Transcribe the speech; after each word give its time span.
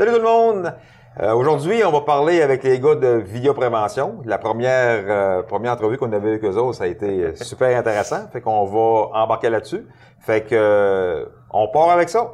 Salut 0.00 0.12
tout 0.12 0.16
le 0.16 0.24
monde! 0.24 0.72
Euh, 1.20 1.34
Aujourd'hui, 1.34 1.84
on 1.84 1.92
va 1.92 2.00
parler 2.00 2.40
avec 2.40 2.62
les 2.62 2.80
gars 2.80 2.94
de 2.94 3.22
Vidéoprévention. 3.22 4.22
La 4.24 4.38
première, 4.38 5.04
euh, 5.06 5.42
première 5.42 5.72
entrevue 5.72 5.98
qu'on 5.98 6.10
avait 6.10 6.30
avec 6.30 6.44
eux 6.46 6.56
autres, 6.56 6.78
ça 6.78 6.84
a 6.84 6.86
été 6.86 7.34
super 7.36 7.78
intéressant. 7.78 8.26
Fait 8.32 8.40
qu'on 8.40 8.64
va 8.64 9.20
embarquer 9.22 9.50
là-dessus. 9.50 9.86
Fait 10.18 10.40
que 10.40 10.54
euh, 10.54 11.26
on 11.50 11.68
part 11.68 11.90
avec 11.90 12.08
ça. 12.08 12.32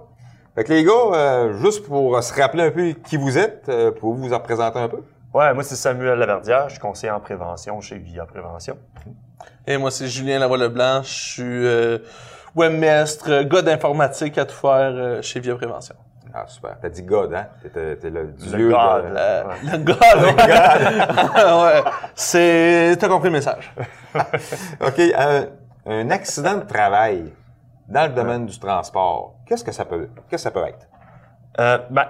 Fait 0.55 0.63
que 0.63 0.73
les 0.73 0.85
gars, 0.85 0.93
euh, 0.93 1.55
juste 1.55 1.85
pour 1.85 2.23
se 2.23 2.41
rappeler 2.41 2.63
un 2.63 2.71
peu 2.71 2.93
qui 3.05 3.17
vous 3.17 3.37
êtes, 3.37 3.69
euh, 3.69 3.91
pouvez-vous 3.91 4.29
vous 4.29 4.33
en 4.33 4.39
présenter 4.39 4.79
un 4.79 4.89
peu? 4.89 5.03
Ouais, 5.35 5.53
moi 5.53 5.65
c'est 5.65 5.75
Samuel 5.75 6.21
Laverdière, 6.21 6.69
je 6.69 6.75
suis 6.75 6.81
conseiller 6.81 7.11
en 7.11 7.19
prévention 7.19 7.81
chez 7.81 7.99
Via 7.99 8.27
Prévention. 8.27 8.77
Et 9.67 9.77
moi, 9.77 9.91
c'est 9.91 10.07
Julien 10.07 10.39
Lavoie-Leblanc. 10.39 11.03
Je 11.03 11.09
suis 11.09 11.67
euh, 11.67 11.99
webmestre, 12.55 13.29
euh, 13.29 13.43
gars 13.43 13.63
d'informatique 13.63 14.39
à 14.39 14.45
tout 14.45 14.55
faire 14.55 14.93
euh, 14.95 15.21
chez 15.21 15.41
Via 15.41 15.57
Prévention. 15.57 15.97
Ah, 16.39 16.45
super. 16.47 16.77
T'as 16.83 16.89
dit 16.91 17.03
God, 17.03 17.33
hein? 17.35 17.47
T'es, 17.73 17.97
t'es 17.97 18.11
le 18.11 18.23
Le 18.25 18.33
dieu 18.33 18.69
God, 18.71 19.05
de... 19.05 19.09
Le, 19.09 19.73
le 19.73 20.33
gars, 20.35 21.57
ouais. 21.65 21.91
C'est... 22.15 22.97
T'as 22.99 23.09
compris 23.09 23.29
le 23.29 23.33
message. 23.37 23.73
OK. 24.87 25.01
un- 25.17 25.47
un 25.87 26.11
accident 26.11 26.57
de 26.57 26.65
travail 26.65 27.33
dans 27.89 28.03
le 28.09 28.13
domaine 28.15 28.45
du 28.47 28.59
transport, 28.59 29.37
qu'est-ce 29.47 29.65
que 29.65 29.73
ça 29.73 29.85
peut, 29.85 30.09
qu'est-ce 30.29 30.31
que 30.31 30.37
ça 30.37 30.51
peut 30.51 30.67
être? 30.67 30.87
Euh, 31.61 31.79
ben, 31.91 32.05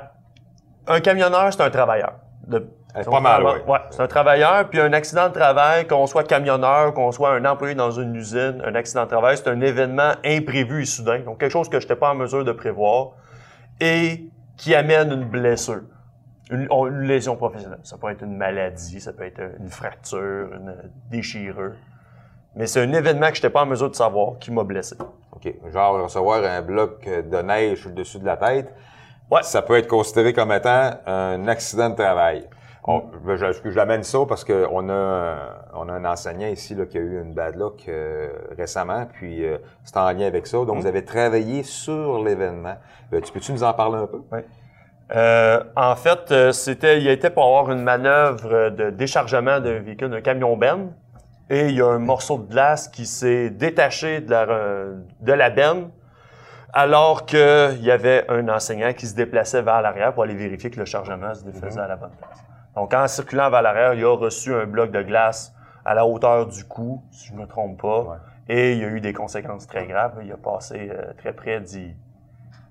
un 0.89 1.01
camionneur, 1.01 1.53
c'est 1.53 1.63
un 1.63 1.71
travailleur. 1.71 2.15
De- 2.47 2.67
Eh, 2.99 3.05
pas 3.05 3.21
mal, 3.21 3.45
oui. 3.45 3.53
Ouais, 3.69 3.79
c'est 3.91 4.01
un 4.01 4.07
travailleur, 4.07 4.69
puis 4.71 4.81
un 4.81 4.93
accident 4.95 5.29
de 5.29 5.35
travail, 5.35 5.87
qu'on 5.87 6.07
soit 6.07 6.25
camionneur, 6.25 6.95
qu'on 6.95 7.13
soit 7.13 7.33
un 7.35 7.45
employé 7.45 7.75
dans 7.75 7.91
une 7.91 8.15
usine, 8.17 8.63
un 8.65 8.75
accident 8.75 9.05
de 9.05 9.09
travail, 9.11 9.37
c'est 9.37 9.49
un 9.49 9.61
événement 9.61 10.13
imprévu 10.25 10.83
et 10.83 10.87
soudain. 10.87 11.19
Donc, 11.21 11.39
quelque 11.39 11.53
chose 11.53 11.69
que 11.69 11.79
je 11.79 11.85
n'étais 11.85 11.97
pas 11.97 12.11
en 12.11 12.15
mesure 12.15 12.43
de 12.45 12.53
prévoir 12.53 13.09
et 13.81 14.25
qui 14.57 14.75
amène 14.75 15.13
une 15.13 15.25
blessure. 15.25 15.83
Une, 16.51 16.67
on- 16.71 16.87
une 16.87 17.03
lésion 17.03 17.37
professionnelle. 17.37 17.81
Ça 17.83 17.99
peut 17.99 18.11
être 18.11 18.23
une 18.23 18.37
maladie, 18.37 19.01
ça 19.01 19.13
peut 19.13 19.25
être 19.25 19.41
une 19.59 19.69
fracture, 19.69 20.49
une 20.55 20.75
déchirure. 21.11 21.73
Mais 22.55 22.67
c'est 22.67 22.81
un 22.83 22.93
événement 22.93 23.29
que 23.29 23.35
je 23.35 23.41
n'étais 23.41 23.51
pas 23.51 23.63
en 23.63 23.67
mesure 23.67 23.91
de 23.91 23.97
savoir 23.97 24.39
qui 24.39 24.51
m'a 24.51 24.65
blessé. 24.65 24.97
OK. 25.33 25.53
Genre 25.73 26.03
recevoir 26.05 26.43
un 26.45 26.63
bloc 26.63 27.05
de 27.05 27.43
neige 27.43 27.81
sur 27.81 27.89
le 27.91 27.97
dessus 27.97 28.19
de 28.19 28.25
la 28.25 28.37
tête. 28.37 28.73
Ouais. 29.31 29.43
Ça 29.43 29.61
peut 29.61 29.77
être 29.77 29.89
considéré 29.89 30.33
comme 30.33 30.53
étant 30.53 30.93
un 31.05 31.47
accident 31.49 31.91
de 31.91 31.97
travail. 31.97 32.49
On- 32.89 33.03
ben, 33.25 33.37
je, 33.37 33.47
je 33.65 33.77
l'amène 33.77 34.03
ça? 34.05 34.19
Parce 34.29 34.45
qu'on 34.45 34.89
a, 34.89 34.93
un- 34.93 35.37
on 35.75 35.89
a 35.89 35.93
un 35.93 36.05
enseignant 36.05 36.47
ici 36.47 36.75
là, 36.75 36.87
qui 36.87 36.99
a 36.99 37.01
eu 37.01 37.21
une 37.21 37.35
bad 37.35 37.57
luck 37.57 37.85
euh, 37.89 38.29
récemment, 38.57 39.07
puis 39.13 39.45
euh, 39.45 39.59
c'est 39.85 39.97
en 39.97 40.11
lien 40.13 40.27
avec 40.27 40.47
ça. 40.47 40.59
Donc, 40.65 40.79
vous 40.79 40.87
avez 40.87 41.05
travaillé 41.05 41.63
sur 41.65 42.23
l'événement. 42.23 42.77
Euh, 43.13 43.21
tu 43.21 43.33
peux-tu 43.33 43.53
nous 43.53 43.65
en 43.65 43.73
parler 43.73 43.97
un 43.99 44.07
peu? 44.07 44.21
Euh, 45.15 45.63
en 45.77 45.95
fait, 45.97 46.53
c'était, 46.53 47.01
il 47.01 47.09
a 47.09 47.13
été 47.13 47.31
pour 47.31 47.45
avoir 47.45 47.71
une 47.71 47.83
manœuvre 47.83 48.71
de 48.71 48.91
déchargement 48.91 49.61
d'un 49.61 49.79
véhicule, 49.81 50.11
d'un 50.11 50.21
camion 50.21 50.57
benne, 50.57 50.93
et 51.49 51.69
il 51.69 51.77
y 51.77 51.81
a 51.83 51.87
un 51.87 51.99
morceau 52.01 52.39
de 52.39 52.51
glace 52.51 52.89
qui 52.89 53.07
s'est 53.07 53.51
détaché 53.51 54.21
de 54.21 54.31
la, 54.31 54.47
de 55.21 55.33
la 55.33 55.51
benne, 55.51 55.91
alors 56.73 57.25
qu'il 57.25 57.83
y 57.83 57.91
avait 57.91 58.25
un 58.29 58.49
enseignant 58.49 58.93
qui 58.93 59.07
se 59.07 59.15
déplaçait 59.15 59.63
vers 59.63 59.81
l'arrière 59.81 60.13
pour 60.13 60.25
aller 60.25 60.35
vérifier 60.35 60.71
que 60.71 60.79
le 60.81 60.85
chargement 60.87 61.33
se 61.35 61.45
défaisait 61.45 61.81
à 61.81 61.87
la 61.87 61.97
bonne 61.97 62.11
place. 62.19 62.45
Donc, 62.77 62.93
en 62.95 63.09
circulant 63.09 63.51
vers 63.51 63.63
l'arrière, 63.63 63.95
il 63.95 64.05
a 64.05 64.15
reçu 64.17 64.55
un 64.55 64.67
bloc 64.67 64.91
de 64.91 65.03
glace 65.03 65.53
à 65.85 65.95
la 65.95 66.07
hauteur 66.07 66.47
du 66.47 66.65
cou, 66.65 67.03
si 67.11 67.29
je 67.29 67.33
ne 67.35 67.39
me 67.41 67.47
trompe 67.47 67.81
pas, 67.81 68.01
Ouais. 68.03 68.17
et 68.49 68.73
il 68.73 68.79
y 68.79 68.85
a 68.85 68.89
eu 68.89 69.01
des 69.01 69.13
conséquences 69.13 69.67
très 69.67 69.87
graves. 69.87 70.13
Il 70.23 70.31
a 70.33 70.37
passé 70.37 70.91
euh, 70.93 71.13
très 71.19 71.33
près 71.33 71.61
d'y, 71.61 71.95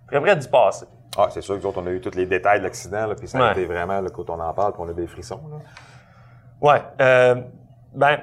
très 0.08 0.22
près 0.22 0.36
d'y 0.36 0.48
passer. 0.48 0.86
Ah, 1.18 1.28
c'est 1.32 1.42
sûr 1.42 1.56
que 1.56 1.62
nous 1.62 1.68
autres, 1.68 1.82
on 1.82 1.88
a 1.88 1.92
eu 1.92 2.02
tous 2.02 2.16
les 2.16 2.26
détails 2.26 2.60
de 2.60 2.66
l'accident, 2.66 3.08
puis 3.18 3.28
ça 3.28 3.38
a 3.38 3.42
Ouais. 3.42 3.52
été 3.54 3.66
vraiment, 3.66 4.00
là, 4.02 4.10
quand 4.14 4.30
on 4.30 4.40
en 4.40 4.54
parle, 4.54 4.74
puis 4.74 4.82
on 4.86 4.90
a 4.90 4.94
des 4.94 5.08
frissons. 5.08 5.42
Là. 5.50 5.58
Ouais. 6.62 6.82
Euh, 7.02 7.36
ben, 7.94 8.18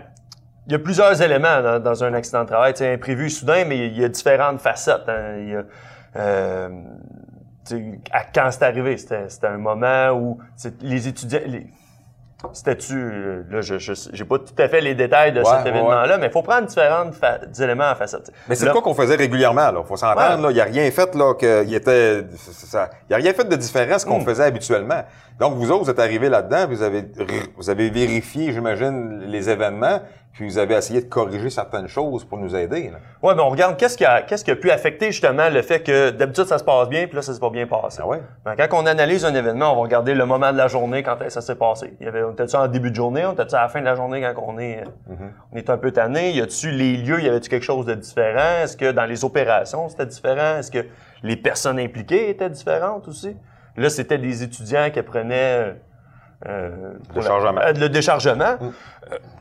il 0.66 0.72
y 0.72 0.74
a 0.76 0.78
plusieurs 0.78 1.20
éléments 1.22 1.62
dans, 1.62 1.80
dans 1.80 2.04
un 2.04 2.12
accident 2.14 2.42
de 2.42 2.48
travail. 2.48 2.74
C'est 2.76 2.92
imprévu, 2.92 3.30
soudain, 3.30 3.64
mais 3.64 3.86
il 3.88 3.98
y 3.98 4.04
a 4.04 4.08
différentes 4.08 4.60
facettes. 4.60 5.08
hein. 5.08 5.36
Il 5.38 5.48
y 5.48 5.56
a, 5.56 5.62
euh, 6.16 6.68
à 8.12 8.24
quand 8.24 8.50
c'est 8.50 8.64
arrivé? 8.64 8.96
C'était, 8.96 9.46
un 9.46 9.58
moment 9.58 10.10
où 10.12 10.38
les 10.80 11.08
étudiants... 11.08 11.40
Les, 11.46 11.66
c'était-tu... 12.52 12.94
euh, 12.96 13.42
Là, 13.50 13.60
je 13.60 13.76
j'ai 13.78 14.24
pas 14.24 14.38
tout 14.40 14.54
à 14.58 14.68
fait 14.68 14.80
les 14.80 14.96
détails 14.96 15.32
de 15.32 15.38
Ouais, 15.38 15.44
cet 15.44 15.62
ouais, 15.62 15.68
événement-là, 15.70 16.18
mais 16.18 16.26
il 16.26 16.32
faut 16.32 16.42
prendre 16.42 16.66
différents 16.66 17.12
fa- 17.12 17.38
éléments 17.60 17.84
à 17.90 17.94
facettes. 17.94 18.32
Mais 18.48 18.56
c'est 18.56 18.68
quoi 18.72 18.82
qu'on 18.82 18.94
faisait 18.94 19.14
régulièrement, 19.14 19.70
là? 19.70 19.82
Faut 19.84 19.96
s'entendre, 19.96 20.38
Ouais. 20.38 20.42
là. 20.42 20.50
Il 20.50 20.54
n'y 20.54 20.60
a 20.60 20.64
rien 20.64 20.90
fait, 20.90 21.14
là, 21.14 21.34
qu'il 21.34 21.72
était, 21.72 22.24
ça- 22.36 22.90
y 23.08 23.14
a 23.14 23.16
rien 23.18 23.32
fait 23.32 23.48
de 23.48 23.54
différent 23.54 23.96
ce 23.96 24.04
qu'on 24.04 24.18
Hmm. 24.18 24.24
faisait 24.24 24.42
habituellement. 24.44 25.02
Donc, 25.38 25.54
vous 25.54 25.70
autres, 25.70 25.84
vous 25.84 25.90
êtes 25.90 26.00
arrivés 26.00 26.28
là-dedans, 26.28 26.66
vous 26.68 26.82
avez, 26.82 27.04
vous 27.56 27.70
avez 27.70 27.90
vérifié, 27.90 28.52
j'imagine, 28.52 29.20
les 29.26 29.48
événements, 29.48 30.00
puis 30.32 30.46
vous 30.46 30.58
avez 30.58 30.74
essayé 30.74 31.02
de 31.02 31.08
corriger 31.08 31.50
certaines 31.50 31.88
choses 31.88 32.24
pour 32.24 32.38
nous 32.38 32.56
aider. 32.56 32.90
Ouais, 33.22 33.34
mais 33.34 33.42
on 33.42 33.50
regarde 33.50 33.76
qu'est-ce 33.76 33.98
qui 33.98 34.04
a, 34.04 34.22
qu'est-ce 34.22 34.44
qui 34.44 34.50
a 34.50 34.56
pu 34.56 34.70
affecter 34.70 35.12
justement 35.12 35.50
le 35.50 35.60
fait 35.62 35.82
que 35.82 36.10
d'habitude 36.10 36.46
ça 36.46 36.58
se 36.58 36.64
passe 36.64 36.88
bien, 36.88 37.06
puis 37.06 37.16
là 37.16 37.22
ça 37.22 37.34
s'est 37.34 37.40
pas 37.40 37.50
bien 37.50 37.66
passé. 37.66 38.00
Ah 38.02 38.06
ouais? 38.06 38.22
Ben, 38.44 38.54
quand 38.56 38.82
on 38.82 38.86
analyse 38.86 39.24
un 39.24 39.34
événement, 39.34 39.72
on 39.72 39.76
va 39.76 39.82
regarder 39.82 40.14
le 40.14 40.24
moment 40.24 40.50
de 40.52 40.56
la 40.56 40.68
journée 40.68 41.02
quand 41.02 41.16
ça 41.28 41.40
s'est 41.40 41.56
passé. 41.56 41.94
Il 42.00 42.06
y 42.06 42.08
avait, 42.08 42.22
on 42.22 42.32
était-tu 42.32 42.56
en 42.56 42.66
début 42.66 42.90
de 42.90 42.96
journée, 42.96 43.26
on 43.26 43.32
était-tu 43.32 43.54
à 43.54 43.62
la 43.62 43.68
fin 43.68 43.80
de 43.80 43.84
la 43.84 43.94
journée 43.94 44.22
quand 44.22 44.42
on 44.46 44.58
est, 44.58 44.84
on 45.52 45.56
est 45.56 45.68
un 45.68 45.76
peu 45.76 45.90
tanné? 45.90 46.30
Y 46.30 46.40
a-tu 46.40 46.70
les 46.70 46.96
lieux, 46.96 47.20
y 47.20 47.28
avait-tu 47.28 47.50
quelque 47.50 47.64
chose 47.64 47.86
de 47.86 47.94
différent? 47.94 48.62
Est-ce 48.62 48.76
que 48.76 48.90
dans 48.90 49.04
les 49.04 49.24
opérations 49.24 49.88
c'était 49.88 50.06
différent? 50.06 50.58
Est-ce 50.58 50.70
que 50.70 50.86
les 51.22 51.36
personnes 51.36 51.78
impliquées 51.78 52.30
étaient 52.30 52.50
différentes 52.50 53.06
aussi? 53.06 53.36
Là, 53.76 53.88
c'était 53.88 54.18
des 54.18 54.42
étudiants 54.42 54.90
qui 54.92 55.02
prenaient 55.02 55.76
euh, 56.46 56.94
la- 57.14 57.20
Déchargement. 57.20 57.60
euh, 57.60 57.72
le 57.72 57.88
déchargement. 57.88 58.56
Euh, 58.62 58.70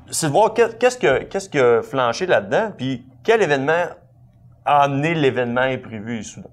c'est 0.10 0.28
de 0.28 0.32
voir 0.32 0.54
qu'est- 0.54 0.78
qu'est-ce 0.78 0.98
que 0.98 1.24
qu'est-ce 1.24 1.82
flanché 1.82 2.26
là-dedans, 2.26 2.72
puis 2.78 3.06
quel 3.24 3.42
événement 3.42 3.86
a 4.66 4.84
amené 4.84 5.14
l'événement 5.16 5.62
imprévu 5.62 6.20
et 6.20 6.24
soudain. 6.24 6.50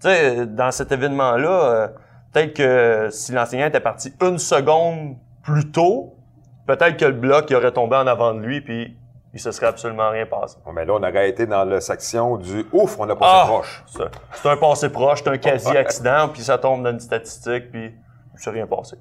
Tu 0.00 0.08
sais, 0.08 0.46
dans 0.46 0.70
cet 0.70 0.92
événement-là, 0.92 1.48
euh, 1.50 1.88
peut-être 2.32 2.54
que 2.54 3.08
si 3.10 3.32
l'enseignant 3.32 3.66
était 3.66 3.80
parti 3.80 4.14
une 4.22 4.38
seconde 4.38 5.16
plus 5.42 5.70
tôt, 5.70 6.14
peut-être 6.66 6.96
que 6.96 7.04
le 7.04 7.12
bloc 7.12 7.50
il 7.50 7.56
aurait 7.56 7.72
tombé 7.72 7.96
en 7.96 8.06
avant 8.06 8.32
de 8.32 8.40
lui, 8.40 8.60
puis 8.62 8.96
il 9.34 9.40
se 9.40 9.52
serait 9.52 9.66
absolument 9.66 10.08
rien 10.10 10.24
passé. 10.26 10.56
Mais 10.72 10.84
là, 10.84 10.94
on 10.94 11.02
aurait 11.02 11.28
été 11.28 11.46
dans 11.46 11.64
la 11.64 11.80
section 11.80 12.36
du 12.36 12.64
ouf, 12.72 12.98
on 12.98 13.08
a 13.10 13.14
passé 13.16 13.32
Ah! 13.34 13.44
proche. 13.46 13.84
C'est 13.86 14.02
c'est 14.32 14.48
un 14.48 14.56
passé 14.56 14.88
proche, 14.88 15.22
c'est 15.22 15.30
un 15.30 15.38
quasi-accident, 15.38 16.28
puis 16.32 16.42
ça 16.42 16.56
tombe 16.58 16.82
dans 16.82 16.90
une 16.90 17.00
statistique, 17.00 17.70
puis 17.70 17.94
il 18.34 18.40
s'est 18.40 18.50
rien 18.50 18.66
passé. 18.66 18.96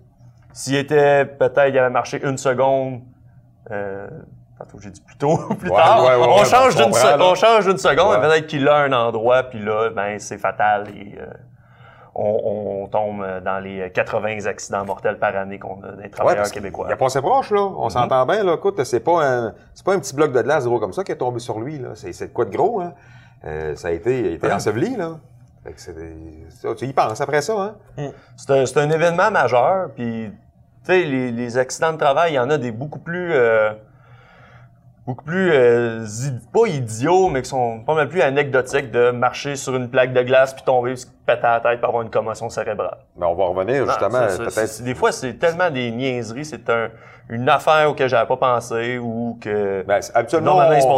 S'il 0.53 0.75
était, 0.75 1.25
peut-être, 1.25 1.69
il 1.69 1.77
avait 1.77 1.89
marché 1.89 2.19
une 2.23 2.37
seconde, 2.37 3.01
euh, 3.71 4.07
tantôt 4.57 4.79
j'ai 4.79 4.89
dit 4.89 5.01
plus 5.01 5.17
tôt, 5.17 5.37
plus 5.59 5.69
Ouais, 5.69 5.77
tard, 5.77 6.03
ouais, 6.03 6.15
ouais, 6.15 6.27
on, 6.41 6.43
change 6.43 6.75
d'une 6.75 6.93
se- 6.93 7.21
on 7.21 7.35
change 7.35 7.65
d'une 7.65 7.77
seconde, 7.77 8.17
mais 8.19 8.27
peut-être 8.27 8.47
qu'il 8.47 8.67
a 8.67 8.77
un 8.77 8.91
endroit, 8.93 9.43
puis 9.43 9.59
là, 9.59 9.89
ben, 9.89 10.17
c'est 10.19 10.37
fatal 10.37 10.87
et 10.89 11.17
euh, 11.19 11.25
on, 12.15 12.81
on 12.83 12.87
tombe 12.87 13.23
dans 13.45 13.59
les 13.59 13.91
80 13.91 14.45
accidents 14.47 14.83
mortels 14.83 15.19
par 15.19 15.35
année 15.35 15.59
qu'on 15.59 15.81
a 15.83 15.91
des 16.01 16.09
travailleurs 16.09 16.49
québécois. 16.51 16.91
a 16.91 16.95
passé 16.97 17.21
proche, 17.21 17.51
là. 17.51 17.61
On 17.61 17.89
s'entend 17.89 18.25
bien, 18.25 18.43
là. 18.43 18.55
Écoute, 18.55 18.83
c'est 18.83 18.99
pas 18.99 19.23
un, 19.25 19.53
c'est 19.73 19.85
pas 19.85 19.93
un 19.93 19.99
petit 19.99 20.15
bloc 20.15 20.31
de 20.33 20.41
glace 20.41 20.65
gros 20.65 20.79
comme 20.79 20.91
ça 20.93 21.03
qui 21.03 21.11
est 21.11 21.17
tombé 21.17 21.39
sur 21.39 21.59
lui, 21.59 21.77
là. 21.77 21.89
C'est, 21.93 22.11
c'est 22.11 22.27
de 22.29 22.33
quoi 22.33 22.45
de 22.45 22.51
gros, 22.55 22.81
hein? 22.81 22.93
Euh, 23.45 23.73
ça 23.75 23.87
a 23.89 23.91
été, 23.91 24.19
il 24.19 24.25
a 24.27 24.31
été 24.31 24.51
enseveli, 24.51 24.95
là. 24.97 25.11
Fait 25.77 26.69
que 26.69 26.73
tu 26.73 26.85
y 26.85 26.93
penses 26.93 27.21
après 27.21 27.41
ça, 27.41 27.75
hein? 27.97 28.11
C'est 28.37 28.51
un, 28.51 28.65
c'est 28.65 28.79
un 28.79 28.89
événement 28.89 29.31
majeur, 29.31 29.89
puis 29.95 30.31
tu 30.85 30.91
sais, 30.91 31.03
les, 31.03 31.31
les 31.31 31.57
accidents 31.57 31.93
de 31.93 31.97
travail, 31.97 32.33
il 32.33 32.35
y 32.35 32.39
en 32.39 32.49
a 32.49 32.57
des 32.57 32.71
beaucoup 32.71 32.99
plus, 32.99 33.33
euh, 33.33 33.71
beaucoup 35.05 35.25
plus, 35.25 35.51
euh, 35.51 36.05
pas 36.53 36.67
idiots, 36.67 37.29
mais 37.29 37.41
qui 37.41 37.49
sont 37.49 37.81
pas 37.81 37.95
mal 37.95 38.09
plus 38.09 38.21
anecdotiques 38.21 38.91
de 38.91 39.11
marcher 39.11 39.55
sur 39.55 39.75
une 39.75 39.89
plaque 39.89 40.13
de 40.13 40.21
glace 40.21 40.53
puis 40.53 40.63
tomber, 40.63 40.95
péter 41.35 41.43
la 41.47 41.59
tête, 41.59 41.79
puis 41.79 41.87
avoir 41.87 42.01
une 42.03 42.09
commotion 42.09 42.49
cérébrale. 42.49 42.97
Mais 43.17 43.25
on 43.25 43.35
va 43.35 43.45
revenir, 43.45 43.81
Non, 43.85 43.87
justement, 43.89 44.25
peut-être. 44.37 44.83
Des 44.83 44.95
fois, 44.95 45.11
c'est 45.11 45.33
tellement 45.35 45.69
des 45.69 45.91
niaiseries, 45.91 46.45
c'est 46.45 46.69
un, 46.69 46.89
une 47.31 47.47
affaire 47.47 47.89
auquel 47.91 48.09
j'avais 48.09 48.25
pas 48.27 48.37
pensé 48.37 48.97
ou 48.97 49.37
que 49.39 49.83
Ben, 49.87 49.99
habituellement, 50.15 50.57
on, 50.57 50.95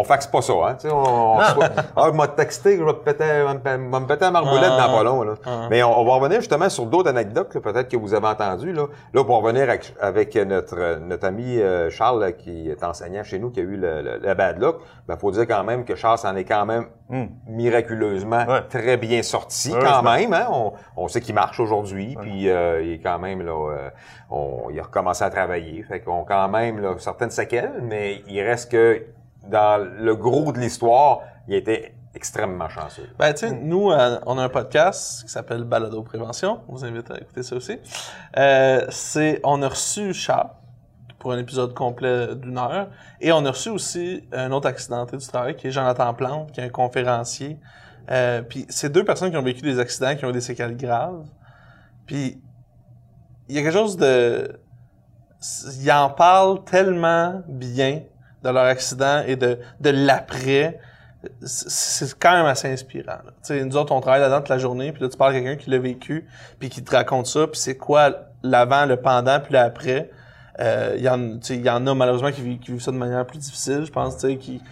on 0.00 0.04
faxe 0.04 0.26
pas 0.26 0.40
ça, 0.40 0.52
hein. 0.54 0.74
Tu 0.80 0.88
sais, 0.88 0.94
on, 0.94 1.38
ah, 1.38 2.08
il 2.10 2.14
m'a 2.16 2.26
texté, 2.28 2.78
je 2.78 2.82
vais 2.82 2.92
te 2.94 3.04
péter, 3.04 3.24
me 3.24 4.06
péter 4.06 4.24
la 4.24 4.30
marboulette 4.30 4.70
Ah. 4.78 4.86
dans 4.86 4.96
pas 4.96 5.02
long, 5.04 5.22
là. 5.24 5.34
Ah. 5.44 5.66
Mais 5.68 5.82
on, 5.82 6.00
on 6.00 6.04
va 6.06 6.14
revenir 6.14 6.40
justement 6.40 6.70
sur 6.70 6.86
d'autres 6.86 7.10
anecdotes, 7.10 7.54
là, 7.54 7.60
peut-être 7.60 7.88
que 7.90 7.98
vous 7.98 8.14
avez 8.14 8.26
entendues, 8.28 8.72
là. 8.72 8.86
Là, 9.12 9.24
pour 9.24 9.42
revenir 9.42 9.64
avec, 9.64 9.94
avec 10.00 10.34
notre, 10.36 10.98
notre 11.00 11.26
ami 11.26 11.58
euh, 11.60 11.90
Charles, 11.90 12.20
là, 12.20 12.32
qui 12.32 12.70
est 12.70 12.82
enseignant 12.82 13.22
chez 13.22 13.38
nous, 13.38 13.50
qui 13.50 13.60
a 13.60 13.62
eu 13.64 13.76
le, 13.76 14.34
bad 14.34 14.58
luck, 14.58 14.76
ben, 15.06 15.16
faut 15.18 15.30
dire 15.32 15.46
quand 15.46 15.64
même 15.64 15.84
que 15.84 15.94
Charles 15.96 16.18
s'en 16.18 16.34
est 16.36 16.44
quand 16.44 16.64
même 16.64 16.86
Hmm. 17.10 17.26
miraculeusement 17.48 18.46
Ouais. 18.46 18.62
très 18.70 18.96
bien 18.96 19.22
sorti 19.22 19.73
quand 19.80 20.02
même. 20.02 20.32
Hein? 20.32 20.46
On, 20.50 20.72
on 20.96 21.08
sait 21.08 21.20
qu'il 21.20 21.34
marche 21.34 21.60
aujourd'hui, 21.60 22.16
puis 22.20 22.48
euh, 22.48 22.82
il 22.82 22.92
est 22.92 22.98
quand 22.98 23.18
même 23.18 23.42
là, 23.42 23.52
euh, 23.52 23.90
on, 24.30 24.70
il 24.70 24.78
a 24.78 24.82
recommencé 24.82 25.24
à 25.24 25.30
travailler. 25.30 25.82
Fait 25.82 26.00
qu'on 26.00 26.24
quand 26.24 26.48
même 26.48 26.80
là, 26.80 26.94
certaines 26.98 27.30
séquelles, 27.30 27.80
mais 27.82 28.22
il 28.28 28.40
reste 28.42 28.70
que 28.70 29.04
dans 29.48 29.78
le 29.78 30.14
gros 30.16 30.52
de 30.52 30.58
l'histoire, 30.58 31.20
il 31.48 31.54
était 31.54 31.94
extrêmement 32.14 32.68
chanceux. 32.68 33.08
Ben, 33.18 33.32
tu 33.32 33.48
sais, 33.48 33.52
nous, 33.52 33.90
euh, 33.90 34.18
on 34.26 34.38
a 34.38 34.44
un 34.44 34.48
podcast 34.48 35.24
qui 35.24 35.28
s'appelle 35.28 35.64
Balado 35.64 36.02
Prévention. 36.02 36.60
On 36.68 36.74
vous 36.74 36.84
invite 36.84 37.10
à 37.10 37.18
écouter 37.18 37.42
ça 37.42 37.56
aussi. 37.56 37.78
Euh, 38.36 38.86
c'est, 38.90 39.40
on 39.44 39.62
a 39.62 39.68
reçu 39.68 40.14
Charles 40.14 40.50
pour 41.18 41.32
un 41.32 41.38
épisode 41.38 41.74
complet 41.74 42.34
d'une 42.36 42.58
heure. 42.58 42.88
Et 43.20 43.32
on 43.32 43.44
a 43.44 43.50
reçu 43.50 43.70
aussi 43.70 44.28
un 44.32 44.52
autre 44.52 44.68
accidenté 44.68 45.16
du 45.16 45.26
travail 45.26 45.56
qui 45.56 45.68
est 45.68 45.70
Jonathan 45.70 46.14
Plante, 46.14 46.52
qui 46.52 46.60
est 46.60 46.64
un 46.64 46.68
conférencier. 46.68 47.58
Euh, 48.10 48.42
puis 48.42 48.66
c'est 48.68 48.90
deux 48.92 49.04
personnes 49.04 49.30
qui 49.30 49.36
ont 49.36 49.42
vécu 49.42 49.62
des 49.62 49.78
accidents, 49.78 50.14
qui 50.14 50.24
ont 50.24 50.30
des 50.32 50.40
séquelles 50.40 50.76
graves. 50.76 51.24
Puis 52.06 52.40
il 53.48 53.54
y 53.54 53.58
a 53.58 53.62
quelque 53.62 53.72
chose 53.72 53.96
de... 53.96 54.58
Ils 55.80 55.92
en 55.92 56.10
parlent 56.10 56.64
tellement 56.64 57.42
bien 57.48 58.02
de 58.42 58.48
leur 58.50 58.64
accident 58.64 59.22
et 59.26 59.36
de, 59.36 59.58
de 59.80 59.90
l'après. 59.90 60.78
C'est- 61.42 62.14
quand 62.18 62.32
même 62.32 62.46
assez 62.46 62.70
inspirant. 62.70 63.18
Tu 63.24 63.32
sais, 63.42 63.64
nous 63.64 63.76
autres, 63.76 63.92
on 63.94 64.00
travaille 64.00 64.20
là-dedans 64.20 64.40
toute 64.40 64.48
la 64.50 64.58
journée, 64.58 64.92
puis 64.92 65.02
là, 65.02 65.08
tu 65.08 65.16
parles 65.16 65.34
à 65.34 65.40
quelqu'un 65.40 65.56
qui 65.56 65.70
l'a 65.70 65.78
vécu, 65.78 66.26
puis 66.58 66.68
qui 66.68 66.82
te 66.84 66.94
raconte 66.94 67.26
ça, 67.26 67.46
puis 67.46 67.58
c'est 67.58 67.76
quoi 67.78 68.28
l'avant, 68.42 68.84
le 68.84 68.96
pendant, 68.96 69.40
puis 69.40 69.52
l'après. 69.54 70.10
Euh, 70.60 70.94
Il 70.98 71.02
y, 71.02 71.08
en- 71.08 71.38
y 71.40 71.70
en 71.70 71.86
a 71.86 71.94
malheureusement 71.94 72.30
qui 72.30 72.58
qui 72.58 72.72
vivent 72.72 72.82
ça 72.82 72.92
de 72.92 72.96
manière 72.98 73.26
plus 73.26 73.38
difficile, 73.38 73.84
je 73.86 73.90
pense, 73.92 74.16
qui... 74.16 74.62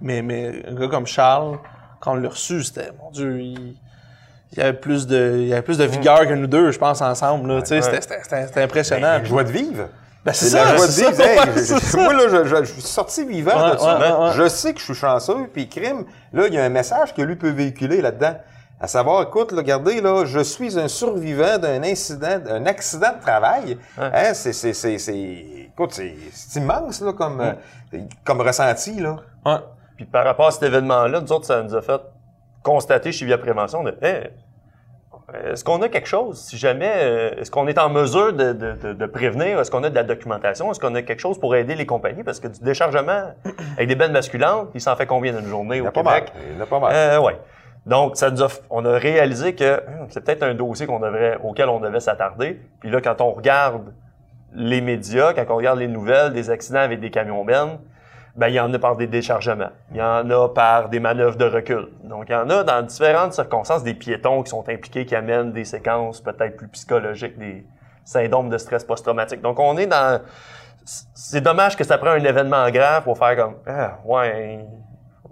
Mais, 0.00 0.22
mais 0.22 0.64
un 0.68 0.74
gars 0.74 0.88
comme 0.88 1.06
Charles, 1.06 1.58
quand 2.06 2.12
on 2.12 2.14
l'a 2.14 2.28
reçu, 2.28 2.62
c'était, 2.62 2.90
mon 3.02 3.10
Dieu, 3.10 3.40
il... 3.40 3.74
il 4.52 4.58
y 4.58 4.60
avait 4.62 4.72
plus 4.74 5.06
de, 5.08 5.38
il 5.40 5.48
y 5.48 5.52
avait 5.52 5.62
plus 5.62 5.76
de 5.78 5.84
vigueur 5.84 6.20
que 6.26 6.32
nous 6.34 6.46
deux, 6.46 6.70
je 6.70 6.78
pense, 6.78 7.02
ensemble, 7.02 7.48
là, 7.52 7.60
c'était- 7.64 7.82
c'était 7.82 8.00
c'était- 8.22 8.46
c'était 8.46 8.62
impressionnant. 8.62 9.08
La 9.18 9.24
joie 9.24 9.42
de 9.44 9.50
vivre. 9.50 9.88
Ben, 10.24 10.32
c'est 10.32 10.46
C'est 10.46 10.56
la 10.56 10.66
ça, 10.66 10.76
joie 10.76 10.86
de 10.86 10.92
vivre. 10.92 11.12
ça, 11.14 11.24
Hey, 11.24 11.38
ouais, 11.38 11.44
je- 11.56 11.60
c'est 11.62 11.74
je- 11.74 11.80
ça. 11.80 11.98
moi, 12.02 12.12
là, 12.14 12.22
je, 12.28 12.44
je- 12.44 12.64
je 12.64 12.72
suis 12.72 12.82
sorti 12.82 13.24
vivant 13.24 13.64
Ouais, 13.68 13.74
de 13.74 13.78
ça. 13.78 14.32
Je 14.36 14.48
sais 14.48 14.72
que 14.72 14.78
je 14.80 14.84
suis 14.84 14.94
chanceux, 14.94 15.48
puis 15.52 15.68
crime, 15.68 16.04
là, 16.32 16.46
il 16.46 16.54
y 16.54 16.58
a 16.58 16.64
un 16.64 16.68
message 16.68 17.12
que 17.14 17.22
lui 17.22 17.34
peut 17.36 17.50
véhiculer 17.50 18.00
là-dedans. 18.00 18.36
À 18.80 18.86
savoir, 18.88 19.22
écoute, 19.22 19.52
là, 19.52 19.58
regardez, 19.58 20.00
là, 20.00 20.24
je 20.26 20.40
suis 20.40 20.78
un 20.78 20.86
survivant 20.88 21.58
d'un 21.58 21.82
incident, 21.82 22.38
d'un 22.38 22.66
accident 22.66 23.12
de 23.16 23.22
travail. 23.22 23.78
Hein, 23.98 24.32
c'est, 24.34 24.52
c'est, 24.52 24.74
c'est, 24.74 24.98
c'est, 24.98 25.16
écoute, 25.72 25.92
c'est, 25.92 26.14
c'est 26.32 26.60
immense, 26.60 27.00
là, 27.00 27.12
comme, 27.12 27.36
Mm. 27.38 27.54
euh, 27.94 27.98
comme 28.24 28.40
ressenti, 28.42 29.00
là. 29.00 29.16
Puis 29.96 30.04
par 30.04 30.24
rapport 30.24 30.46
à 30.48 30.50
cet 30.50 30.62
événement-là, 30.62 31.20
nous 31.20 31.32
autres, 31.32 31.46
ça 31.46 31.62
nous 31.62 31.74
a 31.74 31.82
fait 31.82 32.00
constater 32.62 33.12
chez 33.12 33.24
Via 33.26 33.38
Prévention 33.38 33.82
de 33.82 33.96
Hey, 34.02 34.30
est-ce 35.52 35.64
qu'on 35.64 35.82
a 35.82 35.88
quelque 35.88 36.06
chose? 36.06 36.38
Si 36.40 36.56
jamais, 36.56 36.92
euh, 36.94 37.30
est-ce 37.40 37.50
qu'on 37.50 37.66
est 37.66 37.78
en 37.78 37.88
mesure 37.88 38.32
de, 38.32 38.52
de- 38.52 38.92
de- 38.92 39.06
prévenir? 39.06 39.58
Est-ce 39.58 39.70
qu'on 39.72 39.82
a 39.82 39.90
de 39.90 39.94
la 39.94 40.04
documentation? 40.04 40.70
Est-ce 40.70 40.78
qu'on 40.78 40.94
a 40.94 41.02
quelque 41.02 41.18
chose 41.20 41.38
pour 41.40 41.56
aider 41.56 41.74
les 41.74 41.86
compagnies? 41.86 42.22
Parce 42.22 42.38
que 42.38 42.46
du 42.46 42.60
déchargement 42.60 43.32
avec 43.76 43.88
des 43.88 43.96
bennes 43.96 44.12
basculantes, 44.12 44.68
il 44.74 44.80
s'en 44.80 44.94
fait 44.94 45.06
combien 45.06 45.32
d'une 45.32 45.46
journée 45.48 45.78
Il 45.78 45.82
au 45.82 45.90
pas 45.90 46.02
mal. 46.04 46.24
Québec? 46.26 46.32
Il 46.50 46.56
y 46.56 46.60
en 46.60 46.62
a 46.62 46.66
pas 46.66 46.78
mal. 46.78 46.92
Euh, 46.94 47.20
ouais. 47.20 47.36
Donc, 47.86 48.16
ça 48.16 48.30
nous 48.30 48.42
a, 48.42 48.48
on 48.70 48.84
a 48.84 48.98
réalisé 48.98 49.54
que 49.56 49.78
hum, 49.78 50.06
c'est 50.10 50.24
peut-être 50.24 50.44
un 50.44 50.54
dossier 50.54 50.86
qu'on 50.86 51.00
devrait, 51.00 51.38
auquel 51.42 51.68
on 51.70 51.80
devait 51.80 52.00
s'attarder. 52.00 52.60
Puis 52.80 52.90
là, 52.90 53.00
quand 53.00 53.20
on 53.20 53.32
regarde 53.32 53.92
les 54.54 54.80
médias, 54.80 55.32
quand 55.34 55.44
on 55.50 55.56
regarde 55.56 55.80
les 55.80 55.88
nouvelles 55.88 56.32
des 56.32 56.50
accidents 56.50 56.80
avec 56.80 57.00
des 57.00 57.10
camions 57.10 57.44
bennes, 57.44 57.78
ben, 58.36 58.48
il 58.48 58.54
y 58.54 58.60
en 58.60 58.72
a 58.72 58.78
par 58.78 58.96
des 58.96 59.06
déchargements. 59.06 59.70
Il 59.90 59.96
y 59.96 60.02
en 60.02 60.28
a 60.30 60.48
par 60.48 60.88
des 60.88 61.00
manœuvres 61.00 61.36
de 61.36 61.46
recul. 61.46 61.88
Donc, 62.04 62.26
il 62.28 62.32
y 62.32 62.36
en 62.36 62.48
a 62.50 62.64
dans 62.64 62.82
différentes 62.82 63.32
circonstances 63.32 63.82
des 63.82 63.94
piétons 63.94 64.42
qui 64.42 64.50
sont 64.50 64.68
impliqués, 64.68 65.06
qui 65.06 65.16
amènent 65.16 65.52
des 65.52 65.64
séquences 65.64 66.20
peut-être 66.20 66.56
plus 66.56 66.68
psychologiques, 66.68 67.38
des 67.38 67.66
syndromes 68.04 68.50
de 68.50 68.58
stress 68.58 68.84
post-traumatique. 68.84 69.40
Donc, 69.40 69.58
on 69.58 69.76
est 69.78 69.86
dans... 69.86 70.20
C'est 70.84 71.40
dommage 71.40 71.76
que 71.76 71.82
ça 71.82 71.98
prenne 71.98 72.22
un 72.22 72.24
événement 72.24 72.70
grave 72.70 73.02
pour 73.02 73.18
faire 73.18 73.36
comme, 73.36 73.56
ah, 73.66 73.98
ouais, 74.04 74.64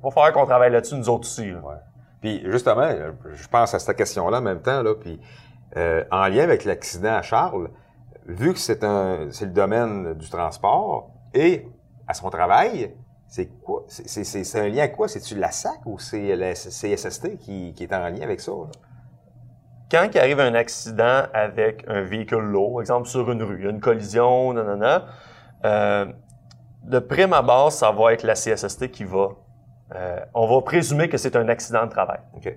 va 0.04 0.10
falloir 0.10 0.32
qu'on 0.32 0.46
travaille 0.46 0.72
là-dessus 0.72 0.96
nous 0.96 1.08
autres 1.08 1.26
aussi. 1.26 1.50
là. 1.50 1.58
Ouais. 1.58 1.76
Puis 2.20 2.42
justement, 2.46 2.88
je 3.32 3.48
pense 3.48 3.74
à 3.74 3.78
cette 3.78 3.96
question-là 3.96 4.38
en 4.38 4.42
même 4.42 4.62
temps, 4.62 4.82
là, 4.82 4.94
puis 4.94 5.20
euh, 5.76 6.04
en 6.10 6.26
lien 6.28 6.42
avec 6.42 6.64
l'accident 6.64 7.14
à 7.16 7.22
Charles, 7.22 7.68
vu 8.26 8.54
que 8.54 8.58
c'est 8.58 8.82
un 8.82 9.28
c'est 9.30 9.44
le 9.46 9.50
domaine 9.50 10.14
du 10.14 10.28
transport 10.30 11.10
et 11.34 11.66
à 12.08 12.14
son 12.14 12.30
travail, 12.30 12.94
c'est 13.28 13.46
quoi? 13.62 13.84
C'est- 13.88 14.08
C'est 14.08 14.24
c'est- 14.24 14.44
c'est 14.44 14.60
un 14.60 14.68
lien 14.68 14.84
à 14.84 14.88
quoi? 14.88 15.08
C'est-tu 15.08 15.34
la 15.36 15.50
SAC 15.50 15.80
ou 15.86 15.98
c'est 15.98 16.36
la 16.36 16.54
CSST 16.54 17.38
qui, 17.38 17.72
qui 17.74 17.84
est 17.84 17.92
en 17.94 18.08
lien 18.08 18.22
avec 18.22 18.40
ça? 18.40 18.52
là? 18.52 18.68
quand 19.90 20.08
il 20.12 20.18
arrive 20.18 20.40
un 20.40 20.54
accident 20.54 21.24
avec 21.32 21.84
un 21.88 22.00
véhicule 22.02 22.40
lourd, 22.42 22.80
exemple 22.80 23.06
sur 23.06 23.30
une 23.30 23.42
rue, 23.42 23.68
une 23.68 23.80
collision, 23.80 24.52
nanana, 24.52 25.04
euh, 25.64 26.06
de 26.82 26.98
prime 26.98 27.32
abord, 27.32 27.70
ça 27.70 27.92
va 27.92 28.12
être 28.12 28.24
la 28.24 28.34
CSST 28.34 28.90
qui 28.90 29.04
va. 29.04 29.28
euh, 29.94 30.18
on 30.34 30.46
va 30.48 30.62
présumer 30.62 31.08
que 31.08 31.16
c'est 31.18 31.36
un 31.36 31.48
accident 31.48 31.84
de 31.84 31.90
travail. 31.90 32.18
OK. 32.34 32.52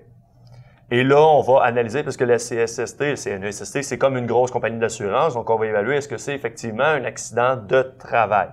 Et 0.90 1.04
là, 1.04 1.20
on 1.20 1.42
va 1.42 1.62
analyser, 1.64 2.02
parce 2.02 2.16
que 2.16 2.24
la 2.24 2.38
CSST, 2.38 3.00
le 3.10 3.16
CNESST, 3.16 3.82
c'est 3.82 3.98
comme 3.98 4.16
une 4.16 4.26
grosse 4.26 4.50
compagnie 4.50 4.78
d'assurance, 4.78 5.34
donc 5.34 5.48
on 5.50 5.56
va 5.56 5.66
évaluer 5.66 5.96
est-ce 5.98 6.08
que 6.08 6.16
c'est 6.16 6.34
effectivement 6.34 6.84
un 6.84 7.04
accident 7.04 7.56
de 7.56 7.82
travail. 7.98 8.48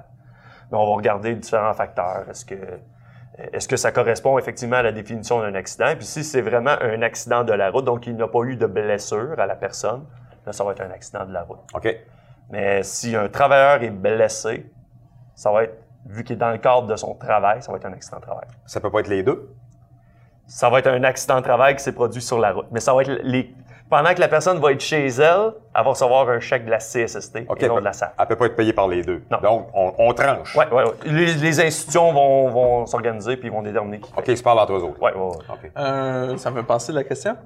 Mais 0.71 0.77
on 0.77 0.85
va 0.85 0.95
regarder 0.95 1.35
différents 1.35 1.73
facteurs. 1.73 2.25
Est-ce 2.29 2.45
que, 2.45 2.56
est-ce 3.53 3.67
que 3.67 3.77
ça 3.77 3.91
correspond 3.91 4.38
effectivement 4.38 4.77
à 4.77 4.83
la 4.83 4.91
définition 4.91 5.39
d'un 5.41 5.56
accident? 5.56 5.94
Puis 5.95 6.06
si 6.06 6.23
c'est 6.23 6.41
vraiment 6.41 6.75
un 6.81 7.01
accident 7.01 7.44
de 7.44 7.53
la 7.53 7.69
route, 7.69 7.85
donc 7.85 8.07
il 8.07 8.15
n'y 8.15 8.21
a 8.21 8.27
pas 8.27 8.41
eu 8.44 8.56
de 8.56 8.65
blessure 8.65 9.39
à 9.39 9.45
la 9.45 9.56
personne, 9.56 10.06
là, 10.45 10.53
ça 10.53 10.63
va 10.63 10.71
être 10.71 10.81
un 10.81 10.91
accident 10.91 11.25
de 11.25 11.33
la 11.33 11.44
route. 11.44 11.59
OK. 11.73 11.95
Mais 12.50 12.83
si 12.83 13.15
un 13.15 13.27
travailleur 13.27 13.83
est 13.83 13.89
blessé, 13.89 14.71
ça 15.33 15.51
va 15.51 15.63
être, 15.63 15.77
vu 16.06 16.23
qu'il 16.23 16.35
est 16.35 16.39
dans 16.39 16.51
le 16.51 16.57
cadre 16.57 16.88
de 16.88 16.95
son 16.95 17.15
travail, 17.15 17.61
ça 17.61 17.71
va 17.71 17.77
être 17.77 17.85
un 17.85 17.94
accident 17.94 18.18
de 18.18 18.21
travail. 18.21 18.45
Ça 18.65 18.79
peut 18.79 18.91
pas 18.91 19.00
être 19.00 19.07
les 19.07 19.23
deux? 19.23 19.53
Ça 20.47 20.69
va 20.69 20.79
être 20.79 20.88
un 20.88 21.03
accident 21.03 21.38
de 21.38 21.41
travail 21.44 21.75
qui 21.75 21.83
s'est 21.83 21.91
produit 21.91 22.21
sur 22.21 22.39
la 22.39 22.53
route. 22.53 22.68
Mais 22.71 22.79
ça 22.79 22.94
va 22.94 23.01
être 23.01 23.19
les... 23.23 23.53
Pendant 23.87 24.13
que 24.15 24.19
la 24.19 24.27
personne 24.27 24.59
va 24.59 24.71
être 24.71 24.81
chez 24.81 25.05
elle, 25.05 25.53
elle 25.75 25.83
va 25.83 25.89
recevoir 25.89 26.27
un 26.29 26.39
chèque 26.39 26.65
de 26.65 26.71
la 26.71 26.79
CSST 26.79 27.45
OK. 27.47 27.61
et 27.61 27.67
non 27.67 27.75
elle 27.75 27.79
de 27.81 27.85
la 27.85 27.91
peut- 27.91 27.97
SAC. 27.97 28.13
Elle 28.19 28.25
peut 28.27 28.35
pas 28.35 28.45
être 28.47 28.55
payée 28.55 28.73
par 28.73 28.87
les 28.87 29.03
deux. 29.03 29.21
Non. 29.29 29.37
Donc, 29.41 29.67
on, 29.75 29.93
on 29.99 30.13
tranche. 30.13 30.55
Ouais, 30.55 30.67
ouais. 30.71 30.83
Les, 31.05 31.33
les 31.35 31.61
institutions 31.61 32.11
vont, 32.11 32.49
vont 32.49 32.85
s'organiser 32.87 33.37
puis 33.37 33.47
ils 33.49 33.51
vont 33.51 33.61
déterminer 33.61 33.99
qui. 33.99 34.11
OK, 34.17 34.23
ils 34.27 34.37
se 34.37 34.41
parlent 34.43 34.57
entre 34.59 34.73
eux 34.73 34.81
autres. 34.83 34.99
Ouais, 35.01 35.13
ouais, 35.13 35.21
ouais. 35.21 35.71
Euh, 35.77 36.35
ça 36.37 36.49
me 36.49 36.57
fait 36.61 36.65
penser 36.65 36.93
la 36.93 37.03
question. 37.03 37.37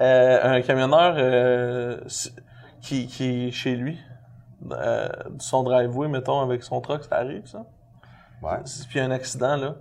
Euh, 0.00 0.56
un 0.56 0.62
camionneur 0.62 1.14
euh, 1.18 2.00
qui, 2.80 3.06
qui 3.06 3.48
est 3.48 3.50
chez 3.50 3.74
lui, 3.76 3.98
euh, 4.72 5.08
son 5.38 5.62
driveway, 5.62 6.08
mettons, 6.08 6.40
avec 6.40 6.62
son 6.62 6.80
truck, 6.80 7.04
ça 7.04 7.16
arrive, 7.16 7.46
ça? 7.46 7.64
Ouais. 8.42 8.58
Puis 8.88 8.94
il 8.94 8.98
y 8.98 9.00
a 9.00 9.04
un 9.04 9.10
accident, 9.10 9.56
là. 9.56 9.74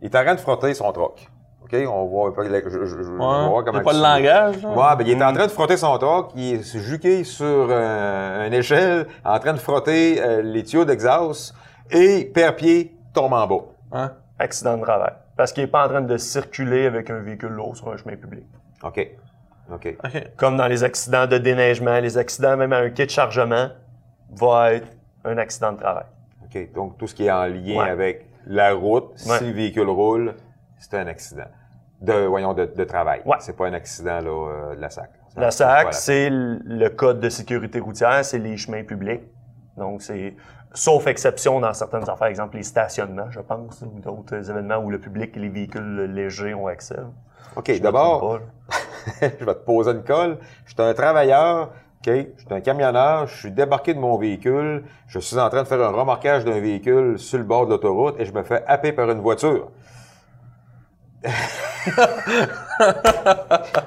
Il 0.00 0.06
est 0.06 0.16
en 0.16 0.24
train 0.24 0.34
de 0.34 0.40
frotter 0.40 0.74
son 0.74 0.92
troc. 0.92 1.28
OK? 1.72 1.88
On 1.88 2.04
voit, 2.06 2.32
je, 2.36 2.42
je, 2.48 2.84
je- 2.84 3.02
je- 3.02 3.10
Ouais. 3.10 3.62
comment 3.64 3.80
pas 3.82 3.90
tu- 3.90 3.96
le 3.96 4.02
langage, 4.02 4.62
là. 4.62 4.68
Ouais, 4.70 4.96
ben, 4.96 5.06
il 5.06 5.20
est 5.20 5.24
en 5.24 5.32
train 5.32 5.46
de 5.46 5.50
frotter 5.50 5.76
son 5.76 5.96
troc, 5.98 6.32
il 6.36 6.54
est 6.54 6.78
juqué 6.78 7.24
sur 7.24 7.46
euh, 7.70 8.46
une 8.46 8.54
échelle, 8.54 9.06
en 9.24 9.38
train 9.38 9.52
de 9.54 9.58
frotter 9.58 10.20
euh, 10.22 10.42
les 10.42 10.64
tuyaux 10.64 10.84
d'exhaust, 10.84 11.54
et 11.90 12.24
père-pied 12.34 12.94
tombe 13.14 13.32
en 13.32 13.46
bas. 13.46 13.64
Hein? 13.92 14.12
Accident 14.38 14.76
de 14.76 14.82
travail. 14.82 15.12
Parce 15.36 15.52
qu'il 15.52 15.64
n'est 15.64 15.70
pas 15.70 15.86
en 15.86 15.88
train 15.88 16.00
de 16.02 16.16
circuler 16.16 16.86
avec 16.86 17.10
un 17.10 17.20
véhicule 17.20 17.50
lourd 17.52 17.76
sur 17.76 17.90
un 17.90 17.96
chemin 17.96 18.16
public. 18.16 18.44
OK. 18.82 19.08
OK. 19.72 19.96
OK. 20.04 20.22
Comme 20.36 20.56
dans 20.56 20.66
les 20.66 20.84
accidents 20.84 21.26
de 21.26 21.38
déneigement, 21.38 21.98
les 22.00 22.18
accidents 22.18 22.56
même 22.56 22.72
à 22.72 22.78
un 22.78 22.90
quai 22.90 23.06
de 23.06 23.10
chargement, 23.10 23.68
va 24.30 24.74
être 24.74 24.88
un 25.24 25.38
accident 25.38 25.72
de 25.72 25.78
travail. 25.78 26.04
OK. 26.44 26.72
Donc, 26.74 26.98
tout 26.98 27.06
ce 27.06 27.14
qui 27.14 27.26
est 27.26 27.30
en 27.30 27.44
lien 27.46 27.78
Ouais. 27.78 27.88
avec 27.90 28.26
la 28.46 28.72
route, 28.74 29.10
Ouais. 29.26 29.38
si 29.38 29.44
le 29.44 29.52
véhicule 29.52 29.88
roule, 29.88 30.34
c'est 30.78 30.94
un 30.98 31.06
accident. 31.06 31.44
De, 32.02 32.26
voyons, 32.26 32.52
de, 32.52 32.66
de 32.66 32.84
travail. 32.84 33.22
Ouais. 33.24 33.36
C'est 33.40 33.56
pas 33.56 33.66
un 33.66 33.72
accident, 33.72 34.20
là, 34.20 34.30
euh, 34.30 34.74
de 34.74 34.80
la 34.80 34.90
SAC. 34.90 35.10
La. 35.36 35.50
SAC, 35.50 35.94
c'est 35.94 36.28
le 36.30 36.88
code 36.88 37.20
de 37.20 37.28
sécurité 37.28 37.80
routière, 37.80 38.24
c'est 38.24 38.38
les 38.38 38.56
chemins 38.56 38.82
publics. 38.82 39.22
Donc, 39.76 40.02
c'est, 40.02 40.34
sauf 40.74 41.06
exception 41.06 41.60
dans 41.60 41.72
certaines 41.72 42.08
affaires, 42.08 42.26
exemple 42.26 42.56
les 42.56 42.62
stationnements, 42.62 43.30
je 43.30 43.40
pense, 43.40 43.82
ou 43.82 44.00
d'autres 44.00 44.50
événements 44.50 44.78
où 44.78 44.90
le 44.90 44.98
public 44.98 45.36
et 45.36 45.40
les 45.40 45.48
véhicules 45.48 46.12
légers 46.12 46.54
ont 46.54 46.66
accès. 46.66 46.98
OK. 47.56 47.80
D'abord, 47.80 48.40
je 49.20 49.44
vais 49.44 49.54
te 49.54 49.64
poser 49.64 49.92
une 49.92 50.02
colle. 50.02 50.38
Je 50.64 50.72
suis 50.72 50.82
un 50.82 50.94
travailleur, 50.94 51.70
OK? 52.06 52.12
Je 52.36 52.40
suis 52.44 52.54
un 52.54 52.60
camionneur, 52.60 53.26
je 53.26 53.36
suis 53.36 53.50
débarqué 53.50 53.94
de 53.94 54.00
mon 54.00 54.18
véhicule, 54.18 54.84
je 55.06 55.18
suis 55.18 55.38
en 55.38 55.48
train 55.48 55.62
de 55.62 55.68
faire 55.68 55.80
un 55.80 55.90
remorquage 55.90 56.44
d'un 56.44 56.60
véhicule 56.60 57.18
sur 57.18 57.38
le 57.38 57.44
bord 57.44 57.66
de 57.66 57.70
l'autoroute 57.70 58.16
et 58.18 58.24
je 58.24 58.32
me 58.32 58.42
fais 58.42 58.64
happer 58.66 58.92
par 58.92 59.10
une 59.10 59.20
voiture. 59.20 59.70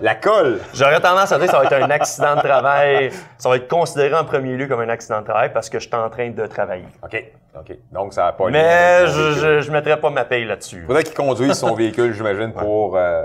La 0.02 0.16
colle! 0.16 0.60
J'aurais 0.74 1.00
tendance 1.00 1.32
à 1.32 1.38
dire 1.38 1.46
que 1.48 1.52
ça 1.52 1.60
va 1.60 1.66
être 1.66 1.74
un 1.84 1.90
accident 1.90 2.36
de 2.36 2.42
travail. 2.42 3.12
Ça 3.38 3.50
va 3.50 3.58
être 3.58 3.68
considéré 3.68 4.14
en 4.16 4.24
premier 4.26 4.56
lieu 4.56 4.68
comme 4.68 4.82
un 4.82 4.90
accident 4.90 5.20
de 5.22 5.26
travail 5.26 5.52
parce 5.54 5.70
que 5.70 5.80
je 5.80 5.88
suis 5.88 5.96
en 5.96 6.10
train 6.10 6.30
de 6.30 6.46
travailler. 6.48 6.88
OK. 7.04 7.24
OK. 7.60 7.78
Donc, 7.92 8.14
ça 8.14 8.24
n'a 8.26 8.32
pas 8.34 8.50
Mais 8.50 9.08
je, 9.08 9.60
je, 9.62 9.72
mettrais 9.72 10.00
pas 10.00 10.10
ma 10.10 10.26
paye 10.26 10.46
là-dessus. 10.46 10.84
Faudrait 10.86 11.04
qu'il 11.04 11.16
conduise 11.16 11.54
son 11.54 11.74
véhicule, 11.76 12.14
j'imagine, 12.14 12.52
pour 12.54 12.98
euh, 12.98 13.24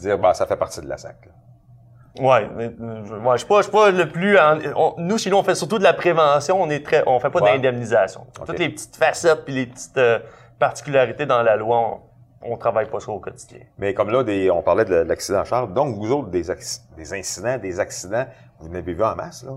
dire, 0.00 0.18
bah, 0.18 0.34
ça 0.34 0.46
fait 0.46 0.56
partie 0.56 0.80
de 0.80 0.88
la 0.88 0.96
SAC. 0.96 1.16
là. 1.26 1.32
Ouais, 2.20 2.48
mais, 2.56 2.64
euh, 2.80 3.04
je- 3.04 3.14
ouais, 3.14 3.32
je 3.34 3.38
suis 3.38 3.46
pas, 3.46 3.58
je 3.58 3.62
suis 3.64 3.70
pas 3.72 3.90
le 3.90 4.08
plus. 4.08 4.38
en- 4.38 4.58
on- 4.74 4.94
nous, 4.98 5.18
chez 5.18 5.30
nous, 5.30 5.36
on 5.36 5.42
fait 5.44 5.54
surtout 5.54 5.78
de 5.78 5.84
la 5.84 5.92
prévention. 5.92 6.60
On 6.60 6.68
est 6.70 6.84
très, 6.84 7.04
on 7.06 7.20
fait 7.20 7.30
pas 7.30 7.40
Ouais. 7.40 7.52
d'indemnisation. 7.52 8.26
Toutes 8.46 8.58
les 8.58 8.70
petites 8.70 8.96
facettes 8.96 9.44
puis 9.44 9.54
les 9.54 9.66
petites 9.66 9.96
euh, 9.98 10.18
particularités 10.58 11.26
dans 11.26 11.42
la 11.42 11.54
loi, 11.56 12.00
on 12.42 12.56
travaille 12.56 12.88
pas 12.88 13.00
ça 13.00 13.10
au 13.10 13.18
quotidien. 13.20 13.60
Mais 13.78 13.94
comme 13.94 14.10
là, 14.10 14.22
des, 14.22 14.50
on 14.50 14.62
parlait 14.62 14.84
de 14.84 14.94
l'accident 14.94 15.44
Charles, 15.44 15.72
donc 15.74 15.96
vous 15.96 16.12
autres, 16.12 16.28
des, 16.28 16.44
des 16.96 17.12
incidents, 17.14 17.58
des 17.58 17.80
accidents, 17.80 18.26
vous 18.60 18.68
en 18.68 18.74
avez 18.74 18.92
vu 18.94 19.02
en 19.02 19.14
masse, 19.16 19.44
là. 19.44 19.52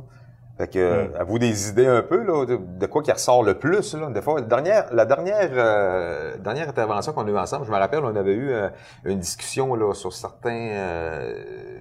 Fait 0.57 0.67
que, 0.67 1.07
Mm. 1.07 1.15
à 1.17 1.23
vous 1.23 1.39
des 1.39 1.69
idées 1.69 1.87
un 1.87 2.01
peu, 2.03 2.21
là, 2.23 2.45
de, 2.45 2.57
de 2.57 2.85
quoi 2.85 3.01
qui 3.01 3.11
ressort 3.11 3.41
le 3.43 3.55
plus, 3.57 3.95
là? 3.95 4.09
Des 4.09 4.21
fois, 4.21 4.39
la 4.39 4.45
dernière, 4.45 4.93
la 4.93 5.05
dernière, 5.05 5.49
euh, 5.53 6.37
dernière 6.37 6.67
intervention 6.69 7.13
qu'on 7.13 7.25
a 7.25 7.29
eue 7.29 7.37
ensemble, 7.37 7.65
je 7.65 7.71
me 7.71 7.77
rappelle, 7.77 8.03
on 8.03 8.15
avait 8.15 8.33
eu 8.33 8.51
euh, 8.51 8.69
une 9.05 9.19
discussion, 9.19 9.73
là, 9.75 9.93
sur 9.93 10.11
certains, 10.13 10.69
euh, 10.71 11.79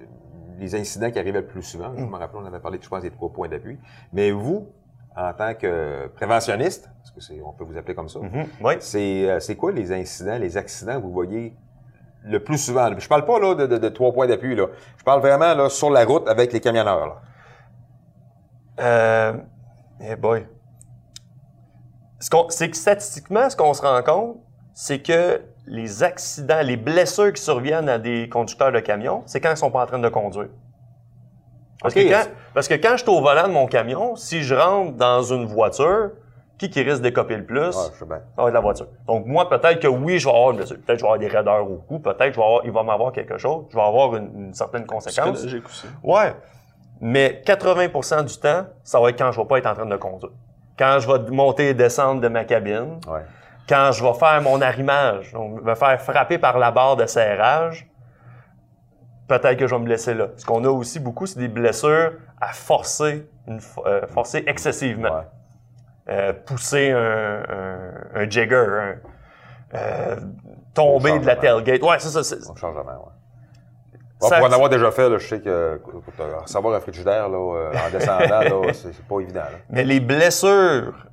les 0.57 0.73
incidents 0.75 1.11
qui 1.11 1.19
arrivaient 1.19 1.41
le 1.41 1.47
plus 1.47 1.63
souvent. 1.63 1.91
Je 1.97 2.03
me 2.05 2.15
rappelle, 2.15 2.39
on 2.41 2.45
avait 2.45 2.59
parlé, 2.59 2.79
je 2.81 2.87
pense, 2.87 3.01
des 3.01 3.11
trois 3.11 3.29
points 3.29 3.49
d'appui. 3.49 3.77
Mais 4.13 4.31
vous, 4.31 4.69
en 5.15 5.33
tant 5.33 5.53
que 5.53 6.07
préventionniste, 6.15 6.89
parce 6.99 7.11
que 7.11 7.19
c'est, 7.21 7.41
on 7.41 7.51
peut 7.53 7.63
vous 7.65 7.77
appeler 7.77 7.95
comme 7.95 8.07
ça, 8.09 8.19
Mhm. 8.19 8.45
Oui. 8.63 8.73
c'est, 8.79 9.29
euh, 9.29 9.39
c'est 9.39 9.55
quoi 9.55 9.71
les 9.71 9.91
incidents, 9.91 10.37
les 10.37 10.55
accidents 10.57 10.95
que 10.95 11.01
vous 11.03 11.11
voyez 11.11 11.55
le 12.23 12.41
plus 12.43 12.57
souvent? 12.57 12.89
Je 12.97 13.07
parle 13.09 13.25
pas 13.25 13.39
là, 13.39 13.55
de, 13.55 13.65
de- 13.67 13.77
de 13.77 13.89
trois 13.89 14.11
points 14.13 14.27
d'appui. 14.27 14.55
Là. 14.55 14.67
Je 14.97 15.03
parle 15.03 15.19
vraiment 15.21 15.53
là, 15.53 15.69
sur 15.69 15.89
la 15.89 16.05
route 16.05 16.27
avec 16.29 16.53
les 16.53 16.61
camionneurs. 16.61 17.07
Là. 17.07 17.21
Euh, 18.79 19.33
eh 19.99 20.15
boy. 20.15 20.47
Ce 22.19 22.29
qu'on- 22.29 22.49
c'est 22.49 22.69
que 22.69 22.77
statistiquement, 22.77 23.49
ce 23.49 23.55
qu'on 23.55 23.73
se 23.73 23.81
rend 23.81 24.01
compte, 24.03 24.37
c'est 24.73 25.01
que 25.01 25.41
les 25.65 26.03
accidents, 26.03 26.61
les 26.63 26.77
blessures 26.77 27.33
qui 27.33 27.41
surviennent 27.41 27.89
à 27.89 27.99
des 27.99 28.29
conducteurs 28.29 28.71
de 28.71 28.79
camions, 28.79 29.23
c'est 29.25 29.41
quand 29.41 29.51
ils 29.51 29.57
sont 29.57 29.71
pas 29.71 29.83
en 29.83 29.87
train 29.87 29.99
de 29.99 30.09
conduire. 30.09 30.49
Parce, 31.81 31.93
que 31.93 32.09
quand, 32.09 32.23
parce 32.53 32.67
que 32.67 32.75
quand 32.75 32.91
je 32.91 33.03
suis 33.03 33.09
au 33.09 33.21
volant 33.21 33.47
de 33.47 33.53
mon 33.53 33.67
camion, 33.67 34.15
si 34.15 34.43
je 34.43 34.55
rentre 34.55 34.93
dans 34.93 35.23
une 35.23 35.45
voiture, 35.45 36.11
qui 36.61 36.69
qui 36.69 36.83
risque 36.83 37.01
d'écoper 37.01 37.37
le 37.37 37.43
plus? 37.45 37.75
Ah, 37.75 37.89
je 37.91 37.97
sais 37.97 38.05
bien. 38.05 38.19
Ça 38.35 38.43
va 38.43 38.47
être 38.49 38.53
la 38.53 38.59
voiture. 38.59 38.85
Donc, 39.07 39.25
moi, 39.25 39.49
peut-être 39.49 39.79
que 39.79 39.87
oui, 39.87 40.19
je 40.19 40.25
vais 40.27 40.31
avoir 40.31 40.51
une 40.51 40.57
blessure. 40.57 40.75
Peut-être 40.75 40.87
que 40.87 40.99
je 40.99 41.01
vais 41.01 41.07
avoir 41.07 41.17
des 41.17 41.27
raideurs 41.27 41.71
au 41.71 41.77
cou. 41.77 41.97
Peut-être 41.97 42.19
que 42.19 42.33
je 42.33 42.37
vais 42.37 42.45
avoir, 42.45 42.61
il 42.65 42.71
va 42.71 42.83
m'avoir 42.83 43.11
quelque 43.11 43.39
chose. 43.39 43.65
Je 43.71 43.75
vais 43.75 43.81
avoir 43.81 44.15
une, 44.15 44.29
une 44.35 44.53
certaine 44.53 44.85
conséquence. 44.85 45.31
Psychologique 45.31 45.65
aussi. 45.65 45.87
Ouais. 46.03 46.35
Mais 46.99 47.41
80% 47.43 48.25
du 48.25 48.37
temps, 48.37 48.67
ça 48.83 48.99
va 48.99 49.09
être 49.09 49.17
quand 49.17 49.31
je 49.31 49.41
vais 49.41 49.47
pas 49.47 49.57
être 49.57 49.65
en 49.65 49.73
train 49.73 49.87
de 49.87 49.95
conduire. 49.95 50.33
Quand 50.77 50.99
je 50.99 51.11
vais 51.11 51.31
monter 51.31 51.69
et 51.69 51.73
descendre 51.73 52.21
de 52.21 52.27
ma 52.27 52.43
cabine. 52.43 52.99
Ouais. 53.07 53.21
Quand 53.67 53.91
je 53.91 54.03
vais 54.03 54.13
faire 54.13 54.39
mon 54.43 54.61
arrimage. 54.61 55.33
Donc, 55.33 55.63
me 55.63 55.73
faire 55.73 55.99
frapper 55.99 56.37
par 56.37 56.59
la 56.59 56.69
barre 56.69 56.95
de 56.95 57.07
serrage. 57.07 57.87
Peut-être 59.27 59.57
que 59.57 59.67
je 59.67 59.73
vais 59.75 59.79
me 59.79 59.85
blesser 59.85 60.13
là. 60.13 60.27
Ce 60.35 60.45
qu'on 60.45 60.63
a 60.65 60.69
aussi 60.69 60.99
beaucoup, 60.99 61.25
c'est 61.25 61.39
des 61.39 61.47
blessures 61.47 62.13
à 62.41 62.53
forcer, 62.53 63.29
une, 63.47 63.59
euh, 63.85 64.05
forcer 64.07 64.43
excessivement. 64.47 65.13
Ouais. 65.15 65.23
Euh, 66.09 66.33
pousser 66.33 66.91
un, 66.91 67.43
un, 67.47 67.91
un 68.15 68.29
jigger, 68.29 68.55
un, 68.55 68.95
euh, 69.77 70.15
tomber 70.73 71.19
de 71.19 71.25
la 71.25 71.35
tailgate. 71.35 71.81
Ouais, 71.83 71.95
c'est 71.99 72.09
ça. 72.09 72.23
c'est- 72.23 72.49
Au 72.49 72.55
changement, 72.55 72.81
ouais. 72.83 73.11
Ouais, 74.21 74.29
Ça- 74.29 74.37
pour 74.37 74.47
en 74.47 74.51
avoir 74.51 74.69
déjà 74.69 74.91
fait, 74.91 75.09
là, 75.09 75.17
je 75.17 75.27
sais 75.27 75.39
que 75.41 75.81
recevoir 76.41 76.75
un 76.75 76.79
frigidaire 76.79 77.29
là, 77.29 77.37
en 77.39 77.89
descendant, 77.91 78.41
là, 78.41 78.61
c'est, 78.73 78.93
c'est 78.93 79.05
pas 79.07 79.19
évident. 79.19 79.39
Là. 79.41 79.57
Mais 79.69 79.83
les 79.83 79.99
blessures 79.99 81.07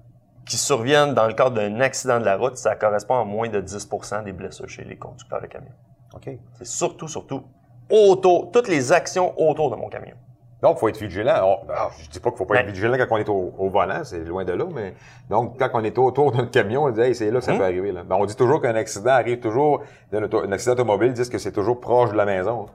qui 0.45 0.57
surviennent 0.57 1.15
dans 1.15 1.27
le 1.27 1.35
cadre 1.35 1.53
d'un 1.57 1.81
accident 1.81 2.19
de 2.19 2.25
la 2.25 2.37
route, 2.37 2.57
ça 2.57 2.75
correspond 2.75 3.21
à 3.21 3.25
moins 3.25 3.49
de 3.49 3.61
10% 3.61 4.25
des 4.25 4.33
blessures 4.33 4.69
chez 4.69 4.85
les 4.85 4.97
conducteurs 4.97 5.41
de 5.41 5.47
camions. 5.47 5.73
OK. 6.15 6.29
C'est 6.55 6.67
surtout, 6.67 7.07
surtout, 7.09 7.45
autour, 7.91 8.51
toutes 8.51 8.69
les 8.69 8.93
actions 8.93 9.33
autour 9.41 9.71
de 9.71 9.77
mon 9.77 9.89
camion. 9.89 10.15
Donc, 10.61 10.77
il 10.77 10.81
faut 10.81 10.89
être 10.89 10.99
vigilant. 10.99 11.35
On- 11.45 11.71
alors, 11.71 11.93
je 12.03 12.09
dis 12.11 12.19
pas 12.19 12.31
qu'il 12.31 12.39
faut 12.39 12.45
pas 12.45 12.57
être 12.57 12.67
Mais- 12.67 12.73
vigilant 12.73 12.97
quand 12.99 13.07
on 13.15 13.19
est 13.19 13.29
au, 13.29 13.55
au 13.59 13.69
volant, 13.69 14.01
c'est 14.03 14.19
loin 14.25 14.45
de 14.45 14.53
là, 14.53 14.65
mais 14.75 14.95
donc 15.31 15.57
quand 15.57 15.69
on 15.75 15.85
est 15.85 15.97
autour 15.99 16.33
d'un 16.33 16.47
camion, 16.47 16.85
on 16.85 16.91
dit 16.91 17.01
hey, 17.01 17.15
c'est 17.15 17.31
là 17.31 17.39
que 17.39 17.45
ça 17.45 17.53
Mhm. 17.53 17.59
peut 17.59 17.65
arriver. 17.65 17.93
Là. 17.93 18.03
Ben, 18.05 18.17
on 18.19 18.25
dit 18.27 18.35
toujours 18.35 18.61
qu'un 18.61 18.75
accident 18.75 19.11
arrive 19.13 19.39
toujours, 19.39 19.83
un 20.13 20.53
accident 20.53 20.73
automobile, 20.73 21.09
ils 21.09 21.15
disent 21.15 21.29
que 21.31 21.39
c'est 21.39 21.53
toujours 21.53 21.79
proche 21.81 22.11
de 22.11 22.17
la 22.17 22.25
maison. 22.25 22.67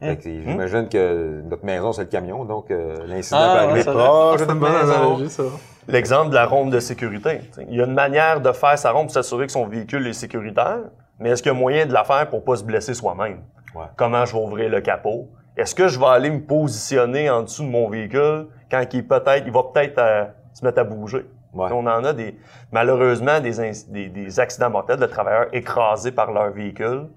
Que 0.00 0.06
c'est- 0.20 0.42
J'imagine 0.42 0.88
que 0.88 1.42
notre 1.48 1.64
maison, 1.64 1.92
c'est 1.92 2.02
le 2.02 2.08
camion, 2.08 2.44
donc 2.44 2.70
euh, 2.70 2.96
l'incident 3.06 3.38
peut 3.38 3.44
Ah, 3.44 3.58
arriver 3.62 3.72
ouais, 3.78 3.82
ça- 3.82 3.92
proche 3.92 4.40
de 4.40 4.44
notre 4.46 4.60
maison. 4.60 5.58
L'exemple 5.88 6.30
de 6.30 6.34
la 6.34 6.46
ronde 6.46 6.70
de 6.72 6.80
sécurité. 6.80 7.40
T'sais, 7.52 7.66
Il 7.70 7.76
y 7.76 7.80
a 7.82 7.84
une 7.86 7.94
manière 7.94 8.40
de 8.40 8.50
faire 8.52 8.78
sa 8.78 8.92
ronde 8.92 9.04
pour 9.06 9.12
s'assurer 9.14 9.46
que 9.46 9.52
son 9.52 9.66
véhicule 9.66 10.06
est 10.06 10.12
sécuritaire, 10.14 10.78
mais 11.18 11.30
est-ce 11.30 11.42
qu'il 11.42 11.52
y 11.52 11.54
a 11.54 11.58
moyen 11.58 11.86
de 11.86 11.92
la 11.92 12.04
faire 12.04 12.28
pour 12.28 12.44
pas 12.44 12.56
se 12.56 12.64
blesser 12.64 12.94
soi-même? 12.94 13.40
Ouais. 13.74 13.84
Comment 13.96 14.24
je 14.24 14.34
vais 14.36 14.42
ouvrir 14.42 14.70
le 14.70 14.80
capot? 14.80 15.28
Est-ce 15.56 15.74
que 15.74 15.88
je 15.88 15.98
vais 15.98 16.06
aller 16.06 16.30
me 16.30 16.40
positionner 16.40 17.30
en 17.30 17.42
dessous 17.42 17.62
de 17.64 17.68
mon 17.70 17.88
véhicule 17.88 18.48
quand 18.70 18.82
il 18.92 19.06
peut-être, 19.06 19.44
il 19.46 19.52
va 19.52 19.62
peut-être 19.72 19.98
euh, 19.98 20.24
se 20.52 20.64
mettre 20.64 20.78
à 20.80 20.84
bouger? 20.84 21.24
Ouais. 21.54 21.70
On 21.72 21.86
en 21.86 22.04
a 22.04 22.12
des, 22.12 22.36
malheureusement 22.70 23.40
des, 23.40 23.52
des, 23.88 24.08
des 24.08 24.40
accidents 24.40 24.68
mortels 24.70 24.98
de 24.98 25.06
travailleurs 25.06 25.46
écrasés 25.54 26.12
par 26.12 26.30
leur 26.32 26.50
véhicule 26.50 27.08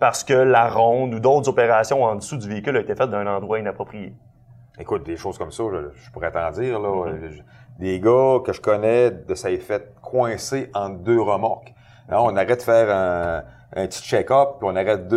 parce 0.00 0.24
que 0.24 0.34
la 0.34 0.68
ronde 0.68 1.14
ou 1.14 1.20
d'autres 1.20 1.48
opérations 1.48 2.02
en 2.02 2.16
dessous 2.16 2.36
du 2.36 2.48
véhicule 2.48 2.76
ont 2.76 2.80
été 2.80 2.94
faites 2.96 3.10
d'un 3.10 3.26
endroit 3.26 3.58
inapproprié. 3.60 4.14
Écoute, 4.78 5.04
des 5.04 5.16
choses 5.16 5.38
comme 5.38 5.52
ça, 5.52 5.62
je, 5.72 5.98
je 5.98 6.10
pourrais 6.10 6.32
t'en 6.32 6.50
dire. 6.50 6.78
Là, 6.80 7.06
Mhm. 7.12 7.28
Je- 7.30 7.42
Des 7.78 8.00
gars 8.00 8.38
que 8.44 8.52
je 8.54 8.60
connais, 8.60 9.10
de 9.10 9.34
ça 9.34 9.50
est 9.50 9.58
fait 9.58 9.94
coincé 10.02 10.70
entre 10.74 10.98
deux 11.00 11.20
remorques. 11.20 11.74
Là, 12.08 12.22
on 12.22 12.36
arrête 12.36 12.58
de 12.58 12.62
faire 12.62 12.94
un, 12.94 13.42
un 13.74 13.86
petit 13.86 14.02
check-up, 14.02 14.58
puis 14.58 14.68
on 14.70 14.76
arrête 14.76 15.08
deux, 15.08 15.16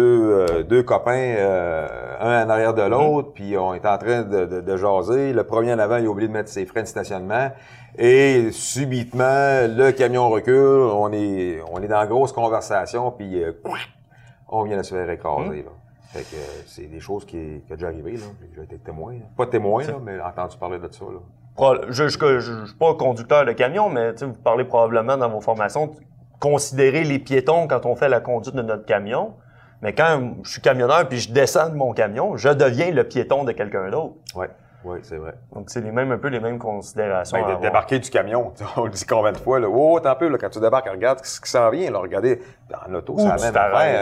euh, 0.50 0.64
deux 0.64 0.84
copains, 0.84 1.36
euh, 1.38 1.88
un 2.20 2.46
en 2.46 2.50
arrière 2.50 2.74
de 2.74 2.82
l'autre, 2.82 3.32
puis 3.34 3.58
on 3.58 3.74
est 3.74 3.86
en 3.86 3.98
train 3.98 4.24
de, 4.24 4.46
de, 4.46 4.62
de 4.62 4.78
jaser. 4.78 5.34
Le 5.34 5.44
premier 5.44 5.74
en 5.74 5.80
avant, 5.80 5.98
il 5.98 6.06
a 6.06 6.10
oublié 6.10 6.28
de 6.28 6.34
mettre 6.34 6.50
ses 6.50 6.66
freins 6.66 6.82
de 6.82 6.88
stationnement. 6.88 7.52
Et 7.98 8.52
subitement, 8.52 9.68
le 9.68 9.92
camion 9.92 10.30
recule, 10.30 10.56
on 10.94 11.12
est, 11.12 11.62
on 11.72 11.82
est 11.82 11.88
dans 11.88 12.02
une 12.02 12.10
grosse 12.10 12.32
conversation, 12.32 13.12
puis 13.12 13.44
euh, 13.44 13.52
on 14.48 14.64
vient 14.64 14.78
de 14.78 14.84
se 14.84 14.96
faire 14.96 15.10
écraser. 15.10 15.64
Là. 15.64 15.72
Fait 16.12 16.22
que 16.22 16.36
euh, 16.36 16.64
c'est 16.66 16.88
des 16.88 17.00
choses 17.00 17.24
qui, 17.26 17.62
qui 17.66 17.72
ont 17.72 17.76
déjà 17.76 17.88
arrivé. 17.88 18.14
Là. 18.14 18.24
J'ai 18.56 18.64
été 18.64 18.78
témoin. 18.78 19.14
là. 19.14 19.26
Pas 19.38 19.46
témoin, 19.46 19.84
là, 19.84 19.94
mais 20.04 20.20
entendu 20.20 20.58
parler 20.58 20.80
de 20.80 20.90
ça. 20.92 21.06
Là. 21.06 21.20
Je 21.90 22.04
ne 22.04 22.10
suis 22.66 22.76
pas 22.78 22.96
conducteur 22.96 23.46
de 23.46 23.52
camion, 23.52 23.90
mais 23.90 24.14
vous 24.14 24.34
parlez 24.34 24.64
probablement 24.64 25.18
dans 25.18 25.30
vos 25.30 25.42
formations 25.42 25.92
considérer 26.40 27.04
les 27.04 27.20
piétons 27.20 27.68
quand 27.68 27.86
on 27.86 27.96
fait 27.96 28.10
la 28.10 28.20
conduite 28.20 28.56
de 28.56 28.62
notre 28.62 28.86
camion. 28.86 29.34
Mais 29.82 29.94
quand 29.94 30.34
je 30.44 30.52
suis 30.52 30.62
camionneur 30.62 31.08
puis 31.08 31.20
je 31.20 31.32
descends 31.32 31.70
de 31.70 31.76
mon 31.76 31.94
camion, 31.94 32.36
je 32.38 32.50
deviens 32.50 32.92
le 32.92 33.04
piéton 33.06 33.44
de 33.46 33.52
quelqu'un 33.54 33.90
d'autre. 33.90 34.16
Oui, 34.36 34.46
oui, 34.84 35.00
c'est 35.04 35.16
vrai. 35.18 35.36
Donc, 35.54 35.70
c'est 35.70 35.80
les 35.80 35.92
mêmes, 35.92 36.12
un 36.12 36.18
peu 36.18 36.28
les 36.28 36.42
mêmes 36.42 36.60
considérations. 36.60 37.38
Ben, 37.42 37.52
à 37.54 37.56
de 37.56 37.62
débarquer 37.62 38.00
du 38.00 38.10
camion, 38.10 38.52
on 38.78 38.84
le 38.86 38.90
dit 38.92 39.06
combien 39.06 39.32
de 39.32 39.38
fois, 39.38 39.60
là? 39.60 39.68
Oh, 39.70 39.98
tant 40.02 40.16
peu, 40.16 40.28
là, 40.28 40.38
quand 40.38 40.50
tu 40.50 40.60
débarques, 40.60 40.90
regarde 40.90 41.20
ce 41.24 41.40
qui 41.40 41.50
s'en 41.50 41.70
vient, 41.70 41.92
là. 41.92 42.00
Regardez, 42.00 42.42
dans 42.70 42.92
l'auto, 42.92 43.14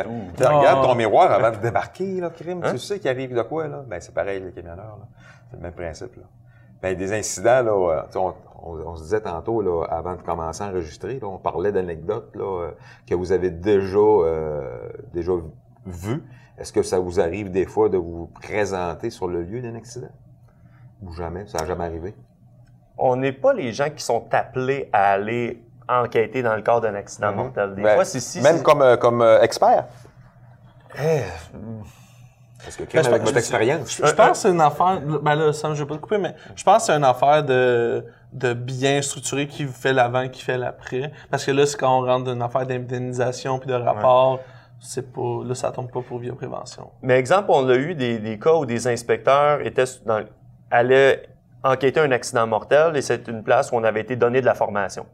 ou- 0.08 0.32
Tu 0.36 0.44
regardes 0.44 0.80
Ah. 0.84 0.88
ton 0.88 0.96
miroir 0.96 1.32
avant 1.32 1.52
de 1.52 1.58
débarquer, 1.58 2.22
là, 2.22 2.30
crime. 2.32 2.62
Hein? 2.64 2.72
Tu 2.72 2.80
sais 2.80 3.00
qu'il 3.00 3.10
arrive 3.12 3.36
de 3.36 3.42
quoi, 3.44 3.68
là? 3.68 3.84
Ben, 3.88 4.00
c'est 4.00 4.14
pareil, 4.16 4.40
les 4.44 4.52
camionneurs, 4.52 4.98
là. 5.00 5.08
C'est 5.52 5.58
le 5.58 5.62
même 5.64 5.74
principe, 5.74 6.16
là. 6.16 6.24
Ben, 6.82 6.96
des 6.96 7.14
incidents, 7.14 7.62
là, 7.64 7.72
euh, 7.72 8.02
tu 8.08 8.14
sais, 8.14 8.20
on, 8.20 8.34
on- 8.62 8.78
on 8.80 8.96
se 8.96 9.04
disait 9.04 9.22
tantôt, 9.22 9.62
là, 9.62 9.84
avant 9.90 10.16
de 10.16 10.22
commencer 10.22 10.64
à 10.64 10.68
enregistrer, 10.68 11.20
là, 11.20 11.28
on 11.28 11.38
parlait 11.38 11.72
d'anecdotes, 11.72 12.36
là, 12.36 12.62
euh, 12.64 12.72
que 13.08 13.16
vous 13.16 13.32
avez 13.32 13.50
déjà, 13.52 13.98
euh, 13.98 14.90
déjà 15.14 15.34
vues. 15.86 16.24
Est-ce 16.58 16.74
que 16.74 16.82
ça 16.84 17.00
vous 17.00 17.20
arrive 17.20 17.52
des 17.52 17.66
fois 17.66 17.88
de 17.90 17.98
vous 17.98 18.28
présenter 18.42 19.10
sur 19.10 19.28
le 19.28 19.44
lieu 19.44 19.62
d'un 19.62 19.76
accident? 19.76 20.10
Ou 21.04 21.14
jamais? 21.14 21.46
Ça 21.48 21.60
n'a 21.60 21.66
jamais 21.66 21.86
arrivé? 21.86 22.16
On 22.98 23.16
n'est 23.16 23.32
pas 23.32 23.54
les 23.54 23.72
gens 23.74 23.90
qui 23.92 24.04
sont 24.04 24.26
appelés 24.32 24.90
à 24.92 25.12
aller 25.12 25.62
enquêter 25.88 26.42
dans 26.42 26.56
le 26.56 26.64
cadre 26.64 26.82
d'un 26.82 26.96
accident 26.96 27.30
Mhm. 27.30 27.36
mortel. 27.38 27.76
Des 27.76 27.84
Ben, 27.84 27.94
fois, 27.94 28.06
c'est 28.06 28.20
si... 28.20 28.42
Même 28.42 28.64
comme, 28.64 28.82
euh, 28.82 28.98
comme 28.98 29.22
expert? 29.42 29.86
Eh, 31.00 31.22
Parce 32.64 32.76
que, 32.76 32.84
Ben, 32.84 33.00
avec 33.06 33.12
pense- 33.12 33.22
votre 33.22 33.38
expérience. 33.38 33.98
Je 34.04 34.12
pense 34.14 34.30
que 34.32 34.38
c'est 34.38 34.50
une 34.50 34.62
affaire. 34.62 35.00
Ben 35.22 35.36
là, 35.36 35.54
Sam, 35.54 35.74
je 35.76 35.84
vais 35.84 35.88
pas 35.88 35.96
te 35.96 36.00
couper, 36.02 36.18
mais 36.18 36.36
je 36.56 36.64
pense 36.64 36.78
que 36.78 36.84
c'est 36.94 36.98
une 36.98 37.04
affaire 37.04 37.44
de, 37.44 38.04
de 38.34 38.54
bien 38.54 39.02
structurer 39.02 39.48
qui 39.48 39.66
fait 39.66 39.94
l'avant, 39.94 40.28
qui 40.28 40.42
fait 40.44 40.58
l'après. 40.58 41.12
Parce 41.30 41.46
que 41.46 41.52
là, 41.52 41.66
c'est 41.66 41.78
quand 41.78 42.00
on 42.00 42.06
rentre 42.06 42.26
dans 42.26 42.34
une 42.34 42.42
affaire 42.42 42.66
d'indemnisation 42.66 43.60
puis 43.60 43.68
de 43.70 43.74
rapport, 43.76 44.40
c'est 44.80 45.14
pas. 45.14 45.44
Là, 45.46 45.54
ça 45.56 45.72
tombe 45.72 45.92
pas 45.92 46.02
pour 46.02 46.18
via 46.20 46.34
prévention. 46.34 46.90
Mais 47.04 47.16
exemple, 47.20 47.48
on 47.50 47.68
a 47.70 47.76
eu 47.76 47.94
des, 47.96 48.18
des 48.20 48.40
cas 48.40 48.54
où 48.56 48.66
des 48.66 48.88
inspecteurs 48.88 49.62
étaient 49.66 49.86
dans, 50.06 50.24
allaient 50.72 51.30
enquêter 51.64 52.00
un 52.00 52.12
accident 52.12 52.48
mortel 52.48 52.96
et 52.96 53.02
c'est 53.02 53.28
une 53.28 53.44
place 53.44 53.72
où 53.72 53.76
on 53.76 53.84
avait 53.84 54.02
été 54.02 54.16
donné 54.16 54.42
de 54.42 54.46
la 54.46 54.56
formation. 54.56 55.06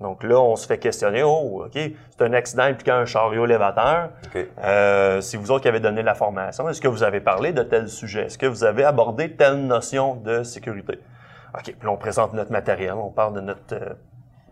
Donc 0.00 0.22
là, 0.22 0.40
on 0.40 0.56
se 0.56 0.66
fait 0.66 0.78
questionner, 0.78 1.22
oh, 1.22 1.64
OK, 1.66 1.72
c'est 1.74 2.22
un 2.22 2.32
accident 2.32 2.62
impliquant 2.62 2.94
un 2.94 3.04
chariot 3.04 3.44
élévateur. 3.44 4.10
OK. 4.26 4.46
Euh, 4.64 5.20
c'est 5.20 5.36
vous 5.36 5.50
autres 5.50 5.62
qui 5.62 5.68
avez 5.68 5.80
donné 5.80 6.02
la 6.02 6.14
formation. 6.14 6.68
Est-ce 6.70 6.80
que 6.80 6.88
vous 6.88 7.02
avez 7.02 7.20
parlé 7.20 7.52
de 7.52 7.62
tel 7.62 7.88
sujet? 7.88 8.26
Est-ce 8.26 8.38
que 8.38 8.46
vous 8.46 8.64
avez 8.64 8.84
abordé 8.84 9.32
telle 9.32 9.66
notion 9.66 10.16
de 10.16 10.42
sécurité? 10.42 10.98
OK, 11.54 11.64
puis 11.64 11.74
là, 11.82 11.90
on 11.90 11.96
présente 11.96 12.32
notre 12.32 12.52
matériel, 12.52 12.94
on 12.94 13.10
parle 13.10 13.34
de 13.34 13.40
notre 13.40 13.74
euh, 13.74 13.94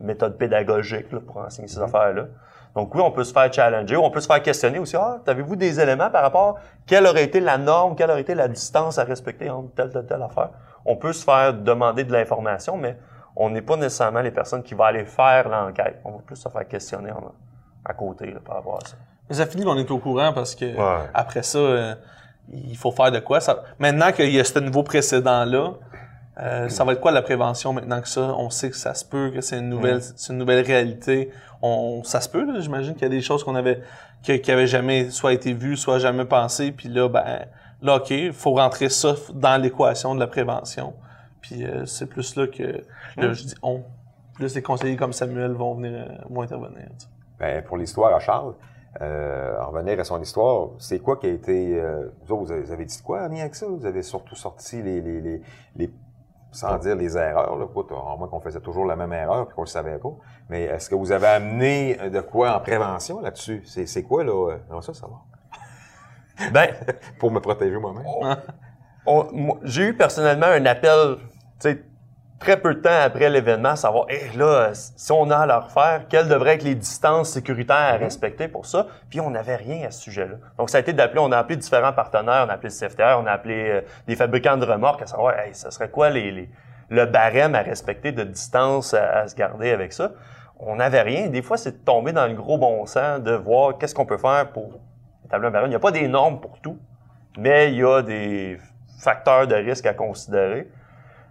méthode 0.00 0.36
pédagogique 0.36 1.10
là, 1.12 1.20
pour 1.20 1.38
enseigner 1.38 1.68
ces 1.68 1.80
affaires-là. 1.80 2.26
Donc 2.74 2.94
oui, 2.94 3.00
on 3.02 3.10
peut 3.10 3.24
se 3.24 3.32
faire 3.32 3.52
challenger, 3.52 3.96
ou 3.96 4.02
on 4.02 4.10
peut 4.10 4.20
se 4.20 4.26
faire 4.26 4.42
questionner 4.42 4.78
aussi. 4.78 4.96
Ah, 4.96 5.18
avez-vous 5.26 5.56
des 5.56 5.80
éléments 5.80 6.10
par 6.10 6.22
rapport 6.22 6.56
à 6.56 6.60
quelle 6.86 7.06
aurait 7.06 7.24
été 7.24 7.40
la 7.40 7.56
norme, 7.56 7.96
quelle 7.96 8.10
aurait 8.10 8.20
été 8.20 8.34
la 8.34 8.48
distance 8.48 8.98
à 8.98 9.04
respecter 9.04 9.48
entre 9.48 9.72
telle, 9.74 9.90
telle, 9.90 10.06
telle 10.06 10.22
affaire? 10.22 10.50
On 10.84 10.96
peut 10.96 11.12
se 11.12 11.24
faire 11.24 11.54
demander 11.54 12.04
de 12.04 12.12
l'information, 12.12 12.76
mais 12.76 12.98
on 13.40 13.50
n'est 13.50 13.62
pas 13.62 13.76
nécessairement 13.76 14.20
les 14.20 14.32
personnes 14.32 14.62
qui 14.64 14.74
vont 14.74 14.84
aller 14.84 15.04
faire 15.04 15.48
l'enquête. 15.48 16.00
On 16.04 16.10
va 16.10 16.18
plus 16.18 16.36
se 16.36 16.48
faire 16.48 16.66
questionner 16.66 17.10
en- 17.12 17.32
à 17.84 17.94
côté 17.94 18.26
là, 18.32 18.40
par 18.44 18.56
rapport 18.56 18.78
à 18.82 18.86
ça. 18.86 18.96
Mais 19.30 19.36
ça 19.36 19.46
finit 19.46 19.64
qu'on 19.64 19.76
est 19.78 19.90
au 19.90 19.98
courant 19.98 20.32
parce 20.32 20.54
que 20.54 20.64
Ouais. 20.64 21.04
après 21.14 21.42
ça, 21.44 21.58
euh, 21.58 21.94
il 22.52 22.76
faut 22.76 22.90
faire 22.90 23.12
de 23.12 23.20
quoi. 23.20 23.40
Ça... 23.40 23.62
Maintenant 23.78 24.10
qu'il 24.12 24.30
y 24.30 24.40
a 24.40 24.44
ce 24.44 24.58
nouveau 24.58 24.82
précédent-là, 24.82 25.72
euh, 26.40 26.68
ça 26.68 26.84
va 26.84 26.92
être 26.92 27.00
quoi 27.00 27.12
la 27.12 27.22
prévention 27.22 27.72
maintenant 27.72 28.00
que 28.00 28.08
ça? 28.08 28.20
On 28.22 28.50
sait 28.50 28.70
que 28.70 28.76
ça 28.76 28.94
se 28.94 29.04
peut, 29.04 29.30
que 29.34 29.40
c'est 29.40 29.58
une 29.58 29.68
nouvelle, 29.68 30.02
c'est 30.02 30.32
une 30.32 30.38
nouvelle 30.38 30.64
réalité. 30.64 31.30
On, 31.62 32.02
ça 32.04 32.20
se 32.20 32.28
peut, 32.28 32.44
là. 32.44 32.58
J'imagine 32.60 32.94
qu'il 32.94 33.02
y 33.02 33.06
a 33.06 33.08
des 33.08 33.20
choses 33.20 33.44
qu'on 33.44 33.54
avait, 33.56 33.82
qui 34.22 34.50
avaient 34.50 34.66
jamais 34.66 35.10
soit 35.10 35.32
été 35.32 35.52
vues, 35.52 35.76
soit 35.76 35.98
jamais 35.98 36.24
pensées. 36.24 36.72
Puis 36.72 36.88
là, 36.88 37.08
ben, 37.08 37.46
là, 37.82 37.96
OK, 37.96 38.12
faut 38.32 38.54
rentrer 38.54 38.88
ça 38.88 39.14
dans 39.34 39.60
l'équation 39.60 40.14
de 40.14 40.20
la 40.20 40.26
prévention. 40.28 40.94
Puis 41.40 41.64
euh, 41.64 41.86
c'est 41.86 42.06
plus 42.06 42.36
là 42.36 42.46
que, 42.46 42.82
là, 43.16 43.32
je 43.32 43.44
dis 43.44 43.54
on. 43.62 43.82
Plus 44.34 44.54
les 44.54 44.62
conseillers 44.62 44.96
comme 44.96 45.12
Samuel 45.12 45.52
vont 45.52 45.74
venir, 45.74 45.92
euh, 46.08 46.14
vont 46.30 46.42
intervenir. 46.42 46.86
Ben, 47.40 47.62
pour 47.64 47.76
l'histoire 47.76 48.14
à 48.14 48.20
Charles, 48.20 48.54
euh, 49.00 49.60
en 49.60 49.70
revenir 49.70 49.98
à 49.98 50.04
son 50.04 50.20
histoire, 50.20 50.70
c'est 50.78 51.00
quoi 51.00 51.16
qui 51.18 51.26
a 51.26 51.30
été... 51.30 51.78
Euh, 51.80 52.08
vous 52.24 52.34
autres, 52.34 52.54
vous 52.54 52.72
avez, 52.72 52.84
dit 52.84 53.02
quoi 53.02 53.22
en 53.24 53.28
lien 53.28 53.40
avec 53.40 53.54
ça? 53.54 53.66
Vous 53.66 53.84
avez 53.84 54.02
surtout 54.02 54.34
sorti 54.36 54.80
les... 54.82 55.00
les, 55.00 55.20
les, 55.20 55.42
les- 55.76 55.90
sans 56.50 56.78
dire 56.78 56.96
les 56.96 57.14
erreurs, 57.16 57.58
là, 57.58 57.66
à 57.66 58.16
moins 58.16 58.26
qu'on 58.26 58.40
faisait 58.40 58.60
toujours 58.60 58.86
la 58.86 58.96
même 58.96 59.12
erreur 59.12 59.46
puis 59.46 59.54
qu'on 59.54 59.62
le 59.62 59.66
savait 59.66 59.98
pas. 59.98 60.12
Mais 60.48 60.62
est-ce 60.62 60.88
que 60.88 60.94
vous 60.94 61.12
avez 61.12 61.26
amené 61.26 61.96
de 62.08 62.20
quoi 62.20 62.56
en 62.56 62.60
prévention 62.60 63.20
là-dessus? 63.20 63.62
C'est, 63.66 63.84
c'est 63.84 64.02
quoi, 64.02 64.24
là? 64.24 64.56
Non, 64.70 64.80
ça, 64.80 64.94
ça 64.94 65.06
va. 65.06 66.50
Ben, 66.50 66.70
Pour 67.18 67.30
me 67.30 67.40
protéger 67.40 67.76
moi-même. 67.76 68.04
j'ai 69.64 69.82
eu 69.88 69.94
personnellement 69.94 70.46
un 70.46 70.64
appel, 70.66 71.16
très 72.38 72.56
peu 72.60 72.74
de 72.74 72.80
temps 72.80 73.00
après 73.02 73.30
l'événement, 73.30 73.70
à 73.70 73.76
savoir, 73.76 74.06
hé, 74.08 74.30
là, 74.36 74.70
si 74.72 75.10
on 75.10 75.28
a 75.30 75.38
à 75.38 75.46
leur 75.46 75.72
faire, 75.72 76.02
quelles 76.08 76.28
devraient 76.28 76.54
être 76.54 76.62
les 76.62 76.76
distances 76.76 77.30
sécuritaires 77.30 77.76
à 77.76 77.92
respecter 77.96 78.46
pour 78.46 78.64
ça? 78.64 78.86
Puis 79.10 79.20
on 79.20 79.30
n'avait 79.30 79.56
rien 79.56 79.86
à 79.88 79.90
ce 79.90 80.02
sujet-là. 80.02 80.36
Donc, 80.56 80.70
ça 80.70 80.78
a 80.78 80.80
été 80.80 80.92
d'appeler, 80.92 81.18
on 81.20 81.32
a 81.32 81.38
appelé 81.38 81.56
différents 81.56 81.92
partenaires, 81.92 82.44
on 82.46 82.50
a 82.50 82.52
appelé 82.52 82.68
le 82.72 82.86
CFTR, 82.88 83.18
on 83.20 83.26
a 83.26 83.32
appelé 83.32 83.68
euh, 83.70 83.80
des 84.06 84.14
fabricants 84.14 84.56
de 84.56 84.64
remorques, 84.64 85.02
à 85.02 85.06
savoir, 85.06 85.36
hey, 85.38 85.52
ça 85.52 85.70
serait 85.72 85.90
quoi 85.90 86.10
les, 86.10 86.30
les- 86.30 86.48
le 86.90 87.04
barème 87.06 87.54
à 87.56 87.60
respecter 87.60 88.12
de 88.12 88.22
distance 88.22 88.94
à, 88.94 89.18
à 89.18 89.26
se 89.28 89.34
garder 89.34 89.72
avec 89.72 89.92
ça? 89.92 90.12
On 90.60 90.76
n'avait 90.76 91.02
rien. 91.02 91.26
Des 91.26 91.42
fois, 91.42 91.56
c'est 91.56 91.72
de 91.72 91.84
tomber 91.84 92.12
dans 92.12 92.26
le 92.26 92.34
gros 92.34 92.56
bon 92.56 92.86
sens, 92.86 93.20
de 93.20 93.32
voir 93.32 93.78
qu'est-ce 93.78 93.94
qu'on 93.96 94.06
peut 94.06 94.16
faire 94.16 94.50
pour 94.52 94.78
établir 95.24 95.48
un 95.48 95.52
barème. 95.52 95.66
Il 95.68 95.70
n'y 95.70 95.76
a 95.76 95.80
pas 95.80 95.90
des 95.90 96.06
normes 96.08 96.40
pour 96.40 96.60
tout, 96.60 96.78
mais 97.36 97.72
il 97.72 97.78
y 97.78 97.84
a 97.84 98.00
des 98.02 98.58
facteurs 98.98 99.46
de 99.46 99.54
risque 99.54 99.86
à 99.86 99.94
considérer. 99.94 100.68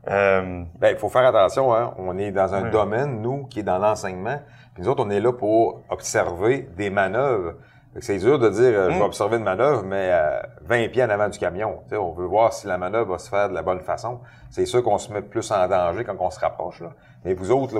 Euh, 0.09 0.63
Ben, 0.79 0.89
il 0.91 0.97
faut 0.97 1.09
faire 1.09 1.25
attention, 1.25 1.73
hein. 1.75 1.93
On 1.97 2.17
est 2.17 2.31
dans 2.31 2.53
un 2.53 2.63
Oui. 2.65 2.71
domaine, 2.71 3.21
nous, 3.21 3.45
qui 3.45 3.59
est 3.59 3.63
dans 3.63 3.77
l'enseignement. 3.77 4.39
Puis 4.73 4.83
nous 4.83 4.89
autres, 4.89 5.03
on 5.05 5.09
est 5.09 5.19
là 5.19 5.33
pour 5.33 5.81
observer 5.89 6.69
des 6.77 6.89
manœuvres. 6.89 7.53
C'est 7.99 8.19
dur 8.19 8.37
de 8.37 8.47
dire, 8.49 8.61
euh, 8.79 8.89
je 8.91 8.93
vais 8.93 8.99
Mm. 8.99 9.01
observer 9.01 9.37
une 9.37 9.43
manœuvre, 9.43 9.83
mais 9.83 10.09
euh, 10.11 10.39
20 10.61 10.87
pieds 10.89 11.03
en 11.03 11.09
avant 11.09 11.29
du 11.29 11.39
camion. 11.39 11.79
On 11.91 12.11
veut 12.11 12.25
voir 12.27 12.53
si 12.53 12.67
la 12.67 12.77
manœuvre 12.77 13.11
va 13.13 13.17
se 13.17 13.27
faire 13.27 13.49
de 13.49 13.55
la 13.55 13.63
bonne 13.63 13.79
façon. 13.79 14.19
C'est 14.51 14.65
sûr 14.67 14.83
qu'on 14.83 14.99
se 14.99 15.11
met 15.11 15.21
plus 15.23 15.49
en 15.51 15.67
danger 15.67 16.03
quand 16.03 16.15
on 16.19 16.29
se 16.29 16.39
rapproche. 16.39 16.79
Là. 16.81 16.89
Mais 17.25 17.33
vous 17.33 17.49
autres, 17.51 17.73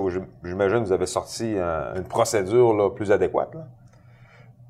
j'imagine, 0.44 0.80
vous 0.80 0.92
avez 0.92 1.06
sorti 1.06 1.54
euh, 1.56 1.94
une 1.96 2.04
procédure 2.04 2.74
là, 2.74 2.90
plus 2.90 3.12
adéquate. 3.12 3.54
Là. 3.54 3.62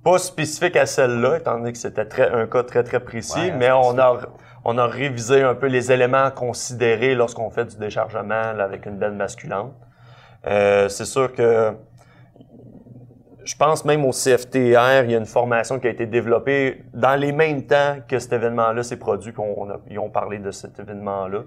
pas 0.03 0.17
spécifique 0.19 0.75
à 0.75 0.85
celle-là, 0.85 1.37
étant 1.37 1.57
donné 1.57 1.71
que 1.71 1.77
c'était 1.77 2.07
un 2.31 2.45
cas 2.47 2.63
très, 2.63 2.83
très 2.83 2.99
précis, 2.99 3.37
Ouais, 3.39 3.51
mais 3.57 3.71
on 3.71 3.97
a, 3.99 4.17
on 4.69 4.77
a 4.77 4.85
révisé 4.85 5.41
un 5.43 5.55
peu 5.55 5.67
les 5.67 5.93
éléments 5.93 6.25
à 6.25 6.31
considérer 6.31 7.15
lorsqu'on 7.15 7.49
fait 7.49 7.65
du 7.65 7.77
déchargement 7.77 8.51
là, 8.51 8.65
avec 8.65 8.85
une 8.85 8.97
benne 8.97 9.15
masculante. 9.15 9.73
Euh, 10.45 10.89
c'est 10.89 11.05
sûr 11.05 11.33
que 11.33 11.73
je 13.45 13.55
pense 13.55 13.85
même 13.85 14.03
au 14.03 14.11
CFTR, 14.11 15.05
il 15.05 15.11
y 15.11 15.15
a 15.15 15.17
une 15.17 15.25
formation 15.25 15.79
qui 15.79 15.87
a 15.87 15.89
été 15.89 16.05
développée 16.05 16.83
dans 16.93 17.15
les 17.15 17.31
mêmes 17.31 17.65
temps 17.65 17.95
que 18.09 18.19
cet 18.19 18.33
événement-là 18.33 18.83
s'est 18.83 18.97
produit, 18.99 19.31
qu'on 19.31 19.69
a- 19.69 19.79
ils 19.89 19.99
ont 19.99 20.09
parlé 20.09 20.37
de 20.37 20.51
cet 20.51 20.77
événement-là. 20.79 21.39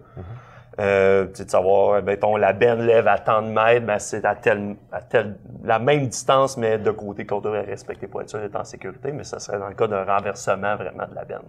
Euh, 0.78 1.26
tu 1.26 1.30
sais, 1.34 1.44
de 1.44 1.50
savoir, 1.50 1.96
euh, 1.96 2.00
mettons, 2.02 2.36
la 2.36 2.54
benne 2.54 2.80
lève 2.86 3.06
à 3.06 3.18
tant 3.18 3.42
de 3.42 3.48
mètres, 3.48 3.84
ben, 3.84 3.98
c'est 3.98 4.24
à 4.24 4.34
telle, 4.34 4.76
à 4.92 5.02
telle, 5.02 5.36
la 5.62 5.78
même 5.78 6.06
distance, 6.08 6.56
mais 6.56 6.78
de 6.78 6.90
côté 6.90 7.26
qu'on 7.26 7.40
devrait 7.40 7.60
respecter 7.66 8.06
pour 8.06 8.22
être 8.22 8.30
sûr 8.30 8.38
d'être 8.40 8.56
en 8.56 8.64
sécurité, 8.64 9.12
mais 9.12 9.24
ça 9.24 9.38
serait 9.40 9.58
dans 9.58 9.68
le 9.68 9.74
cas 9.74 9.88
d'un 9.88 10.04
renversement 10.04 10.76
vraiment 10.76 11.06
de 11.06 11.14
la 11.14 11.24
benne. 11.26 11.42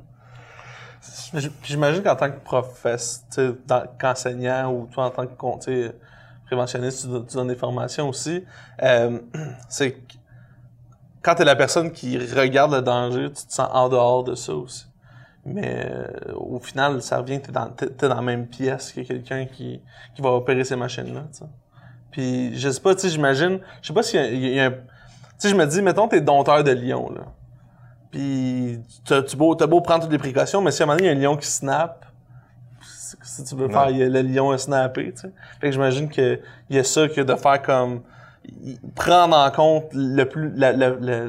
J'imagine 1.64 2.04
qu'en 2.04 2.16
tant 2.16 2.30
que 2.32 2.40
professeur, 2.40 3.00
tu 3.34 3.54
qu'enseignant 4.00 4.72
ou 4.72 4.88
toi 4.92 5.06
en 5.06 5.10
tant 5.10 5.26
que 5.26 5.60
tu 5.64 5.92
préventionniste, 6.46 7.04
tu, 7.04 7.08
don- 7.08 7.24
tu 7.24 7.36
donnes 7.36 7.48
des 7.48 7.56
formations 7.56 8.10
aussi. 8.10 8.44
euh, 8.84 9.20
c'est 9.70 9.98
quand 11.22 11.36
tu 11.36 11.42
es 11.44 11.46
la 11.46 11.56
personne 11.56 11.92
qui 11.92 12.18
regarde 12.18 12.74
le 12.74 12.82
danger, 12.82 13.28
tu 13.32 13.46
te 13.46 13.54
sens 13.54 13.70
en 13.72 13.90
dehors 13.90 14.24
de 14.24 14.36
ça 14.36 14.54
aussi. 14.54 14.86
Mais 15.46 15.86
euh, 15.86 16.34
au 16.36 16.60
final, 16.60 17.02
ça 17.02 17.18
revient 17.20 17.42
tu 17.42 17.50
es, 17.52 18.08
dans 18.08 18.16
la 18.16 18.22
même 18.22 18.48
pièce 18.48 18.92
que 18.92 19.02
quelqu'un 19.02 19.46
qui, 19.46 19.82
qui 20.16 20.22
va 20.22 20.30
opérer 20.32 20.64
ces 20.64 20.76
machines-là. 20.76 21.24
tu. 21.36 21.44
Puis 22.12 22.58
je 22.60 22.70
sais 22.70 22.82
pas, 22.82 22.94
tu 22.96 23.02
sais, 23.02 23.10
j'imagine, 23.10 23.60
je 23.82 23.88
sais 23.88 23.94
pas 23.94 24.04
s'il 24.04 24.36
y 24.36 24.56
y 24.56 24.60
a 24.60 24.66
un. 24.66 24.72
Tu 24.72 24.78
sais, 25.38 25.50
je 25.50 25.56
me 25.56 25.66
dis, 25.66 25.82
mettons, 25.82 26.08
t'es 26.08 26.22
dompteur 26.22 26.64
de 26.64 26.72
lion, 26.72 27.10
là. 27.12 27.22
Puis 28.12 28.80
t'as 29.06 29.21
tu 29.24 29.36
beau, 29.38 29.56
beau 29.56 29.82
prendre 29.82 30.04
toutes 30.04 30.12
les 30.12 30.17
précautions, 30.17 30.62
mais 30.62 30.71
si 30.71 30.82
à 30.82 30.86
un 30.86 30.88
moment 30.88 30.97
donné, 30.97 31.12
il 31.12 31.19
y 31.21 31.26
a 31.26 31.30
un 31.30 31.32
lion 31.32 31.38
qui 31.38 31.47
snap, 31.47 32.06
si 33.24 33.43
tu 33.43 33.56
veux 33.56 33.69
faire, 33.69 33.89
le 33.89 34.21
lion 34.21 34.52
a 34.52 34.58
snappé, 34.58 35.12
tu 35.13 35.21
sais. 35.21 35.32
Fait 35.60 35.67
que 35.67 35.71
j'imagine 35.71 36.10
qu'il 36.10 36.39
y 36.69 36.78
a 36.78 36.84
ça 36.84 37.08
que 37.08 37.21
de 37.21 37.36
faire 37.36 37.62
comme 37.62 38.02
prendre 38.95 39.36
en 39.38 39.50
compte 39.52 39.86
le 39.93 40.24
plus 40.26 40.52
la, 40.56 40.71
la, 40.74 40.89
la, 40.89 41.26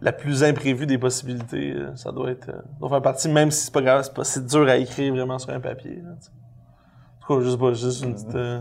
la 0.00 0.12
plus 0.12 0.44
imprévue 0.44 0.86
des 0.86 0.96
possibilités, 0.98 1.72
euh, 1.74 1.94
ça 1.96 2.12
doit 2.12 2.30
être 2.30 2.48
euh, 2.50 2.62
doit 2.80 2.88
faire 2.88 3.02
partie, 3.02 3.28
même 3.28 3.50
si 3.50 3.64
c'est 3.66 3.74
pas 3.74 3.82
grave, 3.82 4.08
c'est 4.22 4.46
dur 4.46 4.68
à 4.68 4.76
écrire 4.76 5.12
vraiment 5.12 5.38
sur 5.38 5.50
un 5.50 5.60
papier. 5.60 5.96
Là, 5.96 6.12
tu 6.20 6.26
sais. 6.26 6.30
en 6.30 7.26
tout 7.26 7.38
cas, 7.40 7.44
je 7.44 7.50
sais 7.50 7.58
pas, 7.58 7.72
juste 7.74 8.04
une 8.04 8.14
petite. 8.14 8.34
euh, 8.34 8.60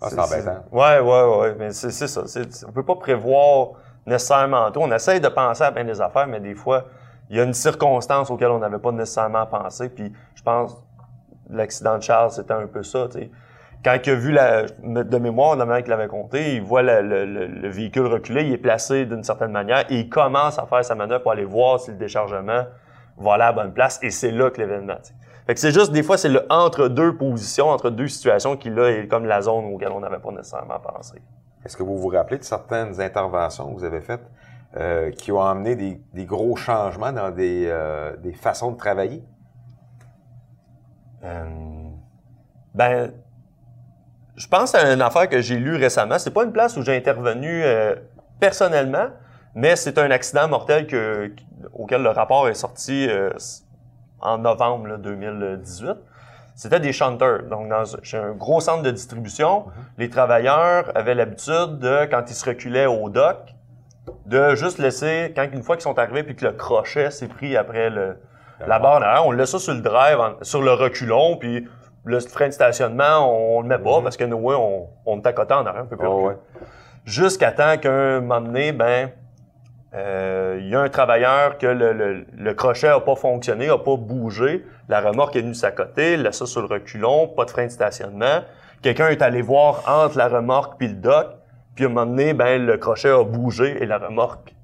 Ah, 0.00 0.08
c'est 0.10 0.18
embêtant. 0.20 0.64
Ouais, 0.70 1.00
ouais, 1.00 1.38
ouais, 1.38 1.56
mais 1.58 1.72
c'est 1.72 1.90
c'est 1.90 2.06
ça. 2.08 2.24
On 2.68 2.72
peut 2.72 2.84
pas 2.84 2.96
prévoir 2.96 3.70
nécessairement 4.06 4.70
tout. 4.70 4.80
On 4.80 4.90
essaye 4.92 5.20
de 5.20 5.28
penser 5.28 5.62
à 5.64 5.70
bien 5.70 5.84
des 5.84 6.00
affaires, 6.00 6.26
mais 6.26 6.40
des 6.40 6.54
fois, 6.54 6.84
il 7.30 7.36
y 7.36 7.40
a 7.40 7.44
une 7.44 7.54
circonstance 7.54 8.30
auquel 8.30 8.48
on 8.50 8.58
n'avait 8.58 8.78
pas 8.78 8.92
nécessairement 8.92 9.46
pensé. 9.46 9.88
Puis 9.88 10.12
je 10.34 10.42
pense 10.42 10.76
l'accident 11.50 11.96
de 11.98 12.02
Charles, 12.02 12.30
c'était 12.30 12.52
un 12.54 12.66
peu 12.66 12.82
ça. 12.82 13.06
Quand 13.84 13.98
il 14.02 14.10
a 14.10 14.14
vu 14.14 14.32
la, 14.32 14.62
de 14.62 15.18
mémoire, 15.18 15.56
la 15.56 15.66
manière 15.66 15.82
qu'il 15.82 15.90
l'avait 15.90 16.08
compté, 16.08 16.54
il 16.54 16.62
voit 16.62 16.82
le, 16.82 17.02
le- 17.02 17.26
le- 17.26 17.46
le 17.46 17.68
véhicule 17.68 18.06
reculer, 18.06 18.44
il 18.44 18.52
est 18.52 18.58
placé 18.58 19.04
d'une 19.04 19.22
certaine 19.22 19.52
manière 19.52 19.84
et 19.90 20.00
il 20.00 20.08
commence 20.08 20.58
à 20.58 20.64
faire 20.66 20.82
sa 20.84 20.94
manœuvre 20.94 21.22
pour 21.22 21.32
aller 21.32 21.44
voir 21.44 21.80
si 21.80 21.90
le 21.90 21.98
déchargement 21.98 22.64
va 23.18 23.34
aller 23.34 23.42
à 23.42 23.46
la 23.48 23.52
bonne 23.52 23.72
place 23.74 23.98
et 24.02 24.10
c'est 24.10 24.30
là 24.30 24.50
que 24.50 24.58
l'événement. 24.60 24.96
Fait 25.46 25.52
que 25.52 25.60
c'est 25.60 25.72
juste, 25.72 25.92
des 25.92 26.02
fois, 26.02 26.16
c'est 26.16 26.30
le 26.30 26.46
entre 26.48 26.88
deux 26.88 27.14
positions, 27.16 27.68
entre 27.68 27.90
deux 27.90 28.08
situations 28.08 28.56
qui, 28.56 28.70
là, 28.70 28.88
est 28.88 29.06
comme 29.06 29.26
la 29.26 29.42
zone 29.42 29.66
auquel 29.74 29.90
on 29.92 30.00
n'avait 30.00 30.18
pas 30.18 30.30
nécessairement 30.30 30.78
pensé. 30.78 31.20
Est-ce 31.64 31.76
que 31.76 31.82
vous 31.82 31.98
vous 31.98 32.08
rappelez 32.08 32.38
de 32.38 32.44
certaines 32.44 33.00
interventions 33.00 33.72
que 33.72 33.78
vous 33.78 33.84
avez 33.84 34.00
faites 34.00 34.24
euh, 34.76 35.10
qui 35.12 35.32
ont 35.32 35.42
amené 35.42 35.76
des, 35.76 36.24
gros 36.24 36.56
changements 36.56 37.12
dans 37.12 37.30
des, 37.30 37.66
euh, 37.68 38.12
façons 38.34 38.72
de 38.72 38.76
travailler? 38.76 39.24
Euh, 41.24 41.44
ben, 42.74 43.12
je 44.36 44.46
pense 44.46 44.74
à 44.74 44.92
une 44.92 45.00
affaire 45.00 45.28
que 45.28 45.40
j'ai 45.40 45.56
lue 45.56 45.76
récemment. 45.76 46.18
C'est 46.18 46.32
pas 46.32 46.44
une 46.44 46.52
place 46.52 46.76
où 46.76 46.82
j'ai 46.82 46.96
intervenu 46.96 47.62
personnellement, 48.40 49.06
mais 49.54 49.76
c'est 49.76 49.96
un 49.96 50.10
accident 50.10 50.48
mortel 50.48 50.86
auquel 51.72 52.02
le 52.02 52.10
rapport 52.10 52.48
est 52.48 52.54
sorti 52.54 53.08
en 54.20 54.38
novembre 54.38 54.88
là, 54.88 54.96
2018. 54.98 55.96
C'était 56.54 56.80
des 56.80 56.92
shunters. 56.92 57.44
Donc, 57.44 57.68
dans 57.68 57.84
chez 58.02 58.16
un 58.16 58.32
gros 58.32 58.60
centre 58.60 58.82
de 58.82 58.90
distribution, 58.90 59.66
les 59.98 60.08
travailleurs 60.08 60.90
avaient 60.94 61.14
l'habitude 61.14 61.78
de, 61.78 62.06
quand 62.06 62.22
ils 62.28 62.34
se 62.34 62.44
reculaient 62.44 62.86
au 62.86 63.08
dock, 63.08 63.54
de 64.26 64.54
juste 64.54 64.78
laisser, 64.78 65.32
quand 65.34 65.46
une 65.52 65.62
fois 65.62 65.76
qu'ils 65.76 65.82
sont 65.82 65.98
arrivés 65.98 66.22
puis 66.22 66.36
que 66.36 66.44
le 66.44 66.52
crochet 66.52 67.10
s'est 67.10 67.28
pris 67.28 67.56
après 67.56 67.90
le, 67.90 68.16
la 68.66 68.78
barre 68.78 69.02
arrière, 69.02 69.26
on 69.26 69.32
le 69.32 69.38
laisse 69.38 69.50
ça 69.50 69.58
sur 69.58 69.74
le 69.74 69.80
drive, 69.80 70.18
sur 70.42 70.62
le 70.62 70.72
reculon, 70.72 71.36
puis 71.36 71.66
le 72.04 72.20
frein 72.20 72.48
de 72.48 72.52
stationnement, 72.52 73.56
on, 73.56 73.62
le 73.62 73.68
met 73.68 73.78
pas 73.78 74.00
parce 74.02 74.16
que 74.16 74.24
nous, 74.24 74.36
on, 74.36 74.88
on 75.06 75.20
côté 75.20 75.54
en 75.54 75.66
arrière, 75.66 75.82
un 75.82 75.86
peu 75.86 75.96
plus 75.96 76.06
Oh, 76.06 76.28
ouais. 76.28 76.36
Jusqu'à 77.04 77.52
temps 77.52 77.76
qu'un 77.78 78.20
moment 78.20 78.40
donné, 78.40 78.72
ben, 78.72 79.10
il 79.94 80.68
y 80.68 80.74
a 80.74 80.80
un 80.80 80.88
travailleur 80.88 81.58
que 81.58 81.66
le, 81.66 82.54
crochet 82.54 82.88
a 82.88 83.00
pas 83.00 83.14
fonctionné, 83.14 83.68
a 83.68 83.78
pas 83.78 83.96
bougé, 83.96 84.64
la 84.88 85.00
remorque 85.00 85.36
est 85.36 85.40
venue 85.40 85.54
s'accoter, 85.54 86.16
laisse 86.16 86.38
ça 86.38 86.46
sur 86.46 86.62
le 86.62 86.66
reculon, 86.66 87.28
pas 87.28 87.44
de 87.44 87.50
frein 87.50 87.66
de 87.66 87.70
stationnement. 87.70 88.40
Quelqu'un 88.82 89.08
est 89.08 89.22
allé 89.22 89.40
voir 89.40 89.82
entre 89.86 90.18
la 90.18 90.28
remorque 90.28 90.78
puis 90.78 90.88
le 90.88 90.94
dock, 90.94 91.28
puis 91.74 91.84
à 91.84 91.88
un 91.88 91.90
moment 91.90 92.06
donné, 92.06 92.34
ben, 92.34 92.64
le 92.64 92.76
crochet 92.76 93.10
a 93.10 93.24
bougé 93.24 93.82
et 93.82 93.86
la 93.86 93.98
remorque 93.98 94.54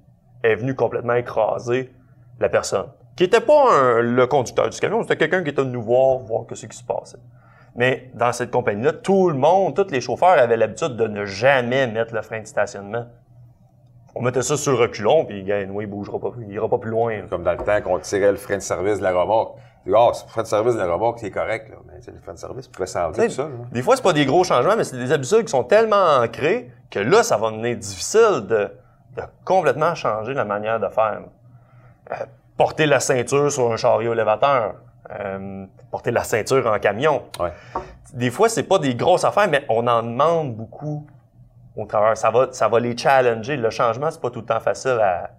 est 0.42 0.56
venue 0.56 0.74
complètement 0.74 1.14
écraser 1.14 1.92
la 2.38 2.48
personne. 2.48 2.86
Qui 3.16 3.24
était 3.24 3.40
pas 3.40 4.00
le 4.00 4.26
conducteur 4.26 4.68
du 4.68 4.78
camion, 4.78 5.02
c'était 5.02 5.16
quelqu'un 5.16 5.42
qui 5.42 5.50
était 5.50 5.62
venu 5.62 5.74
nous 5.74 5.82
voir, 5.82 6.18
voir 6.18 6.44
ce 6.52 6.66
qui 6.66 6.76
se 6.76 6.84
passait. 6.84 7.18
Mais 7.76 8.10
dans 8.14 8.32
cette 8.32 8.50
compagnie-là, 8.50 8.92
tout 8.92 9.30
le 9.30 9.36
monde, 9.36 9.74
tous 9.74 9.92
les 9.92 10.00
chauffeurs 10.00 10.38
avaient 10.38 10.56
l'habitude 10.56 10.96
de 10.96 11.06
ne 11.06 11.24
jamais 11.24 11.86
mettre 11.86 12.14
le 12.14 12.22
frein 12.22 12.40
de 12.40 12.46
stationnement. 12.46 13.06
On 14.14 14.22
mettait 14.22 14.42
ça 14.42 14.56
sur 14.56 14.72
le 14.72 14.78
reculon, 14.78 15.24
puis 15.24 15.50
anyway, 15.52 15.84
il 15.84 15.86
bougera 15.90 16.18
pas, 16.18 16.32
il 16.40 16.52
ira 16.52 16.68
pas 16.68 16.78
plus 16.78 16.90
loin. 16.90 17.16
là. 17.16 17.22
Comme 17.28 17.42
dans 17.42 17.52
le 17.52 17.58
temps 17.58 17.80
qu'on 17.82 17.98
tirait 17.98 18.30
le 18.32 18.36
frein 18.36 18.56
de 18.56 18.62
service 18.62 18.98
de 18.98 19.04
la 19.04 19.12
remorque. 19.12 19.56
Ah, 19.94 20.10
c'est 20.12 20.24
le 20.26 20.30
frein 20.30 20.42
de 20.42 20.46
service 20.46 20.74
de 20.74 20.80
la 20.80 20.92
remorque, 20.92 21.18
c'est 21.20 21.30
correct, 21.30 21.70
là. 21.70 21.76
Mais 21.86 21.94
le 22.12 22.18
frein 22.18 22.34
de 22.34 22.38
service 22.38 22.68
pouvait 22.68 22.86
s'enlever 22.86 23.28
tout 23.28 23.40
là. 23.40 23.48
Des 23.72 23.82
fois, 23.82 23.96
c'est 23.96 24.02
pas 24.02 24.12
des 24.12 24.26
gros 24.26 24.44
changements, 24.44 24.76
mais 24.76 24.84
c'est 24.84 24.98
des 24.98 25.10
habitudes 25.10 25.44
qui 25.44 25.50
sont 25.50 25.64
tellement 25.64 26.18
ancrées 26.22 26.70
que 26.90 26.98
là, 26.98 27.22
ça 27.22 27.36
va 27.36 27.50
devenir 27.50 27.76
difficile 27.76 28.46
de, 28.46 28.68
de 29.16 29.22
complètement 29.44 29.94
changer 29.94 30.34
la 30.34 30.44
manière 30.44 30.80
de 30.80 30.88
faire. 30.88 31.22
Euh, 32.12 32.14
porter 32.56 32.84
la 32.84 33.00
ceinture 33.00 33.50
sur 33.50 33.72
un 33.72 33.76
chariot 33.76 34.12
élévateur, 34.12 34.74
euh, 35.18 35.64
porter 35.90 36.10
la 36.10 36.24
ceinture 36.24 36.66
en 36.66 36.78
camion. 36.78 37.22
Ouais. 37.40 37.52
Des 38.12 38.30
fois, 38.30 38.50
c'est 38.50 38.64
pas 38.64 38.78
des 38.78 38.94
grosses 38.94 39.24
affaires, 39.24 39.48
mais 39.48 39.64
on 39.70 39.86
en 39.86 40.02
demande 40.02 40.54
beaucoup 40.56 41.06
Ça 42.14 42.30
va, 42.30 42.48
ça 42.52 42.68
va 42.68 42.80
les 42.80 42.96
challenger. 42.96 43.56
Le 43.56 43.70
changement, 43.70 44.10
c'est 44.10 44.20
pas 44.20 44.30
tout 44.30 44.40
le 44.40 44.46
temps 44.46 44.60
facile 44.60 44.98
à, 45.00 45.30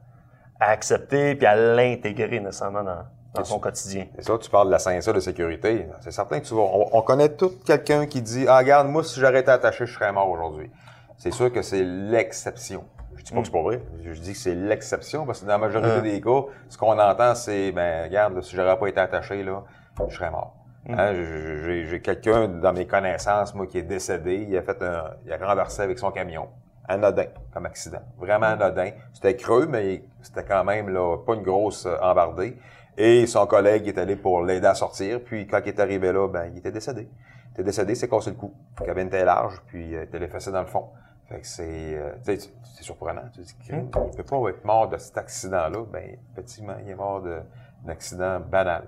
à 0.60 0.70
accepter 0.72 1.36
puis 1.36 1.46
à 1.46 1.56
l'intégrer 1.56 2.40
nécessairement 2.40 2.84
dans, 2.84 3.04
dans 3.34 3.44
son 3.44 3.60
quotidien. 3.60 4.08
Et 4.18 4.22
ça, 4.22 4.38
tu 4.38 4.50
parles 4.50 4.68
de 4.68 4.72
la 4.72 4.80
ceinture 4.80 5.14
de 5.14 5.20
sécurité. 5.20 5.88
C'est 6.02 6.12
certain 6.12 6.40
que 6.40 6.46
tu 6.46 6.54
vas. 6.54 6.62
On, 6.62 6.90
on 6.94 7.02
connaît 7.02 7.30
tout 7.30 7.52
quelqu'un 7.66 8.06
qui 8.06 8.22
dit 8.22 8.46
Ah, 8.48 8.58
regarde, 8.58 8.88
moi, 8.88 9.04
si 9.04 9.20
j'aurais 9.20 9.42
été 9.42 9.52
attaché, 9.52 9.86
je 9.86 9.94
serais 9.94 10.12
mort 10.12 10.30
aujourd'hui. 10.30 10.72
C'est 11.18 11.32
sûr 11.32 11.52
que 11.52 11.62
c'est 11.62 11.84
l'exception. 11.84 12.84
Je 13.16 13.24
dis 13.24 13.32
pas 13.34 13.40
que 13.42 13.46
c'est 13.46 13.52
pas 13.52 13.62
vrai. 13.62 13.82
Je 14.04 14.20
dis 14.20 14.32
que 14.34 14.38
c'est 14.40 14.56
l'exception 14.56 15.26
parce 15.28 15.42
que 15.42 15.46
dans 15.46 15.52
la 15.52 15.58
majorité 15.60 15.92
Euh. 15.92 16.02
des 16.02 16.20
cas, 16.22 16.42
ce 16.70 16.78
qu'on 16.78 16.98
entend, 16.98 17.36
c'est 17.36 17.72
ben, 17.72 18.06
regarde, 18.06 18.36
là, 18.36 18.42
si 18.42 18.56
j'aurais 18.56 18.80
pas 18.80 18.88
été 18.88 19.00
attaché, 19.00 19.44
là, 19.44 19.62
je 20.08 20.16
serais 20.16 20.32
mort. 20.32 20.56
Hein, 20.90 21.14
j'ai- 21.14 22.02
quelqu'un 22.02 22.48
dans 22.48 22.74
mes 22.74 22.88
connaissances, 22.88 23.54
moi, 23.54 23.68
qui 23.68 23.78
est 23.78 23.84
décédé. 23.84 24.48
Il 24.50 24.58
a 24.58 24.64
fait 24.64 24.82
un, 24.82 25.12
il 25.26 25.32
a 25.32 25.38
renversé 25.38 25.82
avec 25.84 26.00
son 26.00 26.12
camion. 26.12 26.48
Anodin, 26.88 27.28
comme 27.54 27.66
accident. 27.68 28.02
Vraiment 28.18 28.48
anodin. 28.48 28.92
C'était 29.14 29.36
creux, 29.36 29.68
mais 29.68 30.04
c'était 30.22 30.44
quand 30.44 30.64
même, 30.64 30.90
là, 30.90 31.18
pas 31.26 31.36
une 31.36 31.44
grosse 31.44 31.86
euh, 31.86 31.98
embardée. 32.02 32.58
Et 32.98 33.26
son 33.28 33.46
collègue 33.46 33.88
est 33.88 33.98
allé 33.98 34.16
pour 34.16 34.44
l'aider 34.44 34.68
à 34.68 34.74
sortir. 34.76 35.22
Puis 35.24 35.48
quand 35.48 35.60
il 35.64 35.70
est 35.70 35.80
arrivé 35.80 36.12
là, 36.12 36.28
ben, 36.28 36.46
il 36.52 36.58
était 36.58 36.72
décédé. 36.72 37.08
Il 37.50 37.54
était 37.54 37.64
décédé, 37.64 37.96
c'est 37.96 38.10
cassé 38.10 38.32
le 38.32 38.36
cou. 38.36 38.52
La 38.80 38.88
cabine 38.88 39.08
était 39.08 39.24
large, 39.24 39.62
puis 39.68 39.96
euh, 39.96 40.00
il 40.00 40.04
était 40.04 40.24
effacé 40.26 40.52
dans 40.52 40.62
le 40.62 40.68
fond. 40.68 40.88
Fait 41.30 41.40
que 41.40 41.48
c'est, 41.48 41.64
euh, 41.96 42.12
tu 42.26 42.38
sais, 42.38 42.50
c'est 42.76 42.84
surprenant. 42.84 43.22
Tu 43.34 43.42
dis, 43.42 43.56
crime, 43.66 43.90
il 44.12 44.18
peut 44.18 44.24
pas 44.24 44.50
être 44.50 44.66
mort 44.66 44.90
de 44.90 44.98
cet 44.98 45.18
accident-là. 45.18 45.86
Ben, 45.94 46.18
effectivement, 46.34 46.76
il 46.84 46.90
est 46.90 46.96
mort 46.96 47.22
d'un 47.22 47.44
accident 47.88 48.40
banal. 48.40 48.84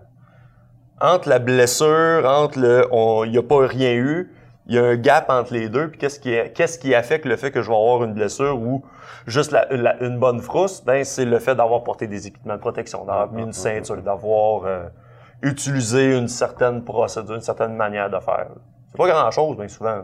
Entre 1.02 1.30
la 1.30 1.40
blessure, 1.40 2.24
entre 2.26 2.60
le 2.60 2.88
on 2.92 3.24
il 3.26 3.32
n'y 3.32 3.38
a 3.38 3.44
pas 3.44 3.66
rien 3.68 3.94
eu, 3.94 4.32
il 4.68 4.76
y 4.76 4.80
a 4.80 4.84
un 4.84 4.96
gap 4.96 5.26
entre 5.30 5.54
les 5.54 5.70
deux. 5.70 5.90
Puis 5.90 6.00
qu'est-ce 6.00 6.20
qui 6.20 6.36
qu'est-ce 6.54 6.78
qui 6.80 6.96
affecte 6.96 7.26
le 7.26 7.36
fait 7.36 7.52
que 7.52 7.62
je 7.62 7.70
vais 7.70 7.76
avoir 7.76 8.04
une 8.04 8.14
blessure 8.14 8.58
ou 8.60 8.84
juste 9.28 9.52
la- 9.52 9.68
la- 9.72 10.02
une 10.04 10.20
bonne 10.20 10.40
frousse? 10.40 10.84
Ben 10.84 11.04
c'est 11.04 11.26
le 11.26 11.40
fait 11.40 11.56
d'avoir 11.56 11.84
porté 11.84 12.08
des 12.08 12.28
équipements 12.28 12.56
de 12.56 12.60
protection, 12.60 13.00
d'avoir 13.06 13.32
mis 13.32 13.44
une 13.44 13.54
ceinture, 13.54 14.02
d'avoir 14.02 14.66
euh, 14.66 14.84
utilisé 15.42 16.18
une 16.18 16.28
certaine 16.30 16.84
procédure, 16.84 17.36
une 17.36 17.42
certaine 17.42 17.76
manière 17.76 18.10
de 18.10 18.20
faire. 18.20 18.48
C'est 18.92 18.98
pas 18.98 19.08
grand 19.08 19.32
chose, 19.32 19.58
bien 19.58 19.68
souvent. 19.68 20.04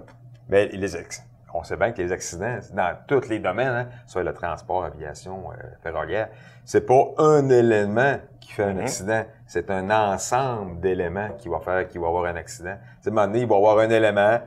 Mais 0.50 0.68
les 0.68 0.98
ex- 0.98 1.24
on 1.54 1.64
sait 1.64 1.78
bien 1.78 1.92
que 1.92 2.02
les 2.02 2.12
accidents, 2.12 2.58
dans 2.74 2.94
tous 3.08 3.28
les 3.30 3.40
domaines, 3.40 3.68
hein, 3.70 3.88
soit 4.06 4.24
le 4.24 4.34
transport, 4.34 4.84
aviation, 4.84 5.44
euh, 5.52 5.64
ferroviaire, 5.82 6.30
c'est 6.66 6.86
pas 6.86 7.06
un 7.18 7.50
élément 7.50 8.18
qui 8.50 8.56
fait 8.56 8.64
un 8.64 8.74
Mhm. 8.74 8.80
accident, 8.80 9.22
c'est 9.46 9.70
un 9.70 9.90
ensemble 9.92 10.80
d'éléments 10.80 11.30
qui 11.38 11.50
va 11.50 11.60
faire 11.60 11.88
qu'il 11.88 12.02
va 12.02 12.08
y 12.08 12.10
avoir 12.10 12.26
un 12.26 12.36
accident. 12.36 12.72
À 12.72 13.08
un 13.08 13.12
moment 13.12 13.28
donné, 13.28 13.40
il 13.42 13.48
va 13.48 13.56
y 13.56 13.58
avoir 13.60 13.78
un 13.78 13.90
élément, 13.92 14.40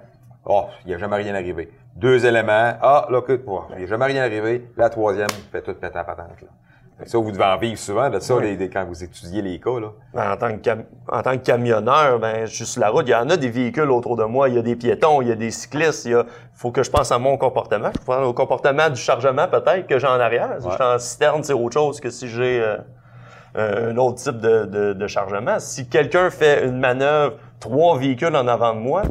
oh, 0.44 0.64
il 0.84 0.88
n'y 0.88 0.94
a 0.94 0.98
jamais 0.98 1.16
rien 1.16 1.34
arrivé. 1.36 1.70
Deux 1.94 2.26
éléments, 2.26 2.72
ah, 2.82 3.06
là, 3.10 3.18
écoute, 3.20 3.42
oh, 3.46 3.62
il 3.72 3.78
n'y 3.78 3.84
a 3.84 3.86
jamais 3.86 4.06
rien 4.06 4.22
arrivé. 4.24 4.66
La 4.76 4.88
troisième 4.90 5.28
fait 5.52 5.62
tout 5.62 5.74
péter 5.74 5.98
à 5.98 6.02
patente, 6.04 6.40
là. 6.42 6.48
Que 6.98 7.08
ça, 7.08 7.18
vous 7.18 7.30
devez 7.32 7.44
en 7.44 7.56
vivre 7.58 7.78
souvent 7.78 8.10
de 8.10 8.18
ça, 8.20 8.36
Oui. 8.36 8.42
les- 8.44 8.56
les- 8.56 8.70
quand 8.70 8.84
vous 8.84 9.02
étudiez 9.04 9.40
les 9.42 9.58
cas, 9.60 9.78
là. 9.80 9.88
Ben, 10.14 10.32
En 10.32 10.36
tant, 10.36 10.48
que 10.52 10.58
cam- 10.62 10.84
en 11.10 11.22
tant 11.22 11.32
que 11.32 11.42
camionneur, 11.44 12.18
ben, 12.18 12.44
je 12.46 12.54
suis 12.54 12.66
sur 12.66 12.80
la 12.80 12.90
route, 12.90 13.06
il 13.06 13.10
y 13.10 13.14
en 13.14 13.28
a 13.30 13.36
des 13.36 13.50
véhicules 13.50 13.90
autour 13.90 14.16
de 14.16 14.24
moi, 14.24 14.48
il 14.48 14.54
y 14.56 14.58
a 14.58 14.62
des 14.62 14.76
piétons, 14.76 15.20
il 15.22 15.28
y 15.28 15.32
a 15.32 15.34
des 15.36 15.50
cyclistes, 15.52 16.04
il 16.06 16.12
y 16.12 16.14
a, 16.14 16.24
faut 16.54 16.70
que 16.72 16.82
je 16.82 16.90
pense 16.90 17.10
à 17.12 17.18
mon 17.18 17.36
comportement. 17.36 17.90
Je 17.98 18.04
pense 18.04 18.26
au 18.26 18.32
comportement 18.34 18.88
du 18.90 19.00
chargement 19.00 19.46
peut-être 19.48 19.86
que 19.86 19.98
j'ai 19.98 20.06
en 20.08 20.18
arrière. 20.20 20.56
Si 20.60 20.64
Ouais. 20.66 20.70
je 20.72 20.74
suis 20.76 20.84
en 20.94 20.98
citerne, 20.98 21.42
c'est 21.44 21.52
autre 21.54 21.74
chose 21.74 22.00
que 22.00 22.10
si 22.10 22.28
j'ai 22.28 22.60
euh, 22.60 22.76
un 23.54 23.96
autre 23.96 24.16
type 24.16 24.38
de, 24.38 24.64
de- 24.64 24.92
de 24.94 25.06
chargement. 25.06 25.58
Si 25.58 25.86
quelqu'un 25.88 26.30
fait 26.30 26.64
une 26.64 26.78
manœuvre, 26.78 27.34
trois 27.60 27.98
véhicules 27.98 28.34
en 28.34 28.48
avant 28.48 28.74
de 28.74 28.78
moi, 28.80 29.02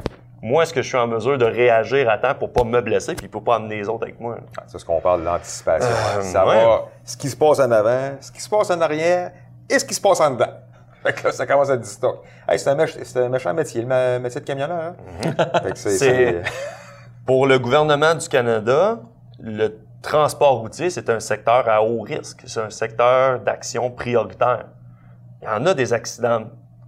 moi, 0.44 0.64
est-ce 0.64 0.74
que 0.74 0.82
je 0.82 0.88
suis 0.88 0.98
en 0.98 1.06
mesure 1.06 1.38
de 1.38 1.46
réagir 1.46 2.10
à 2.10 2.18
temps 2.18 2.34
pour 2.34 2.52
pas 2.52 2.64
me 2.64 2.82
blesser 2.82 3.14
puis 3.14 3.28
pour 3.28 3.44
pas 3.44 3.58
amener 3.58 3.76
les 3.78 3.88
autres 3.88 4.04
avec 4.06 4.20
moi? 4.20 4.38
C'est 4.66 4.80
ce 4.80 4.86
qu'on 4.86 5.00
parle 5.00 5.20
de 5.22 5.26
l'anticipation. 5.26 5.88
Euh, 6.18 6.22
ça 6.22 6.48
ouais. 6.48 6.56
va, 6.66 6.86
ce 7.06 7.16
qui 7.16 7.30
se 7.30 7.36
passe 7.38 7.60
en 7.60 7.70
avant, 7.70 8.14
ce 8.20 8.32
qui 8.32 8.42
se 8.42 8.50
passe 8.50 8.72
en 8.72 8.82
arrière 8.82 9.32
et 9.70 9.78
ce 9.78 9.86
qui 9.86 9.94
se 9.94 10.02
passe 10.02 10.20
en 10.20 10.32
dedans. 10.32 10.50
Fait 11.04 11.14
que 11.14 11.26
là, 11.26 11.32
ça 11.32 11.46
commence 11.46 11.70
à 11.70 11.78
distourner. 11.78 12.18
Hey, 12.50 12.58
c'est 12.58 12.70
un, 12.72 12.76
méch- 12.76 12.98
c'est 13.04 13.20
un 13.24 13.30
méchant 13.30 13.54
métier, 13.54 13.84
le 13.88 14.20
métier 14.20 14.42
de 14.42 14.46
camionneur. 14.46 14.94
Hein? 15.24 15.34
Fait 15.64 15.72
que 15.74 15.78
c'est, 15.78 15.90
Mhm. 15.92 15.96
C'est- 15.98 15.98
c'est- 15.98 16.42
Pour 17.28 17.46
le 17.46 17.60
gouvernement 17.60 18.16
du 18.16 18.28
Canada, 18.28 19.00
le 19.40 19.78
transport 20.02 20.60
routier, 20.60 20.90
c'est 20.90 21.10
un 21.10 21.20
secteur 21.20 21.68
à 21.68 21.84
haut 21.84 22.02
risque. 22.02 22.44
C'est 22.46 22.62
un 22.62 22.70
secteur 22.70 23.40
d'action 23.40 23.92
prioritaire. 23.92 24.66
Il 25.42 25.46
y 25.46 25.50
en 25.50 25.66
a 25.66 25.74
des 25.74 25.94
accidents 25.94 26.44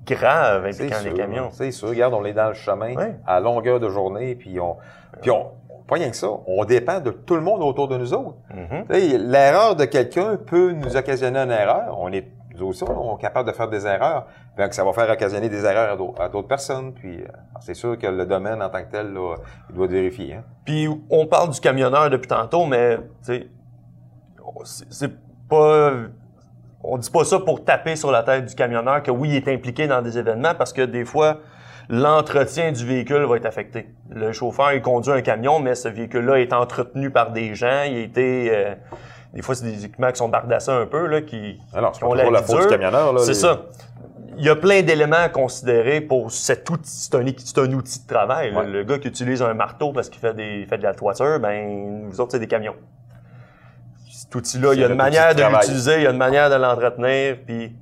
graves 0.05 0.65
impliquant 0.65 0.97
les 1.03 1.13
camions. 1.13 1.49
C'est 1.51 1.71
sûr. 1.71 1.89
Regarde, 1.89 2.13
on 2.13 2.25
est 2.25 2.33
dans 2.33 2.49
le 2.49 2.53
chemin 2.53 2.93
à 3.25 3.39
longueur 3.39 3.79
de 3.79 3.89
journée, 3.89 4.35
puis 4.35 4.59
on, 4.59 4.77
puis 5.21 5.31
on, 5.31 5.51
pas 5.87 5.95
rien 5.95 6.09
que 6.09 6.15
ça, 6.15 6.29
on 6.47 6.63
dépend 6.65 6.99
de 6.99 7.11
tout 7.11 7.35
le 7.35 7.41
monde 7.41 7.61
autour 7.61 7.87
de 7.87 7.97
nous 7.97 8.13
autres. 8.13 8.37
Mhm. 8.53 8.85
Sais, 8.89 9.17
L'erreur 9.17 9.75
de 9.75 9.85
quelqu'un 9.85 10.37
peut 10.37 10.71
nous 10.71 10.95
occasionner 10.95 11.39
une 11.39 11.51
erreur. 11.51 11.97
On 11.99 12.11
est, 12.11 12.27
nous 12.55 12.67
aussi, 12.67 12.83
on 12.83 13.17
est 13.17 13.21
capable 13.21 13.49
de 13.49 13.53
faire 13.55 13.67
des 13.67 13.85
erreurs. 13.87 14.27
Que 14.55 14.73
ça 14.75 14.83
va 14.83 14.93
faire 14.93 15.09
occasionner 15.09 15.49
des 15.49 15.65
erreurs 15.65 15.93
à 15.93 15.95
d'au- 15.95 16.13
à 16.19 16.29
d'autres 16.29 16.47
personnes. 16.47 16.93
Puis, 16.93 17.21
euh, 17.21 17.27
c'est 17.61 17.73
sûr 17.73 17.97
que 17.97 18.05
le 18.07 18.25
domaine 18.25 18.61
en 18.61 18.69
tant 18.69 18.83
que 18.83 18.91
tel, 18.91 19.11
là, 19.13 19.35
il 19.69 19.75
doit 19.75 19.87
vérifier. 19.87 20.35
Hein? 20.35 20.43
Puis 20.65 20.87
on 21.09 21.25
parle 21.25 21.49
du 21.49 21.59
camionneur 21.59 22.09
depuis 22.09 22.27
tantôt, 22.27 22.65
mais 22.65 22.97
tu 22.97 23.03
sais, 23.23 23.47
c'est 24.89 25.11
pas. 25.49 25.91
On 26.83 26.97
dit 26.97 27.09
pas 27.09 27.23
ça 27.23 27.39
pour 27.39 27.63
taper 27.63 27.95
sur 27.95 28.11
la 28.11 28.23
tête 28.23 28.45
du 28.45 28.55
camionneur 28.55 29.01
que 29.03 29.09
oui, 29.11 29.29
il 29.29 29.35
est 29.37 29.47
impliqué 29.47 29.87
dans 29.87 30.01
des 30.01 30.17
événements 30.17 30.53
parce 30.53 30.73
que 30.73 30.81
des 30.81 31.05
fois, 31.05 31.37
l'entretien 31.89 32.71
du 32.73 32.85
véhicule 32.85 33.23
va 33.23 33.37
être 33.37 33.45
affecté. 33.45 33.87
Le 34.09 34.31
chauffeur, 34.33 34.73
il 34.73 34.81
conduit 34.81 35.13
un 35.13 35.21
camion, 35.21 35.59
mais 35.59 35.75
ce 35.75 35.87
véhicule-là 35.87 36.39
est 36.39 36.51
entretenu 36.53 37.09
par 37.09 37.31
des 37.31 37.55
gens. 37.55 37.83
Il 37.87 37.95
a 37.95 37.99
été. 37.99 38.51
euh, 38.53 38.75
des 39.33 39.41
fois, 39.41 39.55
c'est 39.55 39.65
des 39.65 39.85
équipements 39.85 40.11
qui 40.11 40.17
sont 40.17 40.29
bardassés 40.29 40.71
un 40.71 40.85
peu, 40.85 41.07
là, 41.07 41.21
qui, 41.21 41.59
Alors, 41.73 41.91
qui 41.91 42.03
ont 42.03 42.13
la 42.13 42.43
faute 42.43 42.61
du 42.61 42.67
camionneur. 42.67 43.19
C'est 43.19 43.29
les- 43.29 43.33
ça. 43.33 43.63
Il 44.37 44.43
y 44.43 44.49
a 44.49 44.55
plein 44.55 44.81
d'éléments 44.81 45.15
à 45.17 45.29
considérer 45.29 46.01
pour 46.01 46.31
cet 46.31 46.69
outil. 46.69 46.89
C'est 46.89 47.15
un, 47.15 47.25
c'est 47.37 47.57
un 47.59 47.71
outil 47.73 48.01
de 48.01 48.07
travail. 48.07 48.53
Ouais. 48.55 48.65
Le 48.65 48.83
gars 48.83 48.97
qui 48.97 49.07
utilise 49.07 49.41
un 49.43 49.53
marteau 49.53 49.91
parce 49.91 50.09
qu'il 50.09 50.19
fait, 50.19 50.33
des, 50.33 50.65
fait 50.67 50.77
de 50.77 50.83
la 50.83 50.93
toiture, 50.93 51.39
ben, 51.39 52.07
vous 52.09 52.19
autres, 52.19 52.31
c'est 52.31 52.39
des 52.39 52.47
camions. 52.47 52.75
Cet 54.11 54.33
outil-là, 54.33 54.73
il 54.73 54.79
y 54.79 54.83
a 54.83 54.87
une 54.87 54.95
manière 54.95 55.35
de 55.35 55.43
l'utiliser, 55.43 55.97
il 55.97 56.03
y 56.03 56.07
a 56.07 56.11
une 56.11 56.17
manière 56.17 56.49
de 56.49 56.55
l'entretenir, 56.55 57.37
puis 57.45 57.75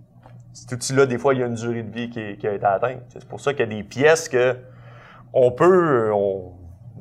cet 0.54 0.72
outil-là, 0.74 1.06
des 1.06 1.18
fois, 1.18 1.34
il 1.34 1.40
y 1.40 1.44
a 1.44 1.46
une 1.46 1.54
durée 1.56 1.84
de 1.84 1.92
vie 1.94 2.10
qui, 2.10 2.38
qui 2.38 2.48
a 2.48 2.54
été 2.54 2.66
atteinte. 2.66 3.00
C'est 3.10 3.26
pour 3.26 3.40
ça 3.40 3.54
qu'il 3.54 3.62
y 3.62 3.72
a 3.72 3.76
des 3.76 3.84
pièces 3.84 4.28
que 4.28 4.56
on 5.34 5.52
peut, 5.52 6.12
on, 6.14 6.52